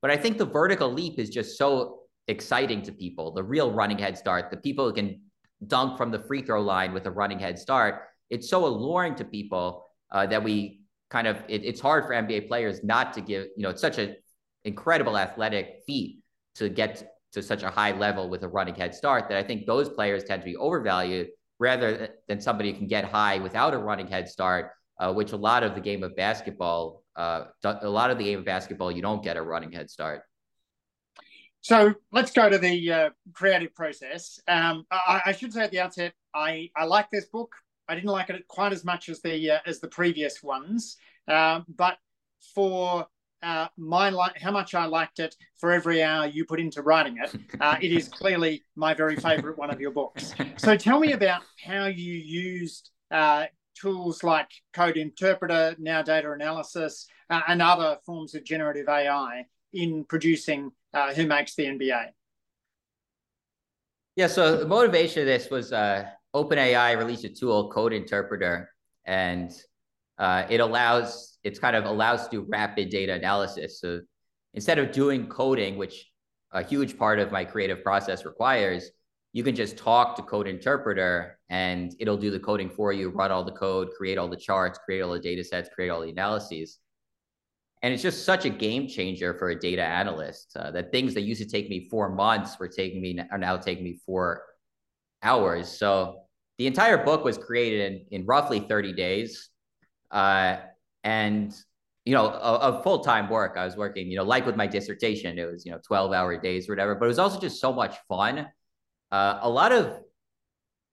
but 0.02 0.12
i 0.12 0.18
think 0.18 0.38
the 0.38 0.46
vertical 0.46 0.92
leap 0.92 1.20
is 1.20 1.30
just 1.30 1.58
so 1.58 2.00
exciting 2.28 2.82
to 2.82 2.92
people 2.92 3.32
the 3.32 3.44
real 3.44 3.72
running 3.72 3.98
head 3.98 4.18
start 4.18 4.50
the 4.52 4.58
people 4.58 4.88
who 4.88 4.94
can 4.94 5.20
dunk 5.66 5.98
from 5.98 6.12
the 6.12 6.20
free 6.20 6.42
throw 6.42 6.62
line 6.62 6.94
with 6.94 7.06
a 7.06 7.12
running 7.12 7.40
head 7.40 7.58
start 7.58 8.04
it's 8.30 8.50
so 8.50 8.66
alluring 8.66 9.16
to 9.16 9.26
people 9.26 9.86
uh, 10.12 10.26
that 10.26 10.44
we 10.44 10.82
kind 11.10 11.28
of 11.28 11.38
it, 11.48 11.64
it's 11.64 11.82
hard 11.82 12.06
for 12.06 12.12
nba 12.12 12.48
players 12.48 12.84
not 12.84 13.14
to 13.14 13.22
give 13.22 13.48
you 13.56 13.64
know 13.64 13.70
it's 13.70 13.82
such 13.82 13.98
an 13.98 14.16
incredible 14.66 15.18
athletic 15.18 15.82
feat 15.88 16.20
to 16.56 16.70
get 16.70 17.18
to 17.32 17.44
such 17.44 17.64
a 17.64 17.70
high 17.70 17.92
level 17.92 18.30
with 18.30 18.44
a 18.44 18.48
running 18.48 18.76
head 18.76 18.94
start 18.94 19.30
that 19.30 19.38
I 19.38 19.44
think 19.44 19.66
those 19.66 19.90
players 19.90 20.24
tend 20.24 20.42
to 20.42 20.46
be 20.46 20.56
overvalued. 20.56 21.30
rather 21.60 22.10
than 22.28 22.40
somebody 22.40 22.72
who 22.72 22.78
can 22.78 22.88
get 22.88 23.04
high 23.04 23.40
without 23.40 23.74
a 23.74 23.78
running 23.78 24.08
head 24.08 24.30
start, 24.30 24.72
uh, 25.00 25.12
which 25.12 25.32
a 25.32 25.36
lot 25.36 25.64
of 25.64 25.74
the 25.74 25.82
game 25.82 26.04
of 26.04 26.16
basketball, 26.16 27.04
uh, 27.16 27.46
a 27.64 27.90
lot 27.90 28.12
of 28.12 28.20
the 28.20 28.24
game 28.24 28.38
of 28.38 28.46
basketball, 28.46 28.92
you 28.92 29.02
don't 29.02 29.24
get 29.24 29.38
a 29.38 29.42
running 29.42 29.72
head 29.72 29.90
start. 29.90 30.22
So 31.68 31.94
let's 32.14 32.32
go 32.32 32.50
to 32.50 32.58
the 32.58 32.92
uh, 32.94 33.10
creative 33.34 33.76
process. 33.76 34.40
Um, 34.48 34.86
I, 34.90 35.22
I, 35.26 35.32
should 35.34 35.52
say 35.52 35.64
at 35.64 35.72
the 35.72 35.82
outset, 35.82 36.14
I, 36.34 36.70
I 36.78 36.86
like 36.86 37.10
this 37.12 37.26
book. 37.26 37.54
I 37.90 37.96
didn't 37.96 38.10
like 38.10 38.30
it 38.30 38.48
quite 38.48 38.72
as 38.72 38.86
much 38.86 39.10
as 39.10 39.20
the 39.20 39.52
uh, 39.52 39.60
as 39.66 39.82
the 39.82 39.90
previous 39.90 40.42
ones, 40.42 40.96
uh, 41.28 41.60
but 41.68 41.98
for 42.56 43.06
uh, 43.44 43.68
my 43.76 44.10
li- 44.10 44.40
how 44.42 44.52
much 44.52 44.76
I 44.76 44.86
liked 44.86 45.20
it 45.20 45.36
for 45.58 45.74
every 45.74 46.02
hour 46.02 46.26
you 46.26 46.46
put 46.46 46.62
into 46.62 46.82
writing 46.84 47.18
it, 47.22 47.36
uh, 47.60 47.76
it 47.82 47.92
is 47.92 48.08
clearly 48.08 48.64
my 48.78 48.94
very 48.94 49.18
favorite 49.18 49.58
one 49.58 49.70
of 49.70 49.82
your 49.82 49.92
books. 49.92 50.34
So 50.56 50.78
tell 50.78 51.02
me 51.02 51.12
about 51.12 51.42
how 51.62 51.88
you 51.88 52.14
used 52.14 52.92
uh, 53.12 53.48
tools 53.76 54.24
like 54.24 54.48
Code 54.72 54.96
Interpreter, 54.96 55.76
now 55.80 56.02
data 56.02 56.32
analysis, 56.32 57.08
uh, 57.30 57.42
and 57.46 57.62
other 57.62 57.98
forms 58.06 58.36
of 58.36 58.46
generative 58.46 58.88
AI 58.88 59.48
in 59.74 60.06
producing 60.06 60.72
uh, 60.94 61.14
Who 61.14 61.28
Makes 61.28 61.56
the 61.56 61.66
NBA. 61.66 62.08
Yeah, 64.16 64.28
so 64.28 64.58
the 64.58 64.68
motivation 64.68 65.22
of 65.22 65.28
this 65.28 65.50
was 65.50 65.72
uh, 65.72 66.06
OpenAI 66.36 66.98
released 66.98 67.24
a 67.24 67.30
tool, 67.30 67.70
Code 67.70 67.94
Interpreter, 67.94 68.70
and 69.06 69.52
uh, 70.18 70.46
it 70.50 70.60
allows 70.60 71.38
it's 71.44 71.60
kind 71.60 71.76
of 71.76 71.86
allows 71.86 72.24
to 72.26 72.30
do 72.30 72.46
rapid 72.50 72.90
data 72.90 73.14
analysis. 73.14 73.80
So 73.80 74.02
instead 74.54 74.80
of 74.80 74.92
doing 74.92 75.28
coding, 75.28 75.78
which 75.78 76.12
a 76.52 76.64
huge 76.64 76.98
part 76.98 77.20
of 77.20 77.32
my 77.32 77.46
creative 77.46 77.84
process 77.84 78.26
requires, 78.26 78.90
you 79.34 79.44
can 79.44 79.56
just 79.56 79.78
talk 79.78 80.16
to 80.16 80.22
Code 80.24 80.48
Interpreter 80.48 81.38
and 81.50 81.96
it'll 82.00 82.18
do 82.18 82.32
the 82.32 82.40
coding 82.40 82.70
for 82.70 82.92
you, 82.92 83.10
run 83.10 83.32
all 83.32 83.44
the 83.44 83.52
code, 83.52 83.90
create 83.96 84.18
all 84.18 84.28
the 84.28 84.36
charts, 84.36 84.80
create 84.84 85.02
all 85.02 85.14
the 85.14 85.20
data 85.20 85.44
sets, 85.44 85.70
create 85.70 85.90
all 85.90 86.02
the 86.02 86.10
analyses. 86.10 86.80
And 87.84 87.94
it's 87.94 88.02
just 88.02 88.26
such 88.26 88.46
a 88.46 88.50
game 88.50 88.88
changer 88.88 89.34
for 89.36 89.50
a 89.50 89.60
data 89.60 89.84
analyst 89.84 90.56
uh, 90.56 90.72
that 90.72 90.92
things 90.92 91.14
that 91.14 91.22
used 91.22 91.42
to 91.42 91.48
take 91.48 91.70
me 91.70 91.88
four 91.90 92.10
months 92.10 92.58
were 92.60 92.68
taking 92.68 93.02
me 93.02 93.20
are 93.32 93.38
now 93.38 93.56
taking 93.58 93.84
me 93.84 94.00
four 94.06 94.44
hours. 95.22 95.70
So 95.70 96.22
the 96.58 96.66
entire 96.66 97.04
book 97.04 97.24
was 97.24 97.38
created 97.38 98.06
in, 98.12 98.22
in 98.22 98.26
roughly 98.26 98.60
30 98.62 98.94
days. 98.94 99.50
Uh, 100.10 100.58
and, 101.04 101.54
you 102.06 102.14
know, 102.14 102.28
a, 102.28 102.80
a 102.80 102.84
full 102.84 103.00
time 103.00 103.30
work. 103.30 103.58
I 103.58 103.66
was 103.66 103.78
working, 103.78 104.10
you 104.10 104.18
know, 104.18 104.24
like 104.24 104.46
with 104.46 104.56
my 104.56 104.66
dissertation, 104.66 105.38
it 105.38 105.46
was, 105.46 105.66
you 105.66 105.72
know, 105.72 105.80
12 105.86 106.14
hour 106.14 106.38
days 106.40 106.68
or 106.68 106.72
whatever, 106.72 106.96
but 106.96 107.06
it 107.06 107.10
was 107.10 107.20
also 107.20 107.40
just 107.40 107.62
so 107.62 107.72
much 107.72 107.98
fun. 108.08 108.48
Uh, 109.12 109.40
a 109.42 109.50
lot 109.50 109.72
of 109.72 110.00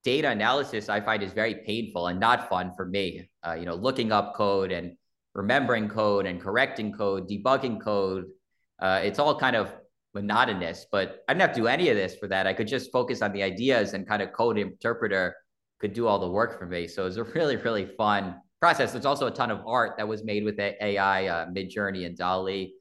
data 0.04 0.28
analysis 0.28 0.88
I 0.88 1.00
find 1.00 1.22
is 1.22 1.32
very 1.32 1.54
painful 1.54 2.08
and 2.08 2.20
not 2.20 2.48
fun 2.50 2.72
for 2.76 2.84
me. 2.84 3.30
Uh, 3.46 3.54
you 3.54 3.64
know, 3.64 3.74
looking 3.74 4.12
up 4.12 4.34
code 4.34 4.70
and 4.70 4.96
remembering 5.34 5.88
code 5.88 6.26
and 6.26 6.40
correcting 6.40 6.92
code, 6.92 7.28
debugging 7.28 7.80
code. 7.80 8.26
Uh, 8.80 9.00
it's 9.02 9.18
all 9.18 9.38
kind 9.38 9.56
of 9.56 9.72
monotonous, 10.14 10.86
but 10.90 11.24
I 11.28 11.34
didn't 11.34 11.42
have 11.42 11.54
to 11.54 11.60
do 11.62 11.66
any 11.66 11.88
of 11.88 11.96
this 11.96 12.16
for 12.16 12.28
that. 12.28 12.46
I 12.46 12.52
could 12.52 12.68
just 12.68 12.92
focus 12.92 13.20
on 13.20 13.32
the 13.32 13.42
ideas 13.42 13.94
and 13.94 14.06
kind 14.06 14.22
of 14.22 14.32
code 14.32 14.58
interpreter 14.58 15.34
could 15.80 15.92
do 15.92 16.06
all 16.06 16.18
the 16.18 16.30
work 16.30 16.58
for 16.58 16.66
me. 16.66 16.86
So 16.86 17.02
it 17.02 17.06
was 17.06 17.16
a 17.16 17.24
really, 17.24 17.56
really 17.56 17.86
fun 17.96 18.36
process. 18.60 18.92
There's 18.92 19.04
also 19.04 19.26
a 19.26 19.30
ton 19.30 19.50
of 19.50 19.60
art 19.66 19.96
that 19.98 20.06
was 20.06 20.24
made 20.24 20.44
with 20.44 20.58
AI, 20.58 21.26
uh, 21.26 21.46
Midjourney 21.46 22.06
and 22.06 22.16
DALL-E. 22.16 22.74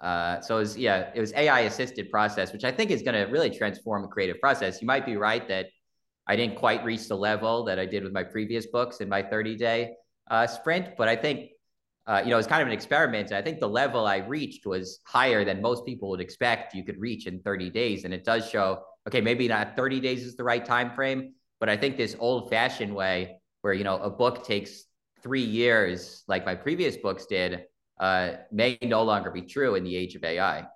Uh, 0.00 0.40
so 0.40 0.56
it 0.56 0.60
was, 0.60 0.76
yeah, 0.76 1.10
it 1.14 1.20
was 1.20 1.32
AI 1.34 1.60
assisted 1.60 2.10
process, 2.10 2.52
which 2.52 2.64
I 2.64 2.72
think 2.72 2.90
is 2.90 3.02
going 3.02 3.14
to 3.14 3.30
really 3.32 3.48
transform 3.48 4.02
the 4.02 4.08
creative 4.08 4.40
process. 4.40 4.82
You 4.82 4.86
might 4.86 5.06
be 5.06 5.16
right 5.16 5.46
that 5.46 5.66
I 6.26 6.34
didn't 6.34 6.56
quite 6.56 6.84
reach 6.84 7.06
the 7.08 7.16
level 7.16 7.64
that 7.64 7.78
I 7.78 7.86
did 7.86 8.02
with 8.02 8.12
my 8.12 8.24
previous 8.24 8.66
books 8.66 9.00
in 9.00 9.08
my 9.08 9.22
30 9.22 9.56
day 9.56 9.92
uh, 10.30 10.46
sprint, 10.46 10.96
but 10.98 11.08
I 11.08 11.16
think 11.16 11.51
uh, 12.06 12.20
you 12.24 12.30
know, 12.30 12.38
it's 12.38 12.48
kind 12.48 12.62
of 12.62 12.68
an 12.68 12.74
experiment. 12.74 13.32
I 13.32 13.42
think 13.42 13.60
the 13.60 13.68
level 13.68 14.06
I 14.06 14.18
reached 14.18 14.66
was 14.66 15.00
higher 15.04 15.44
than 15.44 15.62
most 15.62 15.86
people 15.86 16.08
would 16.10 16.20
expect 16.20 16.74
you 16.74 16.84
could 16.84 16.98
reach 16.98 17.26
in 17.26 17.40
30 17.40 17.70
days. 17.70 18.04
And 18.04 18.12
it 18.12 18.24
does 18.24 18.48
show, 18.48 18.82
okay, 19.06 19.20
maybe 19.20 19.46
not 19.46 19.76
30 19.76 20.00
days 20.00 20.24
is 20.24 20.36
the 20.36 20.44
right 20.44 20.64
time 20.64 20.90
frame, 20.90 21.34
but 21.60 21.68
I 21.68 21.76
think 21.76 21.96
this 21.96 22.16
old 22.18 22.50
fashioned 22.50 22.94
way 22.94 23.36
where, 23.60 23.72
you 23.72 23.84
know, 23.84 23.98
a 23.98 24.10
book 24.10 24.44
takes 24.44 24.84
three 25.22 25.44
years, 25.44 26.24
like 26.26 26.44
my 26.44 26.56
previous 26.56 26.96
books 26.96 27.26
did, 27.26 27.64
uh, 28.00 28.32
may 28.50 28.76
no 28.82 29.04
longer 29.04 29.30
be 29.30 29.42
true 29.42 29.76
in 29.76 29.84
the 29.84 29.96
age 29.96 30.16
of 30.16 30.24
AI. 30.24 30.66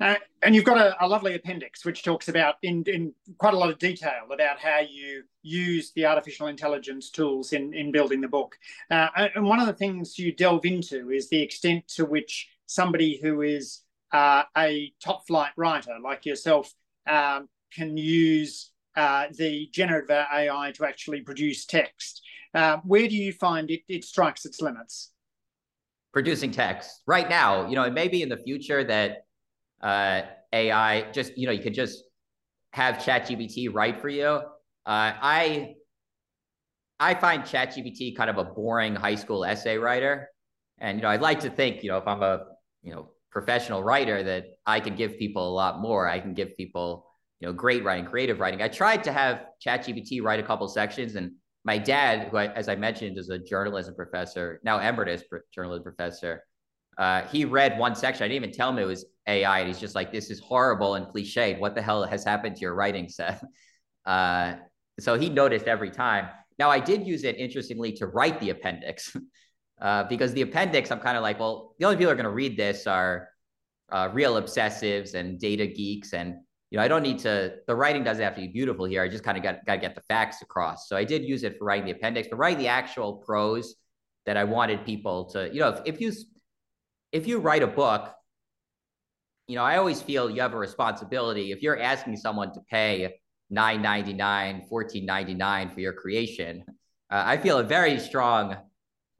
Uh, 0.00 0.14
and 0.42 0.54
you've 0.54 0.64
got 0.64 0.78
a, 0.78 1.04
a, 1.04 1.06
lovely 1.06 1.34
appendix 1.34 1.84
which 1.84 2.02
talks 2.02 2.28
about 2.28 2.54
in, 2.62 2.82
in 2.86 3.12
quite 3.36 3.52
a 3.52 3.56
lot 3.56 3.68
of 3.68 3.78
detail 3.78 4.28
about 4.32 4.58
how 4.58 4.78
you 4.78 5.22
use 5.42 5.92
the 5.92 6.06
artificial 6.06 6.46
intelligence 6.46 7.10
tools 7.10 7.52
in, 7.52 7.74
in 7.74 7.92
building 7.92 8.20
the 8.20 8.28
book. 8.28 8.56
Uh, 8.90 9.08
and 9.34 9.44
one 9.44 9.60
of 9.60 9.66
the 9.66 9.74
things 9.74 10.18
you 10.18 10.32
delve 10.32 10.64
into 10.64 11.10
is 11.10 11.28
the 11.28 11.42
extent 11.42 11.86
to 11.86 12.06
which 12.06 12.48
somebody 12.64 13.18
who 13.22 13.42
is 13.42 13.80
uh, 14.12 14.44
a 14.56 14.90
top 15.04 15.26
flight 15.26 15.52
writer 15.56 15.96
like 16.02 16.24
yourself 16.24 16.72
um, 17.06 17.48
can 17.72 17.96
use 17.96 18.70
uh, 18.96 19.26
the 19.36 19.68
generative 19.72 20.10
AI 20.10 20.72
to 20.76 20.86
actually 20.86 21.20
produce 21.20 21.66
text. 21.66 22.22
Uh, 22.54 22.78
where 22.84 23.06
do 23.06 23.14
you 23.14 23.32
find 23.32 23.70
it, 23.70 23.82
it 23.88 24.04
strikes 24.04 24.46
its 24.46 24.62
limits? 24.62 25.10
Producing 26.12 26.50
text 26.50 27.02
right 27.06 27.28
now, 27.28 27.68
you 27.68 27.76
know, 27.76 27.84
it 27.84 27.92
may 27.92 28.08
be 28.08 28.22
in 28.22 28.28
the 28.28 28.36
future 28.36 28.82
that 28.82 29.26
uh, 29.80 30.22
AI. 30.52 31.10
Just 31.12 31.36
you 31.36 31.46
know, 31.46 31.52
you 31.52 31.62
could 31.62 31.74
just 31.74 32.04
have 32.72 32.96
ChatGPT 32.96 33.72
write 33.72 34.00
for 34.00 34.08
you. 34.08 34.26
Uh, 34.26 34.42
I 34.86 35.74
I 36.98 37.14
find 37.14 37.42
ChatGPT 37.42 38.16
kind 38.16 38.30
of 38.30 38.38
a 38.38 38.44
boring 38.44 38.94
high 38.94 39.14
school 39.14 39.44
essay 39.44 39.78
writer, 39.78 40.28
and 40.78 40.98
you 40.98 41.02
know, 41.02 41.08
I'd 41.08 41.22
like 41.22 41.40
to 41.40 41.50
think 41.50 41.82
you 41.82 41.90
know 41.90 41.98
if 41.98 42.06
I'm 42.06 42.22
a 42.22 42.44
you 42.82 42.92
know 42.92 43.10
professional 43.30 43.82
writer 43.82 44.22
that 44.22 44.46
I 44.66 44.80
can 44.80 44.96
give 44.96 45.18
people 45.18 45.48
a 45.48 45.54
lot 45.54 45.80
more. 45.80 46.08
I 46.08 46.20
can 46.20 46.34
give 46.34 46.56
people 46.56 47.06
you 47.40 47.46
know 47.46 47.52
great 47.52 47.84
writing, 47.84 48.06
creative 48.06 48.40
writing. 48.40 48.62
I 48.62 48.68
tried 48.68 49.04
to 49.04 49.12
have 49.12 49.46
ChatGPT 49.64 50.22
write 50.22 50.40
a 50.40 50.42
couple 50.42 50.68
sections, 50.68 51.14
and 51.14 51.32
my 51.64 51.78
dad, 51.78 52.28
who 52.28 52.36
I, 52.36 52.46
as 52.52 52.68
I 52.68 52.76
mentioned 52.76 53.18
is 53.18 53.28
a 53.28 53.38
journalism 53.38 53.94
professor, 53.94 54.60
now 54.64 54.78
emeritus 54.78 55.22
journalism 55.54 55.82
professor, 55.82 56.42
uh, 56.98 57.22
he 57.28 57.44
read 57.44 57.78
one 57.78 57.94
section. 57.94 58.24
I 58.24 58.28
didn't 58.28 58.44
even 58.44 58.54
tell 58.54 58.70
him 58.70 58.78
it 58.78 58.84
was 58.84 59.04
AI. 59.26 59.60
And 59.60 59.68
he's 59.68 59.78
just 59.78 59.94
like, 59.94 60.12
this 60.12 60.30
is 60.30 60.40
horrible 60.40 60.94
and 60.94 61.06
cliched. 61.06 61.58
What 61.58 61.74
the 61.74 61.82
hell 61.82 62.04
has 62.04 62.24
happened 62.24 62.56
to 62.56 62.60
your 62.60 62.74
writing, 62.74 63.08
Seth? 63.08 63.42
Uh, 64.04 64.54
so 64.98 65.18
he 65.18 65.28
noticed 65.28 65.66
every 65.66 65.90
time. 65.90 66.28
Now, 66.58 66.70
I 66.70 66.78
did 66.78 67.06
use 67.06 67.24
it, 67.24 67.36
interestingly, 67.38 67.92
to 67.92 68.06
write 68.06 68.38
the 68.38 68.50
appendix 68.50 69.16
uh, 69.80 70.04
because 70.04 70.34
the 70.34 70.42
appendix, 70.42 70.90
I'm 70.90 71.00
kind 71.00 71.16
of 71.16 71.22
like, 71.22 71.40
well, 71.40 71.74
the 71.78 71.86
only 71.86 71.96
people 71.96 72.10
who 72.10 72.12
are 72.12 72.22
going 72.22 72.24
to 72.24 72.30
read 72.30 72.56
this 72.56 72.86
are 72.86 73.28
uh, 73.90 74.10
real 74.12 74.34
obsessives 74.34 75.14
and 75.14 75.40
data 75.40 75.66
geeks. 75.66 76.12
And, 76.12 76.34
you 76.70 76.76
know, 76.76 76.84
I 76.84 76.88
don't 76.88 77.02
need 77.02 77.18
to, 77.20 77.54
the 77.66 77.74
writing 77.74 78.04
doesn't 78.04 78.22
have 78.22 78.34
to 78.34 78.42
be 78.42 78.48
beautiful 78.48 78.84
here. 78.84 79.02
I 79.02 79.08
just 79.08 79.24
kind 79.24 79.38
of 79.38 79.42
got, 79.42 79.64
got 79.64 79.76
to 79.76 79.80
get 79.80 79.94
the 79.94 80.02
facts 80.02 80.42
across. 80.42 80.88
So 80.88 80.96
I 80.96 81.04
did 81.04 81.24
use 81.24 81.44
it 81.44 81.56
for 81.58 81.64
writing 81.64 81.86
the 81.86 81.92
appendix, 81.92 82.28
but 82.30 82.36
writing 82.36 82.58
the 82.58 82.68
actual 82.68 83.14
prose 83.14 83.76
that 84.26 84.36
I 84.36 84.44
wanted 84.44 84.84
people 84.84 85.24
to, 85.30 85.48
you 85.52 85.60
know, 85.60 85.70
if, 85.70 85.80
if 85.86 86.00
you, 86.00 86.12
if 87.12 87.26
you 87.26 87.38
write 87.38 87.62
a 87.62 87.66
book, 87.66 88.12
you 89.46 89.56
know, 89.56 89.64
I 89.64 89.78
always 89.78 90.00
feel 90.00 90.30
you 90.30 90.40
have 90.42 90.54
a 90.54 90.58
responsibility. 90.58 91.50
If 91.50 91.62
you're 91.62 91.80
asking 91.80 92.16
someone 92.16 92.52
to 92.52 92.60
pay 92.70 93.16
$9.99, 93.52 94.68
$14.99 94.70 95.74
for 95.74 95.80
your 95.80 95.92
creation, 95.92 96.64
uh, 97.10 97.22
I 97.26 97.36
feel 97.36 97.58
a 97.58 97.64
very 97.64 97.98
strong 97.98 98.56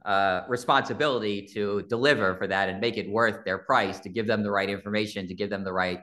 uh, 0.05 0.42
responsibility 0.48 1.46
to 1.55 1.83
deliver 1.88 2.37
for 2.37 2.46
that 2.46 2.68
and 2.68 2.81
make 2.81 2.96
it 2.96 3.11
worth 3.11 3.44
their 3.44 3.59
price, 3.59 3.98
to 4.00 4.09
give 4.09 4.26
them 4.26 4.42
the 4.42 4.50
right 4.50 4.70
information, 4.70 5.26
to 5.26 5.35
give 5.35 5.50
them 5.50 5.64
the 5.64 5.72
right 5.72 6.01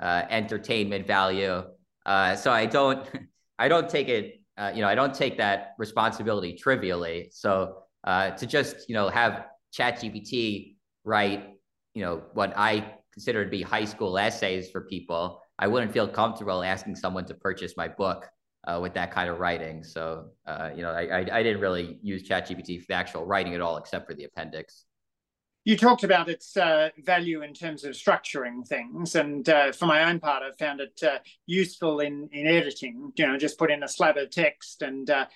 uh, 0.00 0.22
entertainment 0.30 1.06
value. 1.06 1.64
Uh, 2.06 2.36
so 2.36 2.52
I 2.52 2.66
don't, 2.66 3.04
I 3.58 3.68
don't 3.68 3.88
take 3.88 4.08
it, 4.08 4.40
uh, 4.56 4.70
you 4.74 4.82
know, 4.82 4.88
I 4.88 4.94
don't 4.94 5.14
take 5.14 5.36
that 5.38 5.74
responsibility 5.78 6.54
trivially. 6.54 7.30
So 7.32 7.78
uh, 8.04 8.30
to 8.30 8.46
just, 8.46 8.88
you 8.88 8.94
know, 8.94 9.08
have 9.08 9.46
ChatGPT 9.76 10.73
write, 11.04 11.48
you 11.94 12.02
know, 12.02 12.22
what 12.32 12.52
I 12.56 12.94
consider 13.12 13.44
to 13.44 13.50
be 13.50 13.62
high 13.62 13.84
school 13.84 14.18
essays 14.18 14.70
for 14.70 14.82
people, 14.82 15.40
I 15.58 15.68
wouldn't 15.68 15.92
feel 15.92 16.08
comfortable 16.08 16.62
asking 16.62 16.96
someone 16.96 17.24
to 17.26 17.34
purchase 17.34 17.74
my 17.76 17.88
book 17.88 18.28
uh, 18.66 18.78
with 18.80 18.94
that 18.94 19.12
kind 19.12 19.28
of 19.28 19.38
writing. 19.38 19.84
So, 19.84 20.30
uh, 20.46 20.70
you 20.74 20.82
know, 20.82 20.90
I, 20.90 21.02
I, 21.02 21.18
I, 21.18 21.42
didn't 21.42 21.60
really 21.60 21.98
use 22.02 22.26
ChatGPT 22.26 22.80
for 22.80 22.86
the 22.88 22.94
actual 22.94 23.24
writing 23.24 23.54
at 23.54 23.60
all, 23.60 23.76
except 23.76 24.08
for 24.08 24.14
the 24.14 24.24
appendix. 24.24 24.86
You 25.64 25.76
talked 25.76 26.04
about 26.04 26.28
its 26.28 26.56
uh, 26.56 26.90
value 27.04 27.42
in 27.42 27.54
terms 27.54 27.84
of 27.84 27.92
structuring 27.92 28.66
things, 28.66 29.14
and 29.14 29.48
uh, 29.48 29.72
for 29.72 29.86
my 29.86 30.04
own 30.10 30.20
part, 30.20 30.42
I've 30.42 30.58
found 30.58 30.80
it 30.80 31.00
uh, 31.02 31.18
useful 31.46 32.00
in 32.00 32.28
in 32.32 32.46
editing. 32.46 33.12
You 33.16 33.26
know, 33.26 33.38
just 33.38 33.58
put 33.58 33.70
in 33.70 33.82
a 33.82 33.88
slab 33.88 34.18
of 34.18 34.28
text 34.30 34.82
and 34.82 35.08
uh, 35.08 35.26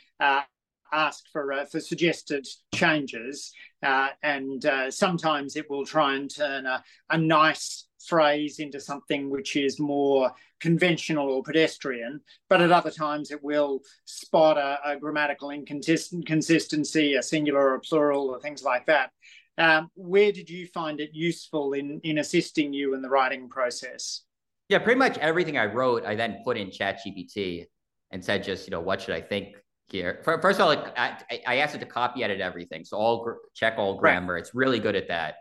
ask 0.92 1.24
for 1.32 1.52
uh, 1.52 1.64
for 1.66 1.80
suggested 1.80 2.46
changes, 2.74 3.52
uh, 3.82 4.08
and 4.22 4.64
uh, 4.64 4.90
sometimes 4.90 5.56
it 5.56 5.68
will 5.70 5.84
try 5.84 6.14
and 6.14 6.34
turn 6.34 6.66
a, 6.66 6.82
a 7.10 7.18
nice 7.18 7.86
phrase 8.06 8.58
into 8.58 8.80
something 8.80 9.30
which 9.30 9.56
is 9.56 9.78
more 9.78 10.32
conventional 10.60 11.28
or 11.28 11.42
pedestrian, 11.42 12.20
but 12.48 12.60
at 12.60 12.72
other 12.72 12.90
times 12.90 13.30
it 13.30 13.42
will 13.42 13.80
spot 14.04 14.56
a, 14.56 14.78
a 14.84 14.96
grammatical 14.96 15.50
inconsistency, 15.50 17.14
a 17.14 17.22
singular 17.22 17.60
or 17.60 17.74
a 17.74 17.80
plural, 17.80 18.28
or 18.28 18.40
things 18.40 18.62
like 18.62 18.86
that. 18.86 19.10
Um, 19.56 19.90
where 19.94 20.32
did 20.32 20.48
you 20.48 20.66
find 20.68 21.00
it 21.00 21.10
useful 21.12 21.72
in 21.72 22.00
in 22.04 22.18
assisting 22.18 22.72
you 22.72 22.94
in 22.94 23.02
the 23.02 23.10
writing 23.10 23.48
process? 23.48 24.22
Yeah, 24.68 24.78
pretty 24.78 24.98
much 24.98 25.16
everything 25.18 25.56
I 25.56 25.64
wrote, 25.64 26.04
I 26.04 26.14
then 26.14 26.42
put 26.44 26.58
in 26.58 26.68
ChatGPT 26.68 27.66
and 28.10 28.22
said, 28.22 28.44
just 28.44 28.66
you 28.66 28.70
know, 28.70 28.80
what 28.80 29.00
should 29.00 29.14
I 29.14 29.20
think 29.20 29.56
here? 29.90 30.20
First 30.24 30.58
of 30.58 30.60
all, 30.60 30.68
like, 30.68 30.98
I, 30.98 31.18
I 31.46 31.56
asked 31.56 31.74
it 31.74 31.78
to 31.80 31.86
copy 31.86 32.22
edit 32.22 32.40
everything, 32.40 32.84
so 32.84 32.96
all 32.96 33.36
check 33.54 33.74
all 33.78 33.96
grammar. 33.98 34.34
Right. 34.34 34.40
It's 34.40 34.54
really 34.54 34.78
good 34.78 34.96
at 34.96 35.08
that. 35.08 35.36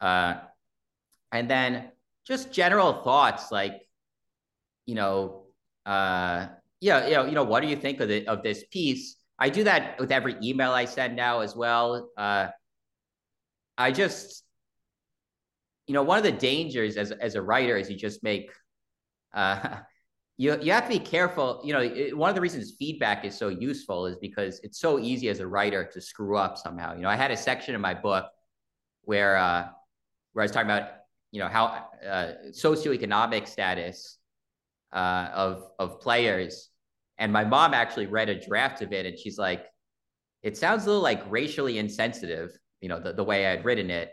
Uh, 0.00 0.34
and 1.32 1.48
then 1.48 1.90
just 2.26 2.52
general 2.52 3.02
thoughts 3.02 3.50
like, 3.52 3.82
you 4.86 4.94
know, 4.94 5.44
uh, 5.84 6.46
yeah, 6.80 7.06
you 7.06 7.14
know, 7.14 7.24
you 7.24 7.32
know, 7.32 7.44
what 7.44 7.62
do 7.62 7.68
you 7.68 7.76
think 7.76 8.00
of 8.00 8.08
the 8.08 8.26
of 8.26 8.42
this 8.42 8.64
piece? 8.70 9.16
I 9.38 9.50
do 9.50 9.64
that 9.64 9.98
with 10.00 10.12
every 10.12 10.36
email 10.42 10.72
I 10.72 10.84
send 10.86 11.16
now 11.16 11.40
as 11.40 11.54
well. 11.54 12.10
Uh, 12.16 12.48
I 13.78 13.92
just, 13.92 14.42
you 15.86 15.94
know, 15.94 16.02
one 16.02 16.18
of 16.18 16.24
the 16.24 16.32
dangers 16.32 16.96
as 16.96 17.12
as 17.12 17.34
a 17.34 17.42
writer 17.42 17.76
is 17.76 17.90
you 17.90 17.96
just 17.96 18.22
make, 18.22 18.50
uh, 19.34 19.78
you 20.38 20.58
you 20.60 20.72
have 20.72 20.84
to 20.84 20.90
be 20.90 20.98
careful. 20.98 21.60
You 21.64 21.72
know, 21.72 21.80
it, 21.80 22.16
one 22.16 22.28
of 22.28 22.34
the 22.34 22.40
reasons 22.40 22.74
feedback 22.78 23.24
is 23.24 23.36
so 23.36 23.48
useful 23.48 24.06
is 24.06 24.16
because 24.16 24.60
it's 24.62 24.78
so 24.78 24.98
easy 24.98 25.28
as 25.28 25.40
a 25.40 25.46
writer 25.46 25.88
to 25.92 26.00
screw 26.00 26.36
up 26.36 26.58
somehow. 26.58 26.94
You 26.94 27.02
know, 27.02 27.08
I 27.08 27.16
had 27.16 27.30
a 27.30 27.36
section 27.36 27.74
in 27.74 27.80
my 27.80 27.94
book 27.94 28.26
where 29.02 29.36
uh, 29.36 29.68
where 30.32 30.42
I 30.42 30.44
was 30.44 30.52
talking 30.52 30.70
about, 30.70 30.90
you 31.32 31.40
know, 31.40 31.48
how 31.48 31.86
uh, 32.06 32.32
socioeconomic 32.50 33.48
status 33.48 34.18
uh, 34.92 35.30
of 35.32 35.70
of 35.78 36.00
players, 36.00 36.70
and 37.16 37.32
my 37.32 37.44
mom 37.44 37.72
actually 37.72 38.06
read 38.06 38.28
a 38.28 38.38
draft 38.38 38.82
of 38.82 38.92
it, 38.92 39.06
and 39.06 39.18
she's 39.18 39.38
like, 39.38 39.64
"It 40.42 40.58
sounds 40.58 40.84
a 40.84 40.88
little 40.88 41.02
like 41.02 41.22
racially 41.30 41.78
insensitive." 41.78 42.50
You 42.82 42.90
know, 42.90 43.00
the, 43.00 43.14
the 43.14 43.24
way 43.24 43.46
I'd 43.46 43.64
written 43.64 43.90
it, 43.90 44.10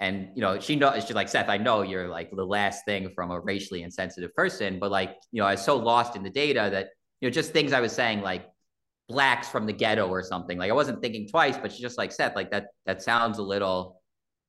and 0.00 0.28
you 0.34 0.42
know, 0.42 0.60
she 0.60 0.76
knows 0.76 1.04
she's 1.04 1.14
like, 1.14 1.28
"Seth, 1.28 1.48
I 1.48 1.58
know 1.58 1.82
you're 1.82 2.08
like 2.08 2.30
the 2.30 2.44
last 2.44 2.84
thing 2.84 3.10
from 3.14 3.30
a 3.30 3.40
racially 3.40 3.82
insensitive 3.82 4.34
person, 4.34 4.78
but 4.78 4.90
like, 4.90 5.16
you 5.32 5.40
know, 5.40 5.46
I 5.46 5.52
was 5.52 5.64
so 5.64 5.76
lost 5.76 6.16
in 6.16 6.22
the 6.22 6.30
data 6.30 6.68
that 6.72 6.88
you 7.20 7.28
know, 7.28 7.32
just 7.32 7.52
things 7.52 7.72
I 7.72 7.80
was 7.80 7.92
saying 7.92 8.22
like." 8.22 8.46
blacks 9.10 9.48
from 9.48 9.64
the 9.64 9.72
ghetto 9.72 10.06
or 10.06 10.22
something 10.22 10.58
like 10.58 10.70
i 10.70 10.74
wasn't 10.74 11.00
thinking 11.00 11.26
twice 11.26 11.56
but 11.56 11.72
she 11.72 11.80
just 11.80 11.96
like 11.96 12.12
said 12.12 12.36
like 12.36 12.50
that 12.50 12.66
that 12.84 13.00
sounds 13.00 13.38
a 13.38 13.42
little 13.42 13.98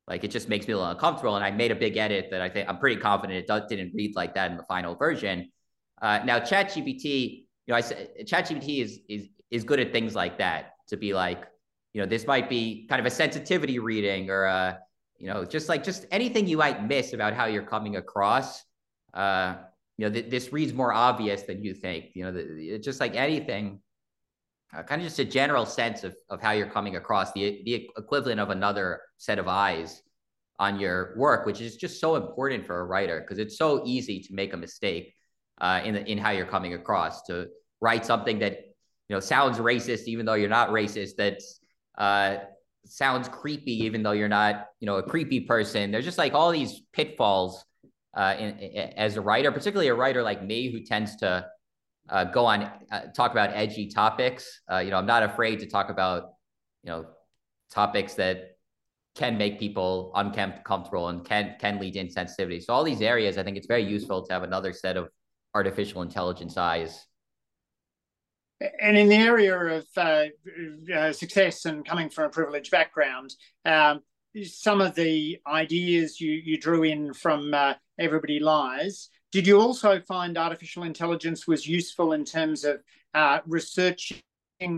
like 0.10 0.24
it 0.24 0.32
just 0.32 0.50
makes 0.50 0.68
me 0.68 0.74
a 0.74 0.78
little 0.78 0.92
uncomfortable. 0.92 1.36
And 1.36 1.46
I 1.46 1.52
made 1.52 1.72
a 1.72 1.76
big 1.76 1.96
edit 1.96 2.30
that 2.32 2.42
I 2.42 2.50
think 2.50 2.68
I'm 2.68 2.80
pretty 2.80 3.00
confident 3.00 3.38
it 3.38 3.48
does, 3.48 3.70
didn't 3.70 3.94
read 3.94 4.16
like 4.16 4.34
that 4.34 4.50
in 4.50 4.58
the 4.58 4.64
final 4.64 4.96
version. 4.96 5.52
Uh, 6.02 6.20
now, 6.26 6.40
ChatGPT, 6.40 7.04
you 7.04 7.46
know, 7.68 7.76
I 7.76 7.82
said 7.82 8.10
ChatGPT 8.22 8.82
is 8.82 9.00
is 9.08 9.28
is 9.52 9.64
good 9.64 9.80
at 9.80 9.94
things 9.94 10.16
like 10.16 10.40
that. 10.40 10.72
To 10.90 10.98
be 10.98 11.14
like, 11.14 11.46
you 11.94 12.02
know, 12.02 12.08
this 12.08 12.26
might 12.26 12.50
be 12.50 12.88
kind 12.90 13.00
of 13.00 13.06
a 13.06 13.12
sensitivity 13.12 13.78
reading 13.78 14.32
or 14.32 14.46
a, 14.46 14.80
you 15.20 15.28
know, 15.28 15.46
just 15.46 15.70
like 15.70 15.84
just 15.84 16.06
anything 16.12 16.48
you 16.48 16.58
might 16.58 16.86
miss 16.86 17.14
about 17.14 17.34
how 17.34 17.46
you're 17.46 17.64
coming 17.64 17.98
across. 17.98 18.64
Uh, 19.14 19.56
you 19.98 20.08
know, 20.08 20.14
th- 20.14 20.30
this 20.30 20.54
reads 20.54 20.74
more 20.74 20.94
obvious 20.94 21.44
than 21.44 21.64
you 21.64 21.74
think. 21.74 22.06
You 22.16 22.24
know, 22.26 22.32
the, 22.32 22.80
just 22.80 23.00
like 23.00 23.16
anything 23.16 23.82
uh, 24.76 24.84
kind 24.84 25.02
of 25.02 25.08
just 25.08 25.20
a 25.20 25.26
general 25.26 25.66
sense 25.66 26.04
of, 26.04 26.16
of 26.30 26.42
how 26.42 26.52
you're 26.52 26.70
coming 26.70 26.96
across 26.96 27.32
the, 27.34 27.62
the 27.66 27.90
equivalent 27.98 28.40
of 28.40 28.50
another 28.50 29.02
set 29.18 29.40
of 29.40 29.48
eyes 29.48 30.02
on 30.60 30.80
your 30.80 31.14
work, 31.18 31.46
which 31.46 31.62
is 31.62 31.76
just 31.78 32.00
so 32.00 32.16
important 32.16 32.66
for 32.66 32.80
a 32.80 32.86
writer 32.86 33.22
because 33.22 33.40
it's 33.40 33.58
so 33.58 33.82
easy 33.86 34.20
to 34.22 34.34
make 34.34 34.54
a 34.54 34.58
mistake 34.58 35.14
uh, 35.62 35.82
in, 35.84 35.96
in 35.96 36.18
how 36.18 36.32
you're 36.32 36.46
coming 36.46 36.74
across 36.74 37.24
to 37.24 37.48
write 37.82 38.06
something 38.06 38.40
that 38.40 38.60
you 39.08 39.16
know 39.16 39.20
sounds 39.20 39.58
racist 39.58 40.04
even 40.04 40.26
though 40.26 40.34
you're 40.34 40.50
not 40.50 40.70
racist 40.70 41.16
That's 41.18 41.60
uh, 41.98 42.38
sounds 42.92 43.28
creepy 43.28 43.84
even 43.84 44.04
though 44.04 44.12
you're 44.12 44.28
not 44.28 44.68
you 44.80 44.86
know 44.86 44.98
a 44.98 45.04
creepy 45.04 45.40
person 45.42 45.92
there's 45.92 46.06
just 46.06 46.18
like 46.18 46.34
all 46.34 46.52
these 46.52 46.82
pitfalls 46.94 47.64
uh, 48.16 48.36
in, 48.40 48.58
in, 48.60 48.94
as 48.98 49.18
a 49.18 49.22
writer 49.22 49.52
particularly 49.52 49.88
a 49.88 49.94
writer 49.94 50.24
like 50.24 50.44
me 50.44 50.72
who 50.72 50.82
tends 50.82 51.16
to 51.18 51.46
uh, 52.10 52.24
go 52.26 52.46
on 52.46 52.70
uh, 52.92 53.02
talk 53.16 53.32
about 53.32 53.52
edgy 53.54 53.88
topics. 53.88 54.62
Uh, 54.72 54.78
you 54.78 54.92
know, 54.92 54.98
I'm 54.98 55.06
not 55.06 55.24
afraid 55.24 55.60
to 55.60 55.68
talk 55.68 55.90
about 55.90 56.34
you 56.84 56.90
know 56.90 57.06
topics 57.72 58.16
that 58.16 58.58
can 59.16 59.38
make 59.38 59.60
people 59.60 60.12
uncomfortable 60.16 61.10
and 61.10 61.24
can 61.26 61.56
can 61.60 61.80
lead 61.80 61.94
to 61.94 62.06
insensitivity. 62.06 62.64
So 62.64 62.74
all 62.74 62.84
these 62.84 63.02
areas, 63.02 63.38
I 63.38 63.44
think 63.44 63.58
it's 63.58 63.68
very 63.68 63.84
useful 63.84 64.26
to 64.26 64.34
have 64.34 64.44
another 64.44 64.74
set 64.74 64.98
of 64.98 65.10
artificial 65.54 66.02
intelligence 66.02 66.58
eyes. 66.58 67.06
And 68.80 68.98
in 68.98 69.08
the 69.08 69.16
area 69.16 69.56
of 69.58 69.88
uh, 69.96 70.26
uh, 70.94 71.14
success 71.14 71.66
and 71.66 71.86
coming 71.86 72.10
from 72.10 72.26
a 72.26 72.30
privileged 72.30 72.72
background, 72.72 73.34
um, 73.66 74.02
some 74.44 74.82
of 74.82 74.96
the 74.96 75.40
ideas 75.48 76.20
you, 76.20 76.32
you 76.32 76.60
drew 76.60 76.84
in 76.84 77.14
from 77.14 77.54
uh, 77.54 77.76
Everybody 77.98 78.40
Lies 78.40 79.10
did 79.32 79.46
you 79.46 79.62
also 79.62 80.00
find 80.02 80.38
artificial 80.38 80.84
intelligence 80.84 81.48
was 81.48 81.68
useful 81.68 82.14
in 82.14 82.26
terms 82.26 82.64
of 82.64 82.82
uh, 83.14 83.40
researching 83.46 84.22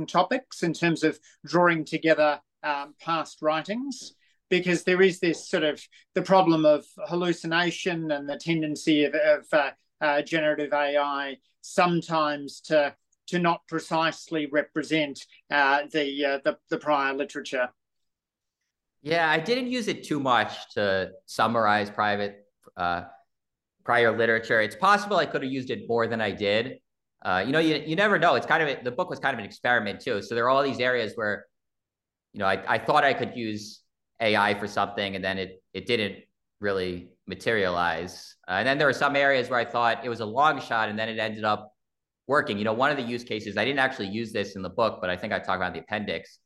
topics, 0.08 0.64
in 0.64 0.74
terms 0.74 1.04
of 1.04 1.18
drawing 1.46 1.86
together 1.86 2.42
um, 2.64 2.94
past 3.00 3.42
writings? 3.42 4.14
Because 4.50 4.84
there 4.84 5.02
is 5.02 5.22
this 5.22 5.48
sort 5.48 5.64
of 5.64 5.82
the 6.16 6.22
problem 6.22 6.66
of 6.66 6.86
hallucination 7.08 8.12
and 8.12 8.28
the 8.28 8.38
tendency 8.38 9.06
of, 9.06 9.14
of 9.16 9.46
uh, 9.54 9.72
uh, 10.02 10.22
generative 10.22 10.74
AI 10.74 11.38
sometimes 11.62 12.60
to 12.62 12.94
to 13.28 13.40
not 13.40 13.68
precisely 13.68 14.48
represent 14.52 15.20
uh, 15.50 15.84
the, 15.92 16.26
uh, 16.26 16.40
the 16.44 16.58
the 16.70 16.78
prior 16.78 17.14
literature. 17.14 17.70
Yeah, 19.02 19.30
I 19.30 19.40
didn't 19.40 19.68
use 19.68 19.88
it 19.88 20.04
too 20.04 20.20
much 20.20 20.74
to 20.76 21.12
summarize 21.26 21.90
private 21.90 22.46
uh, 22.78 23.04
prior 23.84 24.16
literature. 24.16 24.62
It's 24.62 24.76
possible 24.76 25.18
I 25.18 25.26
could 25.26 25.42
have 25.44 25.52
used 25.52 25.72
it 25.72 25.88
more 25.88 26.08
than 26.08 26.22
I 26.22 26.32
did. 26.32 26.78
Uh, 27.24 27.44
you 27.46 27.52
know, 27.52 27.60
you, 27.60 27.82
you 27.86 27.96
never 27.96 28.20
know. 28.20 28.36
It's 28.36 28.46
kind 28.46 28.68
of 28.68 28.84
the 28.84 28.92
book 28.92 29.10
was 29.10 29.20
kind 29.20 29.34
of 29.34 29.40
an 29.40 29.46
experiment 29.46 30.02
too. 30.02 30.22
So 30.22 30.36
there 30.36 30.46
are 30.46 30.50
all 30.50 30.64
these 30.64 30.80
areas 30.80 31.14
where, 31.16 31.46
you 32.34 32.40
know, 32.40 32.46
I, 32.46 32.76
I 32.76 32.78
thought 32.78 33.04
I 33.04 33.14
could 33.14 33.36
use 33.36 33.82
AI 34.20 34.54
for 34.60 34.68
something, 34.68 35.16
and 35.16 35.24
then 35.24 35.38
it 35.38 35.64
it 35.74 35.86
didn't 35.88 36.24
really 36.60 37.10
materialize. 37.28 38.36
Uh, 38.48 38.52
and 38.52 38.68
then 38.68 38.78
there 38.78 38.88
were 38.88 38.94
some 38.94 39.16
areas 39.16 39.50
where 39.50 39.60
I 39.60 39.66
thought 39.66 40.06
it 40.06 40.10
was 40.10 40.20
a 40.20 40.26
long 40.26 40.62
shot, 40.62 40.90
and 40.90 40.98
then 40.98 41.10
it 41.10 41.20
ended 41.20 41.44
up 41.44 41.74
working. 42.28 42.58
You 42.58 42.64
know, 42.64 42.74
one 42.74 42.92
of 42.92 42.98
the 42.98 43.04
use 43.04 43.24
cases 43.24 43.58
I 43.58 43.66
didn't 43.66 43.80
actually 43.80 44.08
use 44.08 44.32
this 44.32 44.56
in 44.56 44.62
the 44.62 44.70
book, 44.70 45.00
but 45.02 45.10
I 45.10 45.18
think 45.18 45.34
I 45.34 45.40
talk 45.40 45.58
about 45.58 45.74
the 45.74 45.80
appendix. 45.80 46.40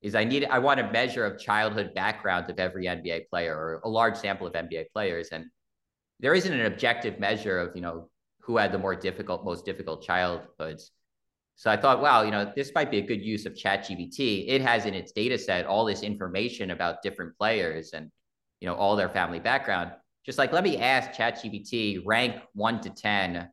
Is 0.00 0.14
I 0.16 0.24
need 0.24 0.44
I 0.46 0.58
want 0.58 0.80
a 0.80 0.90
measure 0.90 1.24
of 1.24 1.38
childhood 1.38 1.94
background 1.94 2.50
of 2.50 2.58
every 2.58 2.86
NBA 2.86 3.28
player 3.30 3.56
or 3.56 3.80
a 3.84 3.88
large 3.88 4.16
sample 4.16 4.46
of 4.48 4.52
NBA 4.52 4.86
players, 4.92 5.28
and 5.30 5.44
there 6.18 6.34
isn't 6.34 6.52
an 6.52 6.66
objective 6.66 7.20
measure 7.20 7.58
of 7.58 7.76
you 7.76 7.82
know 7.82 8.08
who 8.40 8.56
had 8.56 8.72
the 8.72 8.78
more 8.78 8.96
difficult, 8.96 9.44
most 9.44 9.64
difficult 9.64 10.02
childhoods. 10.02 10.90
So 11.54 11.70
I 11.70 11.76
thought, 11.76 12.02
wow, 12.02 12.22
you 12.22 12.32
know, 12.32 12.52
this 12.56 12.72
might 12.74 12.90
be 12.90 12.98
a 12.98 13.06
good 13.06 13.22
use 13.22 13.46
of 13.46 13.54
ChatGPT. 13.54 14.46
It 14.48 14.62
has 14.62 14.84
in 14.84 14.94
its 14.94 15.12
data 15.12 15.38
set 15.38 15.66
all 15.66 15.84
this 15.84 16.02
information 16.02 16.72
about 16.72 17.02
different 17.02 17.36
players 17.38 17.92
and 17.92 18.10
you 18.60 18.66
know 18.66 18.74
all 18.74 18.96
their 18.96 19.08
family 19.08 19.40
background. 19.40 19.92
Just 20.24 20.38
like 20.38 20.52
let 20.52 20.64
me 20.64 20.78
ask 20.78 21.10
ChatGPT 21.10 22.02
rank 22.04 22.42
one 22.54 22.80
to 22.80 22.90
ten, 22.90 23.48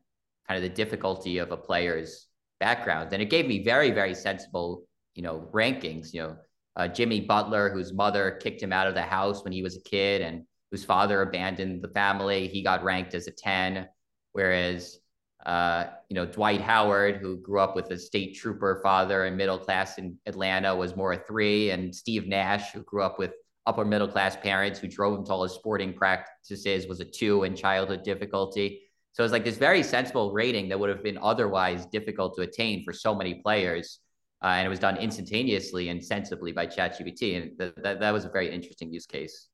kind 0.50 0.64
of 0.64 0.68
the 0.68 0.74
difficulty 0.74 1.38
of 1.38 1.52
a 1.52 1.56
player's 1.56 2.26
background, 2.58 3.12
and 3.12 3.22
it 3.22 3.30
gave 3.30 3.46
me 3.46 3.62
very 3.62 3.92
very 3.92 4.14
sensible 4.14 4.82
you 5.14 5.22
know 5.22 5.48
rankings. 5.52 6.12
You 6.12 6.22
know, 6.22 6.36
uh, 6.74 6.88
Jimmy 6.88 7.20
Butler, 7.20 7.70
whose 7.70 7.92
mother 7.92 8.32
kicked 8.42 8.60
him 8.60 8.72
out 8.72 8.88
of 8.88 8.94
the 8.94 9.02
house 9.02 9.44
when 9.44 9.52
he 9.52 9.62
was 9.62 9.76
a 9.76 9.82
kid, 9.82 10.22
and 10.22 10.42
whose 10.72 10.84
father 10.84 11.22
abandoned 11.22 11.82
the 11.82 11.88
family. 11.88 12.48
He 12.48 12.64
got 12.64 12.82
ranked 12.82 13.14
as 13.14 13.28
a 13.28 13.30
10, 13.30 13.86
whereas 14.32 14.98
uh, 15.46 15.84
you 16.08 16.16
know, 16.16 16.26
Dwight 16.26 16.60
Howard, 16.60 17.18
who 17.18 17.36
grew 17.36 17.60
up 17.60 17.76
with 17.76 17.88
a 17.92 17.98
state 17.98 18.36
trooper 18.36 18.80
father 18.82 19.26
and 19.26 19.36
middle 19.36 19.58
class 19.58 19.98
in 19.98 20.18
Atlanta, 20.26 20.74
was 20.74 20.96
more 20.96 21.12
a 21.12 21.16
three, 21.16 21.70
and 21.70 21.94
Steve 21.94 22.26
Nash, 22.26 22.72
who 22.72 22.82
grew 22.82 23.04
up 23.04 23.20
with 23.20 23.34
upper 23.66 23.84
middle 23.84 24.08
class 24.08 24.34
parents 24.34 24.80
who 24.80 24.88
drove 24.88 25.16
him 25.16 25.24
to 25.26 25.32
all 25.32 25.44
his 25.44 25.52
sporting 25.52 25.94
practices, 25.94 26.88
was 26.88 26.98
a 26.98 27.04
two 27.04 27.44
in 27.44 27.54
childhood 27.54 28.02
difficulty. 28.02 28.89
So 29.20 29.24
it's 29.24 29.34
like 29.34 29.44
this 29.44 29.58
very 29.58 29.82
sensible 29.82 30.32
rating 30.32 30.70
that 30.70 30.80
would 30.80 30.88
have 30.88 31.02
been 31.02 31.18
otherwise 31.20 31.84
difficult 31.84 32.34
to 32.36 32.40
attain 32.40 32.82
for 32.84 32.94
so 32.94 33.14
many 33.14 33.34
players. 33.34 33.98
Uh, 34.42 34.46
and 34.46 34.64
it 34.64 34.70
was 34.70 34.78
done 34.78 34.96
instantaneously 34.96 35.90
and 35.90 36.02
sensibly 36.02 36.52
by 36.52 36.66
ChatGPT. 36.66 37.36
And 37.36 37.58
th- 37.58 37.74
that, 37.82 38.00
that 38.00 38.12
was 38.12 38.24
a 38.24 38.30
very 38.30 38.50
interesting 38.50 38.90
use 38.90 39.04
case. 39.04 39.48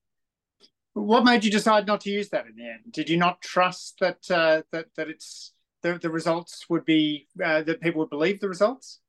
What 0.95 1.25
made 1.25 1.45
you 1.45 1.51
decide 1.51 1.85
not 1.85 2.01
to 2.03 2.11
use 2.11 2.29
that 2.29 2.47
in 2.47 2.55
the 2.55 2.63
end? 2.63 2.93
Did 2.93 3.11
you 3.11 3.17
not 3.17 3.43
trust 3.43 3.97
that 4.01 4.19
uh, 4.31 4.63
that 4.71 4.87
that 4.97 5.09
it's 5.09 5.53
the, 5.83 5.99
the 5.99 6.11
results 6.11 6.67
would 6.71 6.85
be 6.85 7.27
uh, 7.45 7.63
that 7.63 7.81
people 7.81 7.99
would 8.03 8.11
believe 8.11 8.39
the 8.39 8.49
results? 8.49 9.01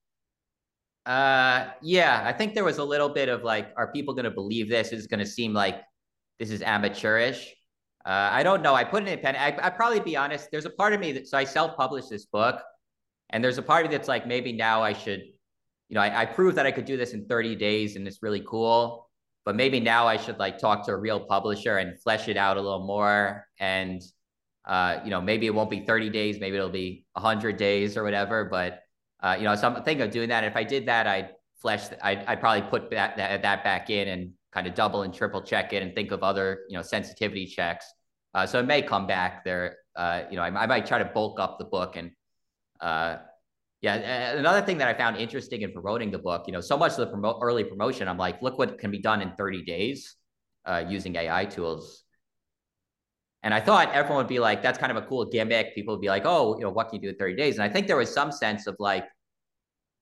Uh, 1.06 1.68
yeah, 1.84 2.24
I 2.26 2.34
think 2.34 2.56
there 2.56 2.64
was 2.64 2.80
a 2.80 2.84
little 2.84 3.10
bit 3.10 3.30
of 3.30 3.44
like, 3.44 3.72
are 3.78 3.92
people 3.92 4.16
going 4.16 4.26
to 4.26 4.32
believe 4.32 4.70
this? 4.70 4.92
Is 4.92 5.06
going 5.06 5.20
to 5.20 5.28
seem 5.28 5.54
like 5.54 5.84
this 6.40 6.50
is 6.50 6.64
amateurish. 6.64 7.54
Uh, 8.08 8.30
I 8.32 8.42
don't 8.42 8.62
know. 8.62 8.74
I 8.74 8.86
put 8.86 9.04
it 9.04 9.10
in 9.10 9.20
pen. 9.20 9.36
I, 9.36 9.48
I 9.62 9.70
probably 9.70 10.00
be 10.00 10.16
honest. 10.16 10.48
There's 10.50 10.64
a 10.64 10.70
part 10.70 10.94
of 10.94 11.02
me 11.02 11.12
that 11.12 11.28
so 11.28 11.38
I 11.38 11.44
self-published 11.44 12.10
this 12.10 12.26
book, 12.26 12.62
and 13.32 13.44
there's 13.44 13.58
a 13.58 13.62
part 13.62 13.86
of 13.86 13.92
me 13.92 13.98
that's 13.98 14.08
like 14.08 14.26
maybe 14.26 14.54
now 14.54 14.82
I 14.82 14.94
should, 14.94 15.24
you 15.90 15.96
know, 15.96 16.00
I, 16.00 16.22
I 16.22 16.26
proved 16.26 16.56
that 16.56 16.66
I 16.66 16.72
could 16.72 16.86
do 16.86 16.96
this 16.96 17.12
in 17.12 17.26
30 17.26 17.58
days 17.58 17.98
and 17.98 18.08
it's 18.08 18.24
really 18.24 18.42
cool. 18.48 19.10
But 19.44 19.58
maybe 19.58 19.82
now 19.82 20.08
I 20.08 20.16
should 20.16 20.40
like 20.40 20.58
talk 20.58 20.86
to 20.86 20.94
a 20.94 20.98
real 20.98 21.20
publisher 21.20 21.80
and 21.80 22.02
flesh 22.02 22.30
it 22.30 22.38
out 22.38 22.56
a 22.56 22.62
little 22.62 22.86
more. 22.88 23.46
And 23.60 24.02
uh, 24.64 25.00
you 25.04 25.10
know, 25.10 25.20
maybe 25.20 25.46
it 25.46 25.54
won't 25.54 25.70
be 25.70 25.86
30 25.86 26.10
days, 26.10 26.40
maybe 26.40 26.56
it'll 26.56 26.70
be 26.70 27.06
100 27.14 27.58
days 27.58 27.98
or 27.98 28.04
whatever. 28.04 28.46
But 28.46 28.84
uh, 29.22 29.36
you 29.38 29.44
know, 29.44 29.56
so 29.56 29.68
I'm 29.68 29.84
thinking 29.84 30.06
of 30.06 30.12
doing 30.12 30.30
that. 30.30 30.46
If 30.46 30.56
I 30.56 30.64
did 30.64 30.86
that, 30.86 31.08
I'd 31.08 31.32
flesh. 31.62 31.88
I'd, 32.02 32.24
I'd 32.26 32.40
probably 32.40 32.70
put 32.70 32.90
that, 32.92 33.18
that 33.18 33.42
that 33.42 33.66
back 33.66 33.90
in 33.90 34.08
and 34.08 34.32
kind 34.54 34.66
of 34.66 34.76
double 34.76 35.02
and 35.02 35.14
triple 35.14 35.42
check 35.42 35.74
it 35.74 35.84
and 35.84 35.94
think 35.94 36.12
of 36.12 36.24
other 36.24 36.62
you 36.70 36.78
know 36.78 36.82
sensitivity 36.82 37.46
checks 37.46 37.86
uh, 38.34 38.46
so 38.46 38.60
it 38.60 38.66
may 38.66 38.82
come 38.82 39.08
back 39.08 39.44
there. 39.44 39.78
Uh, 39.96 40.24
you 40.30 40.36
know, 40.36 40.44
I, 40.44 40.48
I, 40.48 40.68
might 40.68 40.86
try 40.86 41.00
to 41.00 41.06
bulk 41.06 41.40
up 41.40 41.58
the 41.58 41.66
book 41.66 41.96
and 41.96 42.12
uh, 42.82 43.18
yeah. 43.82 44.36
Another 44.36 44.62
thing 44.62 44.78
that 44.80 44.88
I 44.88 44.94
found 44.94 45.18
interesting 45.18 45.62
in 45.62 45.72
promoting 45.72 46.12
the 46.12 46.20
book, 46.20 46.44
you 46.48 46.54
know, 46.54 46.62
so 46.62 46.78
much 46.78 46.94
of 46.94 46.98
the 46.98 47.08
promo- 47.08 47.40
early 47.42 47.64
promotion, 47.64 48.08
I'm 48.08 48.18
like, 48.18 48.42
look 48.42 48.58
what 48.58 48.80
can 48.80 48.92
be 48.92 49.00
done 49.00 49.22
in 49.22 49.32
30 49.36 49.64
days 49.64 50.16
uh, 50.66 50.84
using 50.88 51.16
AI 51.16 51.46
tools. 51.46 52.04
And 53.44 53.54
I 53.54 53.62
thought 53.62 53.94
everyone 53.94 54.18
would 54.18 54.28
be 54.28 54.40
like, 54.40 54.62
that's 54.62 54.78
kind 54.78 54.92
of 54.92 55.02
a 55.02 55.08
cool 55.08 55.26
gimmick. 55.26 55.76
People 55.76 55.94
would 55.94 56.02
be 56.02 56.10
like, 56.10 56.24
oh, 56.26 56.58
you 56.58 56.64
know, 56.64 56.72
what 56.72 56.90
can 56.90 56.96
you 56.96 57.02
do 57.02 57.10
in 57.10 57.16
30 57.16 57.36
days? 57.36 57.56
And 57.56 57.64
I 57.64 57.70
think 57.70 57.88
there 57.88 57.98
was 57.98 58.12
some 58.12 58.32
sense 58.32 58.68
of 58.68 58.76
like, 58.80 59.06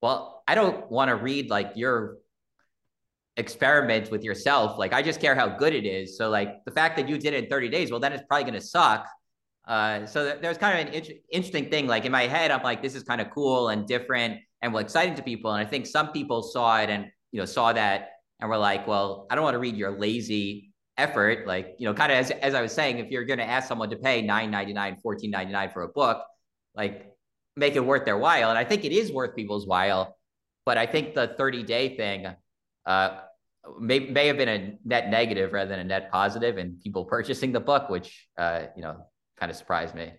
well, 0.01 0.43
I 0.47 0.55
don't 0.55 0.89
want 0.89 1.09
to 1.09 1.15
read 1.15 1.49
like 1.49 1.73
your 1.75 2.17
experiment 3.37 4.11
with 4.11 4.23
yourself. 4.23 4.77
Like 4.77 4.93
I 4.93 5.01
just 5.01 5.19
care 5.19 5.35
how 5.35 5.47
good 5.47 5.73
it 5.73 5.85
is. 5.85 6.17
So 6.17 6.29
like 6.29 6.63
the 6.65 6.71
fact 6.71 6.95
that 6.97 7.09
you 7.09 7.17
did 7.17 7.33
it 7.33 7.43
in 7.43 7.49
30 7.49 7.69
days, 7.69 7.91
well, 7.91 7.99
then 7.99 8.13
it's 8.13 8.23
probably 8.27 8.43
going 8.43 8.61
to 8.61 8.65
suck. 8.65 9.07
Uh, 9.67 10.05
so 10.05 10.37
there's 10.41 10.57
kind 10.57 10.79
of 10.79 10.87
an 10.87 10.93
in- 10.93 11.19
interesting 11.31 11.69
thing. 11.69 11.87
Like 11.87 12.05
in 12.05 12.11
my 12.11 12.27
head, 12.27 12.51
I'm 12.51 12.63
like, 12.63 12.81
this 12.81 12.95
is 12.95 13.03
kind 13.03 13.19
of 13.19 13.29
cool 13.31 13.69
and 13.69 13.85
different 13.87 14.39
and 14.61 14.73
well, 14.73 14.83
exciting 14.83 15.15
to 15.15 15.23
people. 15.23 15.51
And 15.51 15.65
I 15.65 15.69
think 15.69 15.85
some 15.85 16.11
people 16.11 16.43
saw 16.43 16.79
it 16.79 16.89
and, 16.89 17.07
you 17.31 17.39
know, 17.39 17.45
saw 17.45 17.73
that 17.73 18.09
and 18.39 18.49
were 18.49 18.57
like, 18.57 18.87
well, 18.87 19.27
I 19.29 19.35
don't 19.35 19.43
want 19.43 19.55
to 19.55 19.59
read 19.59 19.75
your 19.75 19.97
lazy 19.99 20.71
effort. 20.97 21.47
Like, 21.47 21.75
you 21.77 21.87
know, 21.87 21.93
kind 21.93 22.11
of 22.11 22.17
as, 22.17 22.31
as 22.31 22.53
I 22.53 22.61
was 22.61 22.71
saying, 22.71 22.99
if 22.99 23.09
you're 23.09 23.25
going 23.25 23.39
to 23.39 23.45
ask 23.45 23.67
someone 23.67 23.89
to 23.89 23.97
pay 23.97 24.21
nine 24.21 24.51
ninety 24.51 24.73
nine, 24.73 24.97
fourteen 25.01 25.31
ninety 25.31 25.51
nine 25.51 25.71
for 25.71 25.83
a 25.83 25.87
book, 25.87 26.23
like 26.75 27.11
make 27.55 27.75
it 27.75 27.85
worth 27.85 28.05
their 28.05 28.17
while. 28.17 28.49
And 28.49 28.57
I 28.57 28.63
think 28.63 28.85
it 28.85 28.91
is 28.91 29.11
worth 29.11 29.35
people's 29.35 29.67
while. 29.67 30.15
But 30.65 30.77
I 30.77 30.85
think 30.85 31.13
the 31.13 31.35
30 31.37 31.63
day 31.63 31.95
thing, 31.95 32.27
uh, 32.85 33.19
may, 33.79 33.99
may 33.99 34.27
have 34.27 34.37
been 34.37 34.49
a 34.49 34.77
net 34.85 35.09
negative 35.09 35.53
rather 35.53 35.69
than 35.69 35.79
a 35.79 35.83
net 35.83 36.09
and 36.13 36.79
people 36.81 37.05
purchasing 37.05 37.51
the 37.51 37.59
book, 37.59 37.89
which, 37.89 38.27
uh, 38.37 38.63
you 38.75 38.81
know, 38.81 38.97
kind 39.39 39.49
of 39.49 39.57
surprised 39.57 39.95
me. 39.95 40.11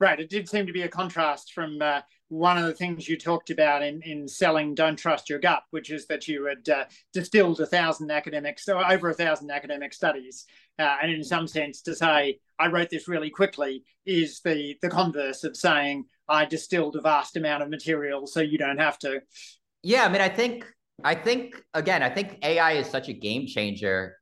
Right. 0.00 0.18
It 0.18 0.28
did 0.28 0.48
seem 0.48 0.66
to 0.66 0.72
be 0.72 0.82
a 0.82 0.88
contrast 0.88 1.52
from 1.52 1.80
uh, 1.80 2.00
one 2.28 2.58
of 2.58 2.64
the 2.64 2.72
things 2.72 3.08
you 3.08 3.16
talked 3.16 3.50
about 3.50 3.82
in, 3.82 4.02
in 4.02 4.26
selling 4.26 4.74
Don't 4.74 4.96
Trust 4.96 5.30
Your 5.30 5.38
Gut, 5.38 5.62
which 5.70 5.90
is 5.90 6.06
that 6.08 6.26
you 6.26 6.46
had 6.46 6.68
uh, 6.68 6.84
distilled 7.12 7.60
a 7.60 7.66
thousand 7.66 8.10
academics, 8.10 8.64
so 8.64 8.82
over 8.82 9.10
a 9.10 9.14
thousand 9.14 9.50
academic 9.50 9.94
studies. 9.94 10.46
Uh, 10.78 10.96
and 11.00 11.12
in 11.12 11.22
some 11.22 11.46
sense, 11.46 11.80
to 11.82 11.94
say, 11.94 12.40
I 12.58 12.66
wrote 12.66 12.90
this 12.90 13.06
really 13.06 13.30
quickly 13.30 13.84
is 14.04 14.40
the, 14.40 14.76
the 14.82 14.90
converse 14.90 15.44
of 15.44 15.56
saying, 15.56 16.06
I 16.28 16.44
distilled 16.44 16.96
a 16.96 17.00
vast 17.00 17.36
amount 17.36 17.62
of 17.62 17.70
material 17.70 18.26
so 18.26 18.40
you 18.40 18.58
don't 18.58 18.78
have 18.78 18.98
to. 19.00 19.22
Yeah. 19.82 20.04
I 20.04 20.08
mean, 20.08 20.20
I 20.20 20.28
think 20.28 20.66
I 21.02 21.14
think 21.14 21.60
again, 21.74 22.02
I 22.02 22.08
think 22.08 22.38
AI 22.42 22.72
is 22.72 22.88
such 22.88 23.08
a 23.08 23.12
game 23.12 23.46
changer. 23.46 24.16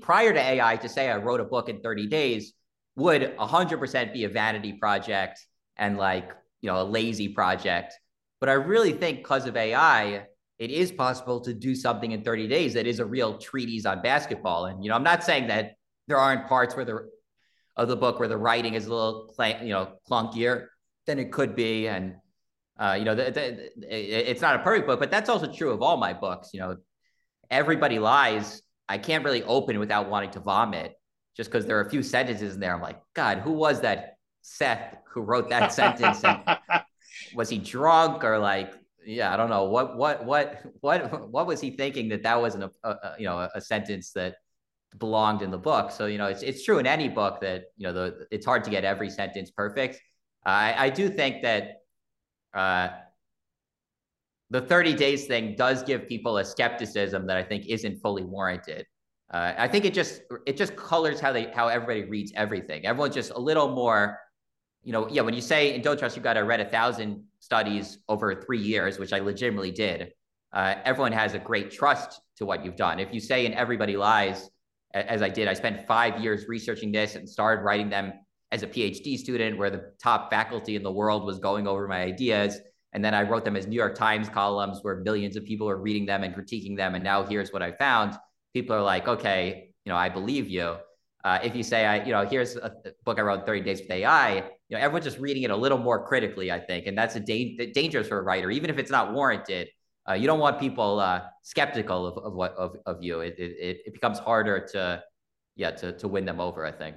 Prior 0.00 0.32
to 0.32 0.38
AI, 0.38 0.76
to 0.76 0.88
say 0.88 1.10
I 1.10 1.16
wrote 1.16 1.40
a 1.40 1.44
book 1.44 1.68
in 1.68 1.80
30 1.80 2.08
days 2.08 2.52
would 2.96 3.36
100% 3.36 4.12
be 4.12 4.24
a 4.24 4.28
vanity 4.28 4.74
project 4.74 5.40
and 5.76 5.96
like 5.96 6.30
you 6.60 6.70
know 6.70 6.82
a 6.82 6.84
lazy 6.84 7.28
project. 7.28 7.94
But 8.40 8.48
I 8.48 8.54
really 8.54 8.92
think 8.92 9.18
because 9.18 9.46
of 9.46 9.56
AI, 9.56 10.26
it 10.58 10.70
is 10.70 10.92
possible 10.92 11.40
to 11.40 11.54
do 11.54 11.74
something 11.74 12.12
in 12.12 12.22
30 12.22 12.48
days 12.48 12.74
that 12.74 12.86
is 12.86 12.98
a 12.98 13.04
real 13.04 13.38
treatise 13.38 13.86
on 13.86 14.02
basketball. 14.02 14.66
And 14.66 14.84
you 14.84 14.90
know, 14.90 14.96
I'm 14.96 15.02
not 15.02 15.24
saying 15.24 15.48
that 15.48 15.72
there 16.06 16.18
aren't 16.18 16.46
parts 16.48 16.76
where 16.76 16.84
the 16.84 17.08
of 17.76 17.88
the 17.88 17.96
book 17.96 18.18
where 18.18 18.28
the 18.28 18.36
writing 18.36 18.74
is 18.74 18.86
a 18.86 18.90
little 18.90 19.34
you 19.62 19.70
know 19.70 19.94
clunkier 20.10 20.66
than 21.06 21.18
it 21.18 21.32
could 21.32 21.56
be, 21.56 21.88
and 21.88 22.16
uh, 22.80 22.96
you 22.98 23.04
know, 23.04 23.14
the, 23.14 23.30
the, 23.30 23.70
it's 24.30 24.40
not 24.40 24.56
a 24.56 24.60
perfect 24.60 24.86
book, 24.86 24.98
but 24.98 25.10
that's 25.10 25.28
also 25.28 25.52
true 25.52 25.70
of 25.70 25.82
all 25.82 25.98
my 25.98 26.14
books. 26.14 26.50
You 26.54 26.60
know, 26.60 26.76
everybody 27.50 27.98
lies. 27.98 28.62
I 28.88 28.96
can't 28.96 29.22
really 29.22 29.42
open 29.42 29.78
without 29.78 30.08
wanting 30.08 30.30
to 30.30 30.40
vomit, 30.40 30.94
just 31.36 31.50
because 31.50 31.66
there 31.66 31.76
are 31.76 31.82
a 31.82 31.90
few 31.90 32.02
sentences 32.02 32.54
in 32.54 32.60
there. 32.60 32.74
I'm 32.74 32.80
like, 32.80 32.98
God, 33.14 33.38
who 33.38 33.52
was 33.52 33.82
that 33.82 34.14
Seth 34.40 34.96
who 35.12 35.20
wrote 35.20 35.50
that 35.50 35.74
sentence? 35.74 36.24
And 36.24 36.40
was 37.34 37.50
he 37.50 37.58
drunk 37.58 38.24
or 38.24 38.38
like, 38.38 38.72
yeah, 39.04 39.32
I 39.32 39.36
don't 39.36 39.50
know 39.50 39.64
what 39.64 39.98
what 39.98 40.24
what 40.24 40.62
what 40.80 41.30
what 41.30 41.46
was 41.46 41.60
he 41.60 41.72
thinking 41.72 42.08
that 42.08 42.22
that 42.22 42.40
wasn't 42.40 42.64
a, 42.64 42.88
a 42.88 43.14
you 43.18 43.26
know 43.26 43.46
a 43.54 43.60
sentence 43.60 44.12
that 44.12 44.36
belonged 44.98 45.42
in 45.42 45.50
the 45.50 45.58
book. 45.58 45.90
So 45.90 46.06
you 46.06 46.16
know, 46.16 46.26
it's 46.26 46.42
it's 46.42 46.64
true 46.64 46.78
in 46.78 46.86
any 46.86 47.10
book 47.10 47.42
that 47.42 47.64
you 47.76 47.86
know 47.86 47.92
the 47.92 48.26
it's 48.30 48.46
hard 48.46 48.64
to 48.64 48.70
get 48.70 48.84
every 48.84 49.10
sentence 49.10 49.50
perfect. 49.50 50.00
I 50.46 50.86
I 50.86 50.90
do 50.90 51.10
think 51.10 51.42
that 51.42 51.79
uh, 52.54 52.88
the 54.50 54.60
30 54.60 54.94
days 54.94 55.26
thing 55.26 55.54
does 55.54 55.82
give 55.82 56.08
people 56.08 56.38
a 56.38 56.44
skepticism 56.44 57.26
that 57.26 57.36
I 57.36 57.42
think 57.42 57.66
isn't 57.66 58.00
fully 58.00 58.24
warranted. 58.24 58.86
Uh, 59.32 59.54
I 59.56 59.68
think 59.68 59.84
it 59.84 59.94
just 59.94 60.22
it 60.44 60.56
just 60.56 60.74
colors 60.74 61.20
how 61.20 61.32
they 61.32 61.52
how 61.52 61.68
everybody 61.68 62.02
reads 62.02 62.32
everything. 62.34 62.84
Everyone's 62.84 63.14
just 63.14 63.30
a 63.30 63.38
little 63.38 63.68
more, 63.68 64.18
you 64.82 64.92
know, 64.92 65.08
yeah. 65.08 65.22
When 65.22 65.34
you 65.34 65.40
say 65.40 65.72
in 65.72 65.82
Don't 65.82 65.96
Trust, 65.96 66.16
you've 66.16 66.24
got 66.24 66.32
to 66.32 66.40
read 66.40 66.58
a 66.58 66.64
thousand 66.64 67.22
studies 67.38 67.98
over 68.08 68.42
three 68.42 68.58
years, 68.58 68.98
which 68.98 69.12
I 69.12 69.20
legitimately 69.20 69.70
did. 69.70 70.12
Uh, 70.52 70.74
everyone 70.84 71.12
has 71.12 71.34
a 71.34 71.38
great 71.38 71.70
trust 71.70 72.20
to 72.38 72.44
what 72.44 72.64
you've 72.64 72.74
done. 72.74 72.98
If 72.98 73.14
you 73.14 73.20
say 73.20 73.46
in 73.46 73.54
Everybody 73.54 73.96
Lies, 73.96 74.50
as 74.94 75.22
I 75.22 75.28
did, 75.28 75.46
I 75.46 75.54
spent 75.54 75.86
five 75.86 76.20
years 76.20 76.48
researching 76.48 76.90
this 76.90 77.14
and 77.14 77.28
started 77.28 77.62
writing 77.62 77.88
them 77.88 78.12
as 78.52 78.62
a 78.62 78.66
PhD 78.66 79.16
student 79.16 79.58
where 79.58 79.70
the 79.70 79.92
top 80.02 80.30
faculty 80.30 80.76
in 80.76 80.82
the 80.82 80.90
world 80.90 81.24
was 81.24 81.38
going 81.38 81.66
over 81.66 81.86
my 81.86 82.02
ideas. 82.02 82.58
And 82.92 83.04
then 83.04 83.14
I 83.14 83.22
wrote 83.22 83.44
them 83.44 83.56
as 83.56 83.66
New 83.66 83.76
York 83.76 83.94
Times 83.94 84.28
columns 84.28 84.80
where 84.82 84.96
millions 84.96 85.36
of 85.36 85.44
people 85.44 85.68
are 85.68 85.76
reading 85.76 86.06
them 86.06 86.24
and 86.24 86.34
critiquing 86.34 86.76
them. 86.76 86.94
And 86.94 87.04
now 87.04 87.22
here's 87.24 87.52
what 87.52 87.62
I 87.62 87.72
found. 87.72 88.14
People 88.52 88.74
are 88.74 88.82
like, 88.82 89.06
okay, 89.06 89.72
you 89.84 89.92
know, 89.92 89.96
I 89.96 90.08
believe 90.08 90.48
you. 90.48 90.76
Uh, 91.22 91.38
if 91.42 91.54
you 91.54 91.62
say, 91.62 91.86
I, 91.86 92.04
you 92.04 92.12
know, 92.12 92.24
here's 92.24 92.56
a 92.56 92.72
book 93.04 93.18
I 93.18 93.22
wrote 93.22 93.46
30 93.46 93.60
Days 93.60 93.80
with 93.82 93.90
AI, 93.90 94.36
you 94.36 94.76
know, 94.76 94.78
everyone's 94.78 95.04
just 95.04 95.18
reading 95.18 95.42
it 95.42 95.50
a 95.50 95.56
little 95.56 95.78
more 95.78 96.06
critically, 96.06 96.50
I 96.50 96.58
think. 96.58 96.86
And 96.86 96.96
that's 96.96 97.14
a 97.14 97.20
da- 97.20 97.70
dangerous 97.72 98.08
for 98.08 98.18
a 98.18 98.22
writer, 98.22 98.50
even 98.50 98.70
if 98.70 98.78
it's 98.78 98.90
not 98.90 99.12
warranted. 99.12 99.68
Uh, 100.08 100.14
you 100.14 100.26
don't 100.26 100.40
want 100.40 100.58
people 100.58 100.98
uh, 100.98 101.22
skeptical 101.42 102.06
of, 102.06 102.24
of 102.24 102.32
what 102.32 102.54
of, 102.54 102.76
of 102.86 103.02
you. 103.02 103.20
It, 103.20 103.34
it, 103.38 103.82
it 103.86 103.92
becomes 103.92 104.18
harder 104.18 104.66
to, 104.72 105.02
yeah, 105.56 105.72
to, 105.72 105.92
to 105.98 106.08
win 106.08 106.24
them 106.24 106.40
over, 106.40 106.64
I 106.64 106.72
think. 106.72 106.96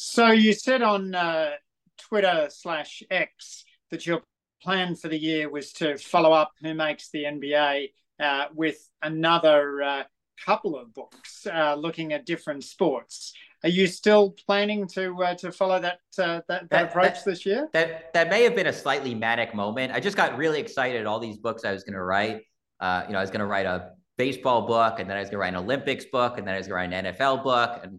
So 0.00 0.28
you 0.28 0.52
said 0.52 0.80
on 0.80 1.12
uh, 1.12 1.54
Twitter 1.98 2.46
slash 2.50 3.02
X 3.10 3.64
that 3.90 4.06
your 4.06 4.20
plan 4.62 4.94
for 4.94 5.08
the 5.08 5.18
year 5.18 5.50
was 5.50 5.72
to 5.72 5.98
follow 5.98 6.32
up 6.32 6.52
Who 6.62 6.72
Makes 6.72 7.10
the 7.10 7.24
NBA 7.24 7.88
uh, 8.20 8.44
with 8.54 8.76
another 9.02 9.82
uh, 9.82 10.02
couple 10.46 10.78
of 10.78 10.94
books 10.94 11.48
uh, 11.52 11.74
looking 11.74 12.12
at 12.12 12.26
different 12.26 12.62
sports. 12.62 13.32
Are 13.64 13.68
you 13.68 13.88
still 13.88 14.36
planning 14.46 14.86
to 14.94 15.20
uh, 15.20 15.34
to 15.34 15.50
follow 15.50 15.80
that 15.80 15.98
uh, 16.16 16.26
that, 16.26 16.46
that, 16.46 16.70
that, 16.70 16.84
approach 16.90 17.14
that, 17.14 17.24
this 17.24 17.44
year? 17.44 17.68
That 17.72 18.14
that 18.14 18.30
may 18.30 18.44
have 18.44 18.54
been 18.54 18.68
a 18.68 18.72
slightly 18.72 19.16
manic 19.16 19.52
moment. 19.52 19.92
I 19.92 19.98
just 19.98 20.16
got 20.16 20.38
really 20.38 20.60
excited 20.60 21.06
all 21.06 21.18
these 21.18 21.38
books 21.38 21.64
I 21.64 21.72
was 21.72 21.82
going 21.82 21.94
to 21.94 22.04
write. 22.04 22.42
Uh, 22.78 23.02
you 23.08 23.14
know, 23.14 23.18
I 23.18 23.22
was 23.22 23.32
going 23.32 23.40
to 23.40 23.46
write 23.46 23.66
a 23.66 23.94
baseball 24.16 24.62
book, 24.62 25.00
and 25.00 25.10
then 25.10 25.16
I 25.16 25.20
was 25.20 25.28
going 25.28 25.38
to 25.38 25.38
write 25.38 25.54
an 25.54 25.56
Olympics 25.56 26.04
book, 26.04 26.38
and 26.38 26.46
then 26.46 26.54
I 26.54 26.58
was 26.58 26.68
going 26.68 26.88
to 26.88 26.96
write 26.96 27.04
an 27.04 27.14
NFL 27.16 27.42
book, 27.42 27.80
and 27.82 27.98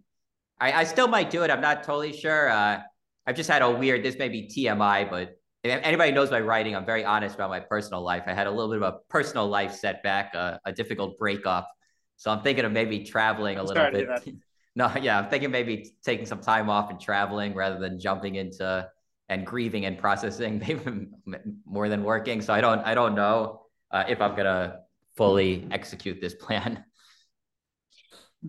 I, 0.60 0.72
I 0.74 0.84
still 0.84 1.08
might 1.08 1.30
do 1.30 1.44
it. 1.44 1.52
I'm 1.52 1.62
not 1.62 1.84
totally 1.84 2.14
sure. 2.14 2.50
Uh, 2.50 2.82
I've 3.26 3.36
just 3.36 3.50
had 3.50 3.62
a 3.62 3.70
weird, 3.70 4.04
this 4.04 4.18
may 4.18 4.30
be 4.30 4.48
TMI, 4.48 5.10
but 5.10 5.38
if 5.64 5.82
anybody 5.84 6.12
knows 6.12 6.32
my 6.32 6.40
writing, 6.40 6.76
I'm 6.76 6.86
very 6.86 7.04
honest 7.04 7.36
about 7.36 7.50
my 7.50 7.60
personal 7.60 8.02
life. 8.02 8.24
I 8.28 8.34
had 8.34 8.48
a 8.48 8.52
little 8.52 8.70
bit 8.70 8.82
of 8.82 8.94
a 8.94 8.98
personal 9.10 9.48
life 9.48 9.74
setback, 9.74 10.34
uh, 10.34 10.58
a 10.66 10.72
difficult 10.72 11.18
breakup. 11.18 11.70
So 12.18 12.32
I'm 12.32 12.42
thinking 12.42 12.66
of 12.66 12.72
maybe 12.72 13.04
traveling 13.04 13.58
a 13.58 13.62
I'm 13.62 13.68
little 13.68 13.92
bit. 13.92 14.36
no, 14.76 14.92
yeah, 15.02 15.20
I'm 15.20 15.30
thinking 15.30 15.52
maybe 15.52 15.92
taking 16.04 16.26
some 16.26 16.40
time 16.40 16.70
off 16.70 16.90
and 16.90 17.00
traveling 17.00 17.54
rather 17.54 17.80
than 17.80 18.00
jumping 18.00 18.36
into 18.36 18.88
and 19.28 19.46
grieving 19.46 19.86
and 19.86 19.98
processing, 19.98 20.60
maybe 20.68 21.08
more 21.66 21.90
than 21.90 22.04
working. 22.04 22.42
So 22.42 22.54
I 22.54 22.62
don't, 22.62 22.80
I 22.80 22.96
don't 22.96 23.16
know 23.16 23.64
uh, 23.92 24.06
if 24.08 24.22
I'm 24.22 24.36
gonna 24.36 24.80
fully 25.16 25.68
execute 25.72 26.20
this 26.22 26.34
plan 26.40 26.84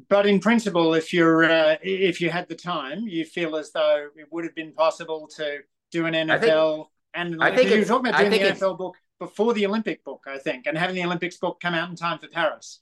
but 0.08 0.26
in 0.26 0.40
principle, 0.40 0.94
if 0.94 1.12
you're 1.12 1.44
uh, 1.44 1.76
if 1.82 2.20
you 2.20 2.30
had 2.30 2.48
the 2.48 2.54
time, 2.54 3.00
you 3.06 3.24
feel 3.24 3.56
as 3.56 3.72
though 3.72 4.08
it 4.16 4.26
would 4.30 4.44
have 4.44 4.54
been 4.54 4.72
possible 4.72 5.28
to 5.36 5.58
do 5.90 6.06
an 6.06 6.14
NFL 6.14 6.76
think, 6.76 6.88
and 7.14 7.42
I 7.42 7.54
think 7.54 7.70
you 7.70 7.78
were 7.78 7.84
talking 7.84 8.08
about 8.08 8.18
doing 8.18 8.30
the 8.30 8.38
NFL 8.38 8.78
book 8.78 8.96
before 9.18 9.52
the 9.52 9.66
Olympic 9.66 10.04
book, 10.04 10.24
I 10.26 10.38
think, 10.38 10.66
and 10.66 10.78
having 10.78 10.94
the 10.94 11.04
Olympics 11.04 11.36
book 11.36 11.60
come 11.60 11.74
out 11.74 11.90
in 11.90 11.96
time 11.96 12.18
for 12.18 12.28
Paris. 12.28 12.80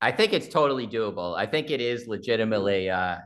I 0.00 0.12
think 0.12 0.32
it's 0.32 0.48
totally 0.48 0.86
doable. 0.86 1.36
I 1.36 1.46
think 1.46 1.70
it 1.70 1.80
is 1.80 2.06
legitimately 2.06 2.90
uh, 2.90 3.18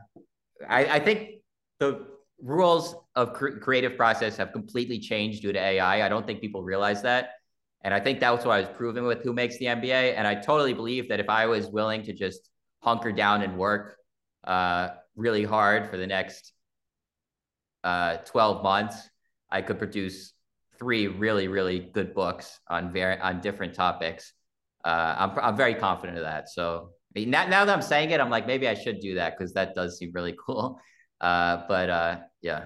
I, 0.67 0.85
I 0.85 0.99
think 0.99 1.41
the 1.79 2.05
rules 2.41 2.95
of 3.15 3.33
cr- 3.33 3.59
creative 3.59 3.97
process 3.97 4.37
have 4.37 4.51
completely 4.51 4.99
changed 4.99 5.41
due 5.41 5.53
to 5.53 5.59
AI. 5.59 6.05
I 6.05 6.09
don't 6.09 6.25
think 6.25 6.41
people 6.41 6.63
realize 6.63 7.01
that. 7.03 7.31
And 7.83 7.93
I 7.93 7.99
think 7.99 8.19
that's 8.19 8.45
what 8.45 8.53
I 8.53 8.59
was 8.59 8.69
proving 8.75 9.05
with 9.05 9.23
Who 9.23 9.33
Makes 9.33 9.57
the 9.57 9.65
NBA. 9.65 10.15
And 10.15 10.27
I 10.27 10.35
totally 10.35 10.73
believe 10.73 11.09
that 11.09 11.19
if 11.19 11.29
I 11.29 11.47
was 11.47 11.67
willing 11.67 12.03
to 12.03 12.13
just 12.13 12.49
hunker 12.81 13.11
down 13.11 13.41
and 13.41 13.57
work 13.57 13.97
uh, 14.43 14.89
really 15.15 15.43
hard 15.43 15.89
for 15.89 15.97
the 15.97 16.07
next 16.07 16.53
uh, 17.83 18.17
12 18.17 18.63
months, 18.63 19.09
I 19.49 19.61
could 19.61 19.79
produce 19.79 20.33
three 20.77 21.07
really, 21.07 21.47
really 21.47 21.79
good 21.79 22.13
books 22.13 22.59
on 22.67 22.91
very 22.91 23.19
on 23.19 23.41
different 23.41 23.75
topics. 23.75 24.33
Uh, 24.83 25.15
I'm, 25.17 25.39
I'm 25.39 25.55
very 25.55 25.75
confident 25.75 26.17
of 26.17 26.23
that. 26.23 26.49
So 26.49 26.91
now, 27.15 27.45
now 27.47 27.65
that 27.65 27.73
I'm 27.73 27.81
saying 27.81 28.11
it, 28.11 28.19
I'm 28.19 28.29
like, 28.29 28.47
maybe 28.47 28.67
I 28.67 28.73
should 28.73 28.99
do 28.99 29.15
that 29.15 29.37
because 29.37 29.53
that 29.53 29.75
does 29.75 29.97
seem 29.97 30.11
really 30.13 30.35
cool. 30.45 30.79
Uh, 31.19 31.63
but 31.67 31.89
uh, 31.89 32.17
yeah. 32.41 32.65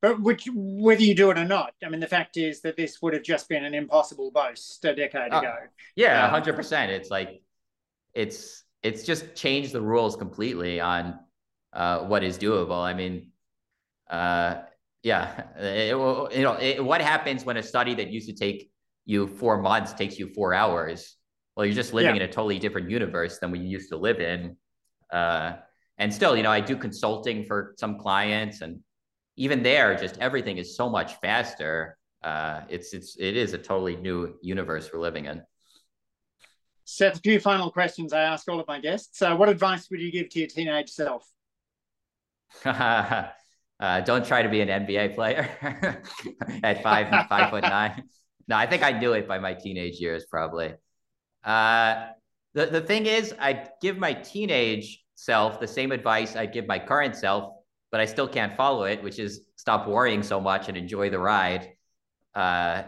But 0.00 0.20
which, 0.20 0.48
whether 0.54 1.02
you 1.02 1.14
do 1.14 1.30
it 1.30 1.38
or 1.38 1.44
not, 1.44 1.72
I 1.84 1.88
mean, 1.88 2.00
the 2.00 2.06
fact 2.06 2.36
is 2.36 2.60
that 2.60 2.76
this 2.76 3.02
would 3.02 3.14
have 3.14 3.24
just 3.24 3.48
been 3.48 3.64
an 3.64 3.74
impossible 3.74 4.30
boast 4.30 4.84
a 4.84 4.94
decade 4.94 5.32
uh, 5.32 5.38
ago. 5.38 5.54
Yeah, 5.96 6.24
um, 6.24 6.30
hundred 6.30 6.52
um, 6.52 6.56
percent. 6.56 6.92
It's 6.92 7.10
like, 7.10 7.42
it's 8.14 8.62
it's 8.82 9.04
just 9.04 9.34
changed 9.34 9.72
the 9.72 9.80
rules 9.80 10.16
completely 10.16 10.80
on 10.80 11.18
uh, 11.72 12.00
what 12.00 12.22
is 12.22 12.38
doable. 12.38 12.82
I 12.82 12.94
mean, 12.94 13.30
uh, 14.10 14.62
yeah, 15.02 15.42
it, 15.56 15.90
you 15.90 16.42
know, 16.42 16.56
it, 16.60 16.84
what 16.84 17.00
happens 17.00 17.44
when 17.44 17.56
a 17.56 17.62
study 17.62 17.94
that 17.94 18.10
used 18.10 18.28
to 18.28 18.34
take 18.34 18.70
you 19.04 19.26
four 19.26 19.60
months 19.60 19.92
takes 19.92 20.18
you 20.18 20.32
four 20.34 20.54
hours? 20.54 21.16
Well, 21.56 21.66
you're 21.66 21.74
just 21.74 21.92
living 21.92 22.16
yeah. 22.16 22.22
in 22.22 22.28
a 22.28 22.32
totally 22.32 22.58
different 22.58 22.90
universe 22.90 23.38
than 23.38 23.50
we 23.50 23.58
used 23.58 23.90
to 23.90 23.96
live 23.96 24.20
in. 24.20 24.56
Uh, 25.12 25.54
and 25.98 26.14
still, 26.14 26.36
you 26.36 26.42
know, 26.42 26.52
I 26.52 26.60
do 26.60 26.76
consulting 26.76 27.44
for 27.44 27.74
some 27.76 27.98
clients, 27.98 28.60
and 28.60 28.80
even 29.36 29.62
there, 29.62 29.96
just 29.96 30.18
everything 30.18 30.58
is 30.58 30.76
so 30.76 30.88
much 30.88 31.14
faster. 31.20 31.98
Uh, 32.22 32.60
it's 32.68 32.92
it's 32.92 33.16
it 33.18 33.36
is 33.36 33.52
a 33.54 33.58
totally 33.58 33.96
new 33.96 34.36
universe 34.40 34.90
we're 34.92 35.00
living 35.00 35.24
in. 35.26 35.42
Seth, 36.88 37.18
a 37.18 37.20
few 37.20 37.40
final 37.40 37.70
questions 37.70 38.12
I 38.12 38.22
ask 38.22 38.48
all 38.48 38.60
of 38.60 38.66
my 38.66 38.80
guests. 38.80 39.18
So, 39.18 39.36
what 39.36 39.48
advice 39.48 39.88
would 39.90 40.00
you 40.00 40.10
give 40.10 40.28
to 40.30 40.38
your 40.40 40.48
teenage 40.48 40.90
self? 40.90 41.26
uh, 42.64 43.30
don't 44.04 44.24
try 44.24 44.42
to 44.42 44.48
be 44.48 44.60
an 44.60 44.68
NBA 44.68 45.14
player 45.14 45.48
at 46.62 46.82
five 46.82 47.28
five 47.28 47.50
foot 47.50 47.62
nine. 47.62 48.04
No, 48.48 48.56
I 48.56 48.66
think 48.66 48.82
I 48.82 48.92
knew 48.92 49.12
it 49.12 49.28
by 49.28 49.38
my 49.38 49.54
teenage 49.54 50.00
years, 50.00 50.24
probably. 50.30 50.74
Uh, 51.44 52.06
the 52.54 52.66
the 52.66 52.80
thing 52.80 53.06
is, 53.06 53.34
I 53.38 53.68
give 53.82 53.98
my 53.98 54.14
teenage 54.14 55.04
self 55.14 55.60
the 55.60 55.68
same 55.68 55.92
advice 55.92 56.36
I'd 56.36 56.52
give 56.52 56.66
my 56.66 56.78
current 56.78 57.16
self 57.16 57.52
but 57.90 58.00
I 58.00 58.04
still 58.04 58.28
can't 58.28 58.54
follow 58.56 58.84
it, 58.84 59.02
which 59.02 59.18
is 59.18 59.42
stop 59.56 59.88
worrying 59.88 60.22
so 60.22 60.40
much 60.40 60.68
and 60.68 60.76
enjoy 60.76 61.10
the 61.10 61.18
ride. 61.18 61.72
Uh, 62.34 62.82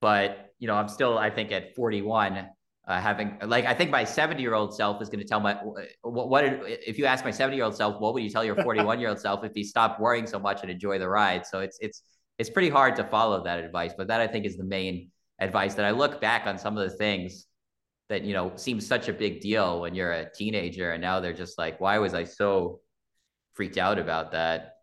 but 0.00 0.52
you 0.58 0.66
know, 0.66 0.74
I'm 0.74 0.88
still, 0.88 1.18
I 1.18 1.30
think, 1.30 1.52
at 1.52 1.74
41, 1.76 2.48
uh, 2.88 2.98
having 2.98 3.36
like 3.44 3.66
I 3.66 3.74
think 3.74 3.90
my 3.90 4.02
70 4.02 4.40
year 4.40 4.54
old 4.54 4.74
self 4.74 5.02
is 5.02 5.10
going 5.10 5.20
to 5.20 5.26
tell 5.26 5.40
my 5.40 5.54
what, 6.02 6.30
what 6.30 6.44
if 6.66 6.98
you 6.98 7.04
ask 7.04 7.22
my 7.22 7.30
70 7.30 7.54
year 7.54 7.66
old 7.66 7.76
self, 7.76 8.00
what 8.00 8.14
would 8.14 8.22
you 8.22 8.30
tell 8.30 8.44
your 8.44 8.56
41 8.64 8.98
year 8.98 9.10
old 9.10 9.20
self 9.20 9.44
if 9.44 9.52
he 9.54 9.62
stopped 9.62 10.00
worrying 10.00 10.26
so 10.26 10.38
much 10.38 10.62
and 10.62 10.70
enjoy 10.70 10.98
the 10.98 11.08
ride? 11.08 11.46
So 11.46 11.60
it's 11.60 11.76
it's 11.80 12.02
it's 12.38 12.48
pretty 12.48 12.70
hard 12.70 12.96
to 12.96 13.04
follow 13.04 13.44
that 13.44 13.60
advice, 13.62 13.92
but 13.96 14.08
that 14.08 14.22
I 14.22 14.26
think 14.26 14.46
is 14.46 14.56
the 14.56 14.64
main 14.64 15.10
advice 15.38 15.74
that 15.74 15.84
I 15.84 15.90
look 15.90 16.20
back 16.20 16.46
on 16.46 16.56
some 16.58 16.78
of 16.78 16.90
the 16.90 16.96
things 16.96 17.46
that 18.08 18.24
you 18.24 18.32
know 18.32 18.52
seem 18.56 18.80
such 18.80 19.08
a 19.08 19.12
big 19.12 19.40
deal 19.40 19.82
when 19.82 19.94
you're 19.94 20.12
a 20.12 20.32
teenager 20.32 20.92
and 20.92 21.02
now 21.02 21.20
they're 21.20 21.34
just 21.34 21.58
like 21.58 21.78
why 21.80 21.98
was 21.98 22.14
I 22.14 22.24
so 22.24 22.80
freaked 23.52 23.76
out 23.76 23.98
about 23.98 24.32
that. 24.32 24.76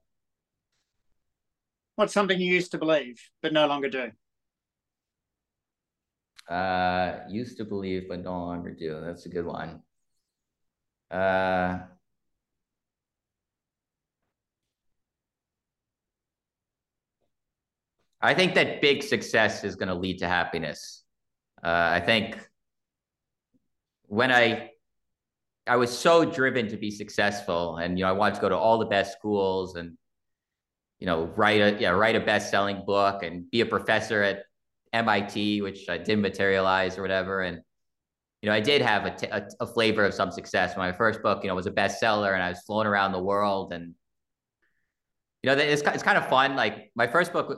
What's 1.96 2.14
something 2.14 2.40
you 2.40 2.54
used 2.54 2.72
to 2.74 2.78
believe 2.78 3.20
but 3.42 3.52
no 3.52 3.66
longer 3.66 3.90
do? 3.90 4.12
Uh, 6.50 7.20
used 7.28 7.58
to 7.58 7.66
believe 7.66 8.08
but 8.08 8.22
no 8.22 8.32
longer 8.32 8.72
do. 8.72 9.02
That's 9.02 9.26
a 9.26 9.30
good 9.30 9.46
one. 9.46 9.82
Uh, 11.10 11.80
I 18.22 18.34
think 18.34 18.56
that 18.56 18.82
big 18.82 19.04
success 19.04 19.64
is 19.64 19.76
going 19.76 19.90
to 19.90 19.96
lead 19.96 20.20
to 20.20 20.28
happiness. 20.28 21.04
Uh, 21.64 21.90
I 21.94 22.00
think 22.00 22.38
when 24.08 24.32
I 24.32 24.72
I 25.68 25.78
was 25.78 25.96
so 25.96 26.26
driven 26.26 26.68
to 26.70 26.78
be 26.78 26.92
successful, 26.92 27.78
and 27.78 27.98
you 27.98 28.06
know, 28.06 28.10
I 28.10 28.14
wanted 28.14 28.36
to 28.36 28.42
go 28.42 28.50
to 28.50 28.58
all 28.58 28.78
the 28.78 28.86
best 28.86 29.14
schools 29.18 29.76
and 29.76 29.98
you 31.00 31.08
know, 31.08 31.26
write 31.36 31.62
a 31.62 31.80
yeah, 31.80 31.90
write 31.90 32.16
a 32.16 32.20
best-selling 32.20 32.84
book 32.86 33.24
and 33.24 33.50
be 33.52 33.62
a 33.62 33.66
professor 33.66 34.24
at 34.24 34.44
MIT, 34.96 35.62
which 35.62 35.90
I 35.90 35.98
didn't 35.98 36.22
materialize 36.22 36.98
or 36.98 37.02
whatever. 37.02 37.42
And 37.42 37.62
you 38.42 38.50
know, 38.50 38.56
I 38.56 38.60
did 38.60 38.82
have 38.82 39.06
a, 39.06 39.12
t- 39.12 39.28
a, 39.28 39.48
a 39.60 39.68
flavor 39.68 40.06
of 40.06 40.14
some 40.14 40.32
success. 40.32 40.78
My 40.78 40.92
first 40.92 41.22
book, 41.24 41.44
you 41.44 41.50
know, 41.50 41.56
was 41.56 41.66
a 41.66 41.72
bestseller, 41.72 42.34
and 42.34 42.44
I 42.44 42.50
was 42.50 42.62
flown 42.62 42.86
around 42.86 43.12
the 43.12 43.24
world. 43.24 43.74
And 43.74 43.96
you 45.42 45.50
know, 45.50 45.58
it's 45.58 45.82
it's 45.82 46.04
kind 46.04 46.18
of 46.18 46.28
fun. 46.30 46.56
Like 46.56 46.92
my 46.96 47.08
first 47.08 47.34
book 47.34 47.58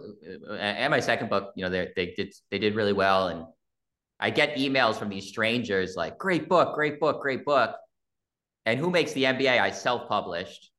uh, 0.50 0.54
and 0.54 0.92
my 0.92 1.00
second 1.00 1.30
book, 1.30 1.52
you 1.56 1.64
know, 1.64 1.70
they 1.70 1.90
they 1.96 2.14
did 2.16 2.34
they 2.52 2.60
did 2.60 2.76
really 2.76 2.94
well, 2.94 3.28
and 3.28 3.46
I 4.20 4.30
get 4.30 4.58
emails 4.58 4.96
from 4.96 5.10
these 5.10 5.28
strangers 5.28 5.96
like, 5.96 6.18
"Great 6.18 6.50
book, 6.50 6.74
great 6.76 7.00
book, 7.00 7.22
great 7.22 7.46
book." 7.46 7.76
And 8.66 8.80
who 8.80 8.90
makes 8.90 9.14
the 9.14 9.24
NBA? 9.24 9.60
I 9.60 9.72
self-published. 9.72 10.72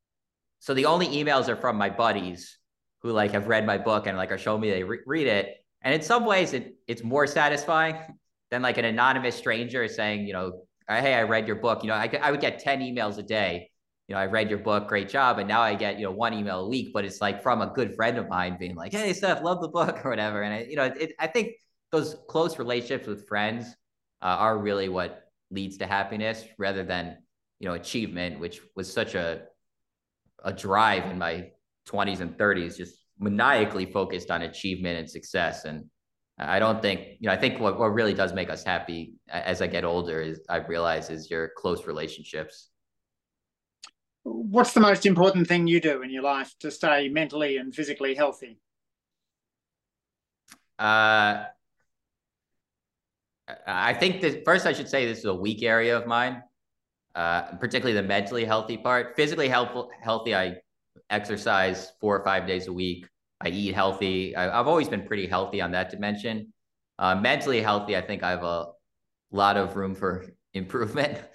So 0.59 0.75
the 0.75 0.87
only 0.87 1.07
emails 1.07 1.49
are 1.49 1.57
from 1.57 1.77
my 1.77 1.89
buddies 1.89 2.59
who 3.03 3.13
like 3.13 3.33
have 3.33 3.47
read 3.47 3.65
my 3.65 3.79
book 3.79 4.07
and 4.07 4.17
like 4.17 4.33
are 4.33 4.39
showing 4.39 4.61
me 4.61 4.71
they 4.71 4.83
re- 4.83 5.01
read 5.07 5.27
it. 5.27 5.55
And 5.83 5.95
in 5.95 6.03
some 6.03 6.25
ways, 6.25 6.53
it, 6.53 6.77
it's 6.87 7.03
more 7.03 7.27
satisfying 7.27 7.97
than 8.51 8.63
like 8.63 8.79
an 8.79 8.85
anonymous 8.85 9.37
stranger 9.37 9.87
saying, 9.89 10.27
you 10.27 10.33
know, 10.33 10.63
hey, 10.89 11.15
I 11.15 11.23
read 11.23 11.47
your 11.47 11.57
book. 11.57 11.83
You 11.83 11.89
know, 11.89 11.95
I, 11.95 12.11
I 12.21 12.31
would 12.31 12.41
get 12.41 12.59
10 12.59 12.81
emails 12.81 13.19
a 13.19 13.23
day. 13.23 13.71
You 14.09 14.15
know, 14.15 14.21
I 14.21 14.27
read 14.27 14.49
your 14.49 14.59
book, 14.59 14.89
great 14.89 15.09
job. 15.09 15.39
And 15.39 15.47
now 15.47 15.61
I 15.61 15.75
get, 15.75 15.99
you 15.99 16.05
know, 16.05 16.13
one 16.13 16.33
email 16.33 16.61
a 16.61 16.69
week, 16.69 16.93
but 16.95 17.05
it's 17.05 17.21
like 17.21 17.43
from 17.43 17.61
a 17.61 17.67
good 17.67 17.95
friend 17.95 18.17
of 18.17 18.29
mine 18.29 18.57
being 18.59 18.75
like, 18.75 18.93
hey, 18.93 19.13
Seth, 19.13 19.43
love 19.43 19.61
the 19.61 19.69
book 19.69 20.01
or 20.05 20.11
whatever. 20.11 20.43
And 20.43 20.55
I, 20.55 20.67
you 20.69 20.77
know, 20.77 20.85
it, 20.85 21.13
I 21.19 21.27
think 21.27 21.53
those 21.93 22.17
close 22.29 22.59
relationships 22.59 23.07
with 23.07 23.29
friends 23.29 23.67
uh, 24.23 24.27
are 24.27 24.59
really 24.59 24.89
what 24.89 25.31
leads 25.51 25.79
to 25.79 25.87
happiness 25.87 26.45
rather 26.59 26.85
than 26.85 27.19
you 27.61 27.69
know 27.69 27.75
achievement, 27.75 28.41
which 28.41 28.61
was 28.77 28.93
such 28.93 29.15
a 29.15 29.43
a 30.45 30.53
drive 30.53 31.11
in 31.11 31.19
my 31.19 31.51
20s 31.89 32.21
and 32.21 32.37
30s, 32.37 32.77
just 32.77 33.03
maniacally 33.19 33.87
focused 33.87 34.31
on 34.31 34.43
achievement 34.43 34.99
and 34.99 35.11
success. 35.11 35.65
And 35.65 35.85
I 36.39 36.59
don't 36.59 36.81
think, 36.81 37.01
you 37.21 37.29
know, 37.29 37.33
I 37.33 37.37
think 37.37 37.59
what, 37.61 37.79
what 37.79 37.89
really 37.89 38.15
does 38.15 38.33
make 38.33 38.51
us 38.51 38.65
happy 38.65 39.15
as 39.29 39.61
I 39.61 39.67
get 39.67 39.85
older 39.85 40.21
is 40.21 40.41
I 40.49 40.59
realize 40.59 41.11
is 41.11 41.31
your 41.31 41.51
close 41.57 41.87
relationships. 41.87 42.71
What's 44.23 44.73
the 44.73 44.81
most 44.81 45.07
important 45.07 45.49
thing 45.49 45.67
you 45.67 45.81
do 45.81 46.03
in 46.03 46.11
your 46.11 46.23
life 46.23 46.55
to 46.61 46.71
stay 46.71 47.09
mentally 47.09 47.57
and 47.57 47.75
physically 47.75 48.15
healthy? 48.15 48.59
Uh, 50.79 51.45
I 53.67 53.95
think 53.95 54.21
that 54.21 54.45
first 54.45 54.67
I 54.67 54.73
should 54.73 54.89
say 54.89 55.07
this 55.07 55.19
is 55.19 55.25
a 55.25 55.35
weak 55.35 55.63
area 55.63 55.97
of 55.97 56.07
mine 56.07 56.43
uh, 57.19 57.43
particularly 57.57 58.01
the 58.01 58.07
mentally 58.07 58.45
healthy 58.45 58.77
part. 58.77 59.17
Physically 59.17 59.49
helpful, 59.49 59.91
healthy, 60.01 60.37
I 60.37 60.57
exercise 61.11 61.93
four 62.01 62.19
or 62.19 62.25
five 62.25 62.47
days 62.47 62.67
a 62.67 62.73
week. 62.73 63.07
I 63.41 63.49
eat 63.49 63.75
healthy. 63.75 64.35
I, 64.35 64.57
have 64.57 64.69
always 64.69 64.89
been 64.89 65.07
pretty 65.07 65.27
healthy 65.27 65.61
on 65.61 65.73
that 65.73 65.91
dimension. 65.91 66.53
Uh, 66.99 67.15
mentally 67.15 67.61
healthy, 67.61 67.97
I 67.97 68.01
think 68.01 68.23
I 68.23 68.31
have 68.31 68.43
a 68.43 68.67
lot 69.31 69.57
of 69.57 69.77
room 69.77 69.95
for 69.95 70.27
improvement. 70.55 71.19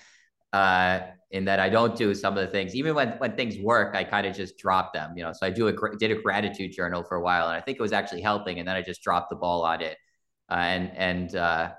Uh, 0.52 1.08
in 1.32 1.46
that 1.46 1.60
I 1.60 1.68
don't 1.68 1.96
do 1.96 2.14
some 2.14 2.38
of 2.38 2.46
the 2.46 2.52
things, 2.52 2.76
even 2.76 2.94
when 2.94 3.14
when 3.14 3.36
things 3.36 3.58
work, 3.58 3.96
I 3.96 4.04
kind 4.04 4.28
of 4.28 4.36
just 4.36 4.56
drop 4.60 4.94
them. 4.94 5.14
You 5.18 5.24
know, 5.24 5.34
so 5.34 5.48
I 5.48 5.50
do 5.50 5.68
a 5.68 5.98
did 5.98 6.12
a 6.12 6.22
gratitude 6.22 6.74
journal 6.74 7.04
for 7.04 7.18
a 7.18 7.22
while, 7.24 7.48
and 7.48 7.56
I 7.56 7.60
think 7.60 7.80
it 7.80 7.82
was 7.82 7.92
actually 7.92 8.22
helping, 8.22 8.60
and 8.60 8.68
then 8.68 8.76
I 8.76 8.84
just 8.84 9.02
dropped 9.02 9.32
the 9.32 9.36
ball 9.36 9.64
on 9.64 9.82
it. 9.82 9.98
Uh, 10.52 10.54
and 10.54 10.92
and 10.96 11.36
uh, 11.36 11.72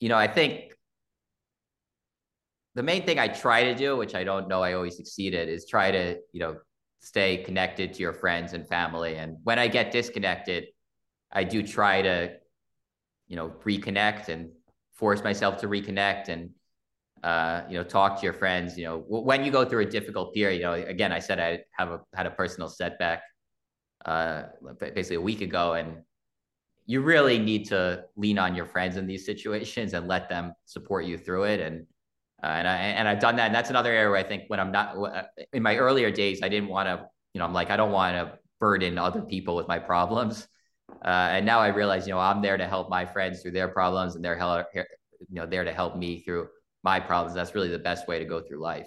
you 0.00 0.08
know, 0.08 0.16
I 0.16 0.26
think 0.26 0.72
the 2.74 2.82
main 2.82 3.06
thing 3.06 3.18
I 3.18 3.28
try 3.28 3.64
to 3.64 3.74
do, 3.74 3.96
which 3.96 4.14
I 4.14 4.24
don't 4.24 4.48
know 4.48 4.62
I 4.62 4.74
always 4.74 4.96
succeeded, 4.96 5.48
is 5.48 5.66
try 5.66 5.90
to, 5.90 6.18
you 6.32 6.40
know, 6.40 6.56
stay 7.06 7.36
connected 7.36 7.94
to 7.94 8.00
your 8.00 8.12
friends 8.12 8.52
and 8.52 8.66
family. 8.66 9.14
And 9.14 9.36
when 9.44 9.60
I 9.60 9.68
get 9.68 9.92
disconnected, 9.92 10.64
I 11.30 11.44
do 11.44 11.62
try 11.62 12.02
to, 12.02 12.32
you 13.28 13.36
know, 13.36 13.54
reconnect 13.64 14.28
and 14.28 14.50
force 14.92 15.22
myself 15.22 15.58
to 15.58 15.68
reconnect 15.68 16.28
and, 16.28 16.50
uh, 17.22 17.62
you 17.68 17.76
know, 17.76 17.84
talk 17.84 18.18
to 18.18 18.24
your 18.24 18.32
friends. 18.32 18.76
You 18.76 18.86
know, 18.86 19.04
when 19.06 19.44
you 19.44 19.52
go 19.52 19.64
through 19.64 19.82
a 19.82 19.90
difficult 19.98 20.34
period, 20.34 20.56
you 20.56 20.64
know, 20.64 20.72
again, 20.72 21.12
I 21.12 21.20
said 21.20 21.38
I 21.38 21.60
have 21.78 21.90
a 21.92 22.00
had 22.12 22.26
a 22.26 22.32
personal 22.32 22.68
setback, 22.68 23.22
uh, 24.04 24.42
basically 24.80 25.16
a 25.16 25.20
week 25.20 25.42
ago, 25.42 25.74
and 25.74 25.98
you 26.86 27.02
really 27.02 27.38
need 27.38 27.68
to 27.68 28.04
lean 28.16 28.36
on 28.36 28.56
your 28.56 28.66
friends 28.66 28.96
in 28.96 29.06
these 29.06 29.24
situations 29.24 29.94
and 29.94 30.08
let 30.08 30.28
them 30.28 30.54
support 30.64 31.04
you 31.04 31.18
through 31.18 31.44
it. 31.44 31.60
And 31.60 31.86
Uh, 32.42 32.46
and 32.46 32.68
I 32.68 32.76
and 32.76 33.08
I've 33.08 33.20
done 33.20 33.36
that. 33.36 33.46
And 33.46 33.54
that's 33.54 33.70
another 33.70 33.92
area 33.92 34.10
where 34.10 34.18
I 34.18 34.22
think 34.22 34.44
when 34.48 34.60
I'm 34.60 34.72
not 34.72 34.96
uh, 34.96 35.22
in 35.52 35.62
my 35.62 35.76
earlier 35.76 36.10
days, 36.10 36.40
I 36.42 36.48
didn't 36.48 36.68
want 36.68 36.86
to, 36.88 37.06
you 37.32 37.38
know, 37.38 37.44
I'm 37.44 37.54
like 37.54 37.70
I 37.70 37.76
don't 37.76 37.92
want 37.92 38.14
to 38.16 38.38
burden 38.60 38.98
other 38.98 39.22
people 39.22 39.56
with 39.56 39.68
my 39.68 39.78
problems. 39.78 40.46
Uh, 41.04 41.08
and 41.08 41.46
now 41.46 41.60
I 41.60 41.68
realize, 41.68 42.06
you 42.06 42.14
know, 42.14 42.20
I'm 42.20 42.42
there 42.42 42.56
to 42.56 42.66
help 42.66 42.88
my 42.88 43.04
friends 43.04 43.42
through 43.42 43.52
their 43.52 43.68
problems, 43.68 44.16
and 44.16 44.24
they're 44.24 44.38
help, 44.38 44.66
you 44.74 44.84
know, 45.30 45.46
there 45.46 45.64
to 45.64 45.72
help 45.72 45.96
me 45.96 46.22
through 46.22 46.48
my 46.84 47.00
problems. 47.00 47.34
That's 47.34 47.54
really 47.54 47.68
the 47.68 47.78
best 47.78 48.06
way 48.06 48.18
to 48.18 48.24
go 48.24 48.40
through 48.40 48.60
life. 48.60 48.86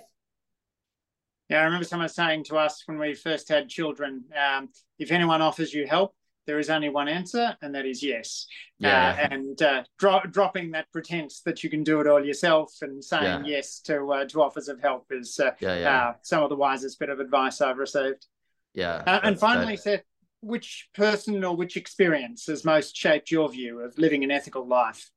Yeah, 1.49 1.61
I 1.61 1.63
remember 1.63 1.85
someone 1.85 2.09
saying 2.09 2.43
to 2.45 2.57
us 2.57 2.83
when 2.85 2.99
we 2.99 3.15
first 3.15 3.49
had 3.49 3.69
children, 3.69 4.23
um, 4.37 4.69
if 4.99 5.11
anyone 5.11 5.41
offers 5.41 5.73
you 5.73 5.87
help, 5.87 6.13
there 6.49 6.57
is 6.57 6.71
only 6.71 6.89
one 6.89 7.07
answer, 7.07 7.55
and 7.61 7.75
that 7.75 7.85
is 7.85 8.01
yes. 8.01 8.47
Yeah. 8.79 9.15
Uh, 9.19 9.27
and 9.35 9.61
uh, 9.61 9.83
dro- 9.99 10.23
dropping 10.31 10.71
that 10.71 10.91
pretense 10.91 11.41
that 11.41 11.63
you 11.63 11.69
can 11.69 11.83
do 11.83 12.01
it 12.01 12.07
all 12.07 12.25
yourself 12.25 12.73
and 12.81 13.03
saying 13.03 13.45
yeah. 13.45 13.57
yes 13.57 13.81
to 13.81 14.11
uh, 14.11 14.25
to 14.25 14.41
offers 14.41 14.67
of 14.67 14.81
help 14.81 15.05
is 15.11 15.39
uh, 15.39 15.51
yeah, 15.59 15.77
yeah. 15.77 16.07
Uh, 16.07 16.13
some 16.23 16.41
of 16.41 16.49
the 16.49 16.55
wisest 16.55 16.99
bit 16.99 17.09
of 17.09 17.19
advice 17.19 17.61
I've 17.61 17.77
received. 17.77 18.25
Yeah. 18.73 19.03
Uh, 19.05 19.19
and 19.21 19.39
finally, 19.39 19.75
that... 19.75 19.83
Seth, 19.83 20.03
which 20.41 20.89
person 20.95 21.43
or 21.43 21.55
which 21.55 21.77
experience 21.77 22.47
has 22.47 22.65
most 22.65 22.97
shaped 22.97 23.29
your 23.29 23.47
view 23.47 23.81
of 23.81 23.95
living 23.99 24.23
an 24.23 24.31
ethical 24.31 24.67
life? 24.67 25.11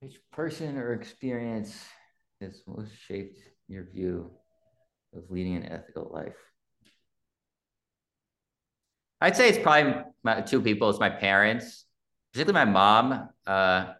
Which 0.00 0.18
person 0.32 0.76
or 0.76 0.94
experience 0.94 1.80
has 2.40 2.60
most 2.66 2.90
shaped 3.06 3.38
your 3.68 3.84
view 3.84 4.32
of 5.14 5.30
leading 5.30 5.54
an 5.54 5.66
ethical 5.70 6.10
life? 6.12 6.34
I'd 9.22 9.36
say 9.36 9.48
it's 9.48 9.58
probably 9.58 10.02
my, 10.24 10.40
two 10.40 10.60
people. 10.60 10.90
It's 10.90 10.98
my 10.98 11.08
parents, 11.08 11.84
particularly 12.32 12.66
my 12.66 12.72
mom. 12.72 13.28
Uh, 13.46 13.92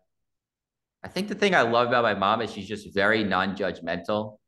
I 1.04 1.08
think 1.08 1.28
the 1.28 1.36
thing 1.36 1.54
I 1.54 1.62
love 1.62 1.88
about 1.88 2.02
my 2.02 2.14
mom 2.14 2.42
is 2.42 2.52
she's 2.52 2.66
just 2.66 2.92
very 2.92 3.22
non-judgmental, 3.22 4.38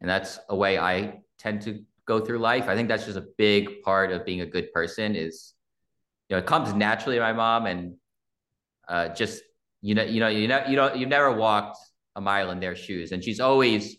and 0.00 0.08
that's 0.08 0.38
a 0.48 0.54
way 0.54 0.78
I 0.78 1.22
tend 1.38 1.62
to 1.62 1.82
go 2.06 2.20
through 2.20 2.38
life. 2.38 2.68
I 2.68 2.76
think 2.76 2.88
that's 2.88 3.06
just 3.06 3.18
a 3.18 3.26
big 3.38 3.82
part 3.82 4.12
of 4.12 4.24
being 4.24 4.40
a 4.40 4.46
good 4.46 4.72
person. 4.72 5.16
Is 5.16 5.54
you 6.28 6.36
know 6.36 6.38
it 6.38 6.46
comes 6.46 6.72
naturally 6.74 7.16
to 7.16 7.22
my 7.22 7.32
mom, 7.32 7.66
and 7.66 7.96
uh, 8.88 9.08
just 9.08 9.42
you 9.82 9.96
know 9.96 10.04
you 10.04 10.20
know 10.20 10.28
you 10.28 10.46
know 10.46 10.64
you 10.68 10.76
know 10.76 10.94
you've 10.94 11.08
never 11.08 11.32
walked 11.32 11.78
a 12.14 12.20
mile 12.20 12.52
in 12.52 12.60
their 12.60 12.76
shoes, 12.76 13.10
and 13.10 13.22
she's 13.24 13.40
always 13.40 13.96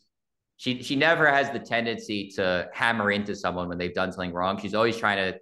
she 0.56 0.82
she 0.82 0.96
never 0.96 1.30
has 1.30 1.52
the 1.52 1.60
tendency 1.60 2.30
to 2.36 2.70
hammer 2.74 3.12
into 3.12 3.36
someone 3.36 3.68
when 3.68 3.78
they've 3.78 3.94
done 3.94 4.14
something 4.14 4.32
wrong. 4.32 4.58
She's 4.58 4.74
always 4.74 4.96
trying 4.96 5.18
to 5.18 5.38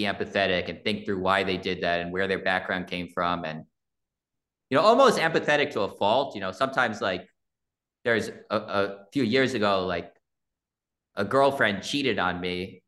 be 0.00 0.06
empathetic 0.06 0.68
and 0.68 0.82
think 0.82 1.04
through 1.04 1.20
why 1.20 1.42
they 1.44 1.56
did 1.56 1.82
that 1.82 2.00
and 2.00 2.12
where 2.12 2.26
their 2.26 2.38
background 2.38 2.86
came 2.86 3.08
from 3.08 3.44
and 3.44 3.64
you 4.70 4.76
know 4.76 4.82
almost 4.82 5.18
empathetic 5.18 5.70
to 5.70 5.80
a 5.82 5.88
fault 5.98 6.34
you 6.34 6.40
know 6.40 6.52
sometimes 6.52 7.00
like 7.00 7.26
there's 8.04 8.28
a, 8.50 8.56
a 8.56 8.96
few 9.12 9.22
years 9.22 9.52
ago 9.54 9.86
like 9.86 10.12
a 11.16 11.24
girlfriend 11.24 11.82
cheated 11.82 12.18
on 12.18 12.40
me 12.40 12.82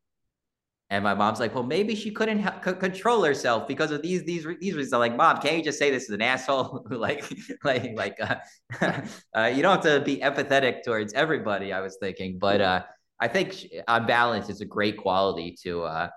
and 0.88 1.04
my 1.04 1.14
mom's 1.14 1.40
like 1.40 1.54
well 1.54 1.64
maybe 1.64 1.94
she 1.94 2.10
couldn't 2.10 2.40
ha- 2.40 2.58
control 2.86 3.22
herself 3.22 3.68
because 3.68 3.90
of 3.90 4.00
these 4.00 4.24
these 4.24 4.46
these 4.60 4.74
reasons. 4.74 4.92
I'm 4.94 5.00
like 5.00 5.16
mom 5.16 5.36
can't 5.42 5.56
you 5.58 5.62
just 5.62 5.78
say 5.78 5.90
this 5.90 6.04
is 6.04 6.10
an 6.10 6.22
asshole? 6.22 6.86
Like 6.90 7.24
like 7.64 7.92
like 7.96 8.16
uh, 8.20 8.36
uh, 9.36 9.50
you 9.54 9.60
don't 9.62 9.84
have 9.84 9.84
to 9.84 10.00
be 10.00 10.16
empathetic 10.18 10.82
towards 10.84 11.12
everybody 11.12 11.72
i 11.72 11.80
was 11.80 11.96
thinking 12.00 12.38
but 12.38 12.60
uh 12.60 12.82
i 13.20 13.28
think 13.28 13.48
on 13.88 14.06
balance 14.06 14.48
it's 14.48 14.60
a 14.60 14.70
great 14.76 14.96
quality 14.96 15.56
to 15.64 15.82
uh 15.82 16.08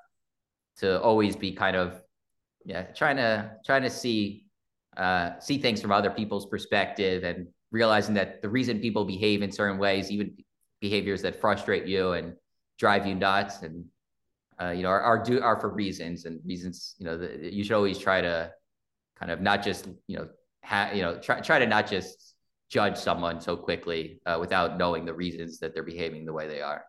to 0.77 1.01
always 1.01 1.35
be 1.35 1.51
kind 1.51 1.75
of 1.75 2.01
yeah 2.65 2.83
trying 2.83 3.17
to 3.17 3.51
trying 3.65 3.83
to 3.83 3.89
see 3.89 4.45
uh, 4.97 5.37
see 5.39 5.57
things 5.57 5.81
from 5.81 5.91
other 5.91 6.09
people's 6.09 6.45
perspective 6.45 7.23
and 7.23 7.47
realizing 7.71 8.15
that 8.15 8.41
the 8.41 8.49
reason 8.49 8.79
people 8.79 9.03
behave 9.03 9.41
in 9.41 9.51
certain 9.51 9.77
ways, 9.77 10.09
even 10.09 10.33
behaviors 10.79 11.21
that 11.21 11.39
frustrate 11.41 11.85
you 11.85 12.13
and 12.13 12.33
drive 12.79 13.05
you 13.05 13.15
nuts, 13.15 13.61
and 13.61 13.85
uh, 14.61 14.69
you 14.69 14.83
know 14.83 14.89
are, 14.89 15.01
are 15.01 15.23
do 15.23 15.41
are 15.41 15.59
for 15.59 15.69
reasons 15.69 16.25
and 16.25 16.39
reasons 16.45 16.95
you 16.97 17.05
know 17.05 17.17
that 17.17 17.51
you 17.51 17.63
should 17.63 17.75
always 17.75 17.97
try 17.97 18.21
to 18.21 18.51
kind 19.19 19.31
of 19.31 19.41
not 19.41 19.63
just 19.63 19.87
you 20.07 20.17
know 20.17 20.27
ha- 20.63 20.91
you 20.93 21.01
know 21.01 21.19
try 21.19 21.39
try 21.41 21.59
to 21.59 21.67
not 21.67 21.89
just 21.89 22.35
judge 22.69 22.97
someone 22.97 23.39
so 23.39 23.55
quickly 23.55 24.19
uh, 24.25 24.37
without 24.39 24.77
knowing 24.77 25.05
the 25.05 25.13
reasons 25.13 25.59
that 25.59 25.73
they're 25.73 25.83
behaving 25.83 26.25
the 26.25 26.33
way 26.33 26.47
they 26.47 26.61
are. 26.61 26.83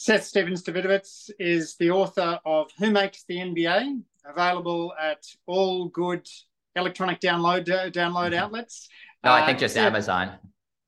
Seth 0.00 0.22
Stephens-Davidowitz 0.26 1.28
is 1.40 1.74
the 1.74 1.90
author 1.90 2.38
of 2.46 2.70
Who 2.78 2.92
Makes 2.92 3.24
the 3.24 3.38
NBA, 3.38 4.00
available 4.24 4.94
at 4.98 5.26
all 5.44 5.88
good 5.88 6.24
electronic 6.76 7.18
download 7.18 7.68
uh, 7.68 7.90
download 7.90 8.30
mm-hmm. 8.30 8.34
outlets. 8.34 8.88
No, 9.24 9.32
I 9.32 9.44
think 9.44 9.58
uh, 9.58 9.62
just 9.62 9.74
Seth, 9.74 9.86
Amazon. 9.86 10.38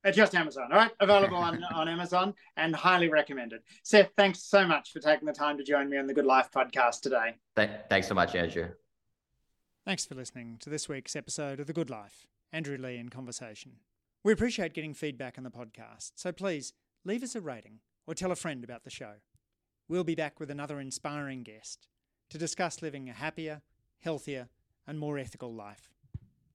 Uh, 0.04 0.12
just 0.12 0.36
Amazon. 0.36 0.68
All 0.70 0.78
right, 0.78 0.92
available 1.00 1.38
on, 1.38 1.60
on 1.74 1.88
Amazon 1.88 2.34
and 2.56 2.72
highly 2.72 3.08
recommended. 3.08 3.62
Seth, 3.82 4.10
thanks 4.16 4.44
so 4.44 4.64
much 4.64 4.92
for 4.92 5.00
taking 5.00 5.26
the 5.26 5.32
time 5.32 5.58
to 5.58 5.64
join 5.64 5.90
me 5.90 5.96
on 5.96 6.06
the 6.06 6.14
Good 6.14 6.24
Life 6.24 6.48
podcast 6.54 7.00
today. 7.00 7.34
Th- 7.56 7.68
thanks 7.88 8.06
so 8.06 8.14
much, 8.14 8.36
Andrew. 8.36 8.68
Thanks 9.84 10.06
for 10.06 10.14
listening 10.14 10.56
to 10.60 10.70
this 10.70 10.88
week's 10.88 11.16
episode 11.16 11.58
of 11.58 11.66
The 11.66 11.72
Good 11.72 11.90
Life. 11.90 12.28
Andrew 12.52 12.78
Leigh 12.78 12.98
in 12.98 13.08
conversation. 13.08 13.72
We 14.22 14.32
appreciate 14.32 14.72
getting 14.72 14.94
feedback 14.94 15.36
on 15.36 15.42
the 15.42 15.50
podcast, 15.50 16.12
so 16.14 16.30
please 16.30 16.74
leave 17.04 17.24
us 17.24 17.34
a 17.34 17.40
rating 17.40 17.80
or 18.06 18.14
tell 18.14 18.32
a 18.32 18.36
friend 18.36 18.64
about 18.64 18.84
the 18.84 18.90
show. 18.90 19.14
We'll 19.88 20.04
be 20.04 20.14
back 20.14 20.38
with 20.38 20.50
another 20.50 20.80
inspiring 20.80 21.42
guest 21.42 21.88
to 22.30 22.38
discuss 22.38 22.82
living 22.82 23.08
a 23.08 23.12
happier, 23.12 23.62
healthier, 24.00 24.48
and 24.86 24.98
more 24.98 25.18
ethical 25.18 25.52
life. 25.52 25.90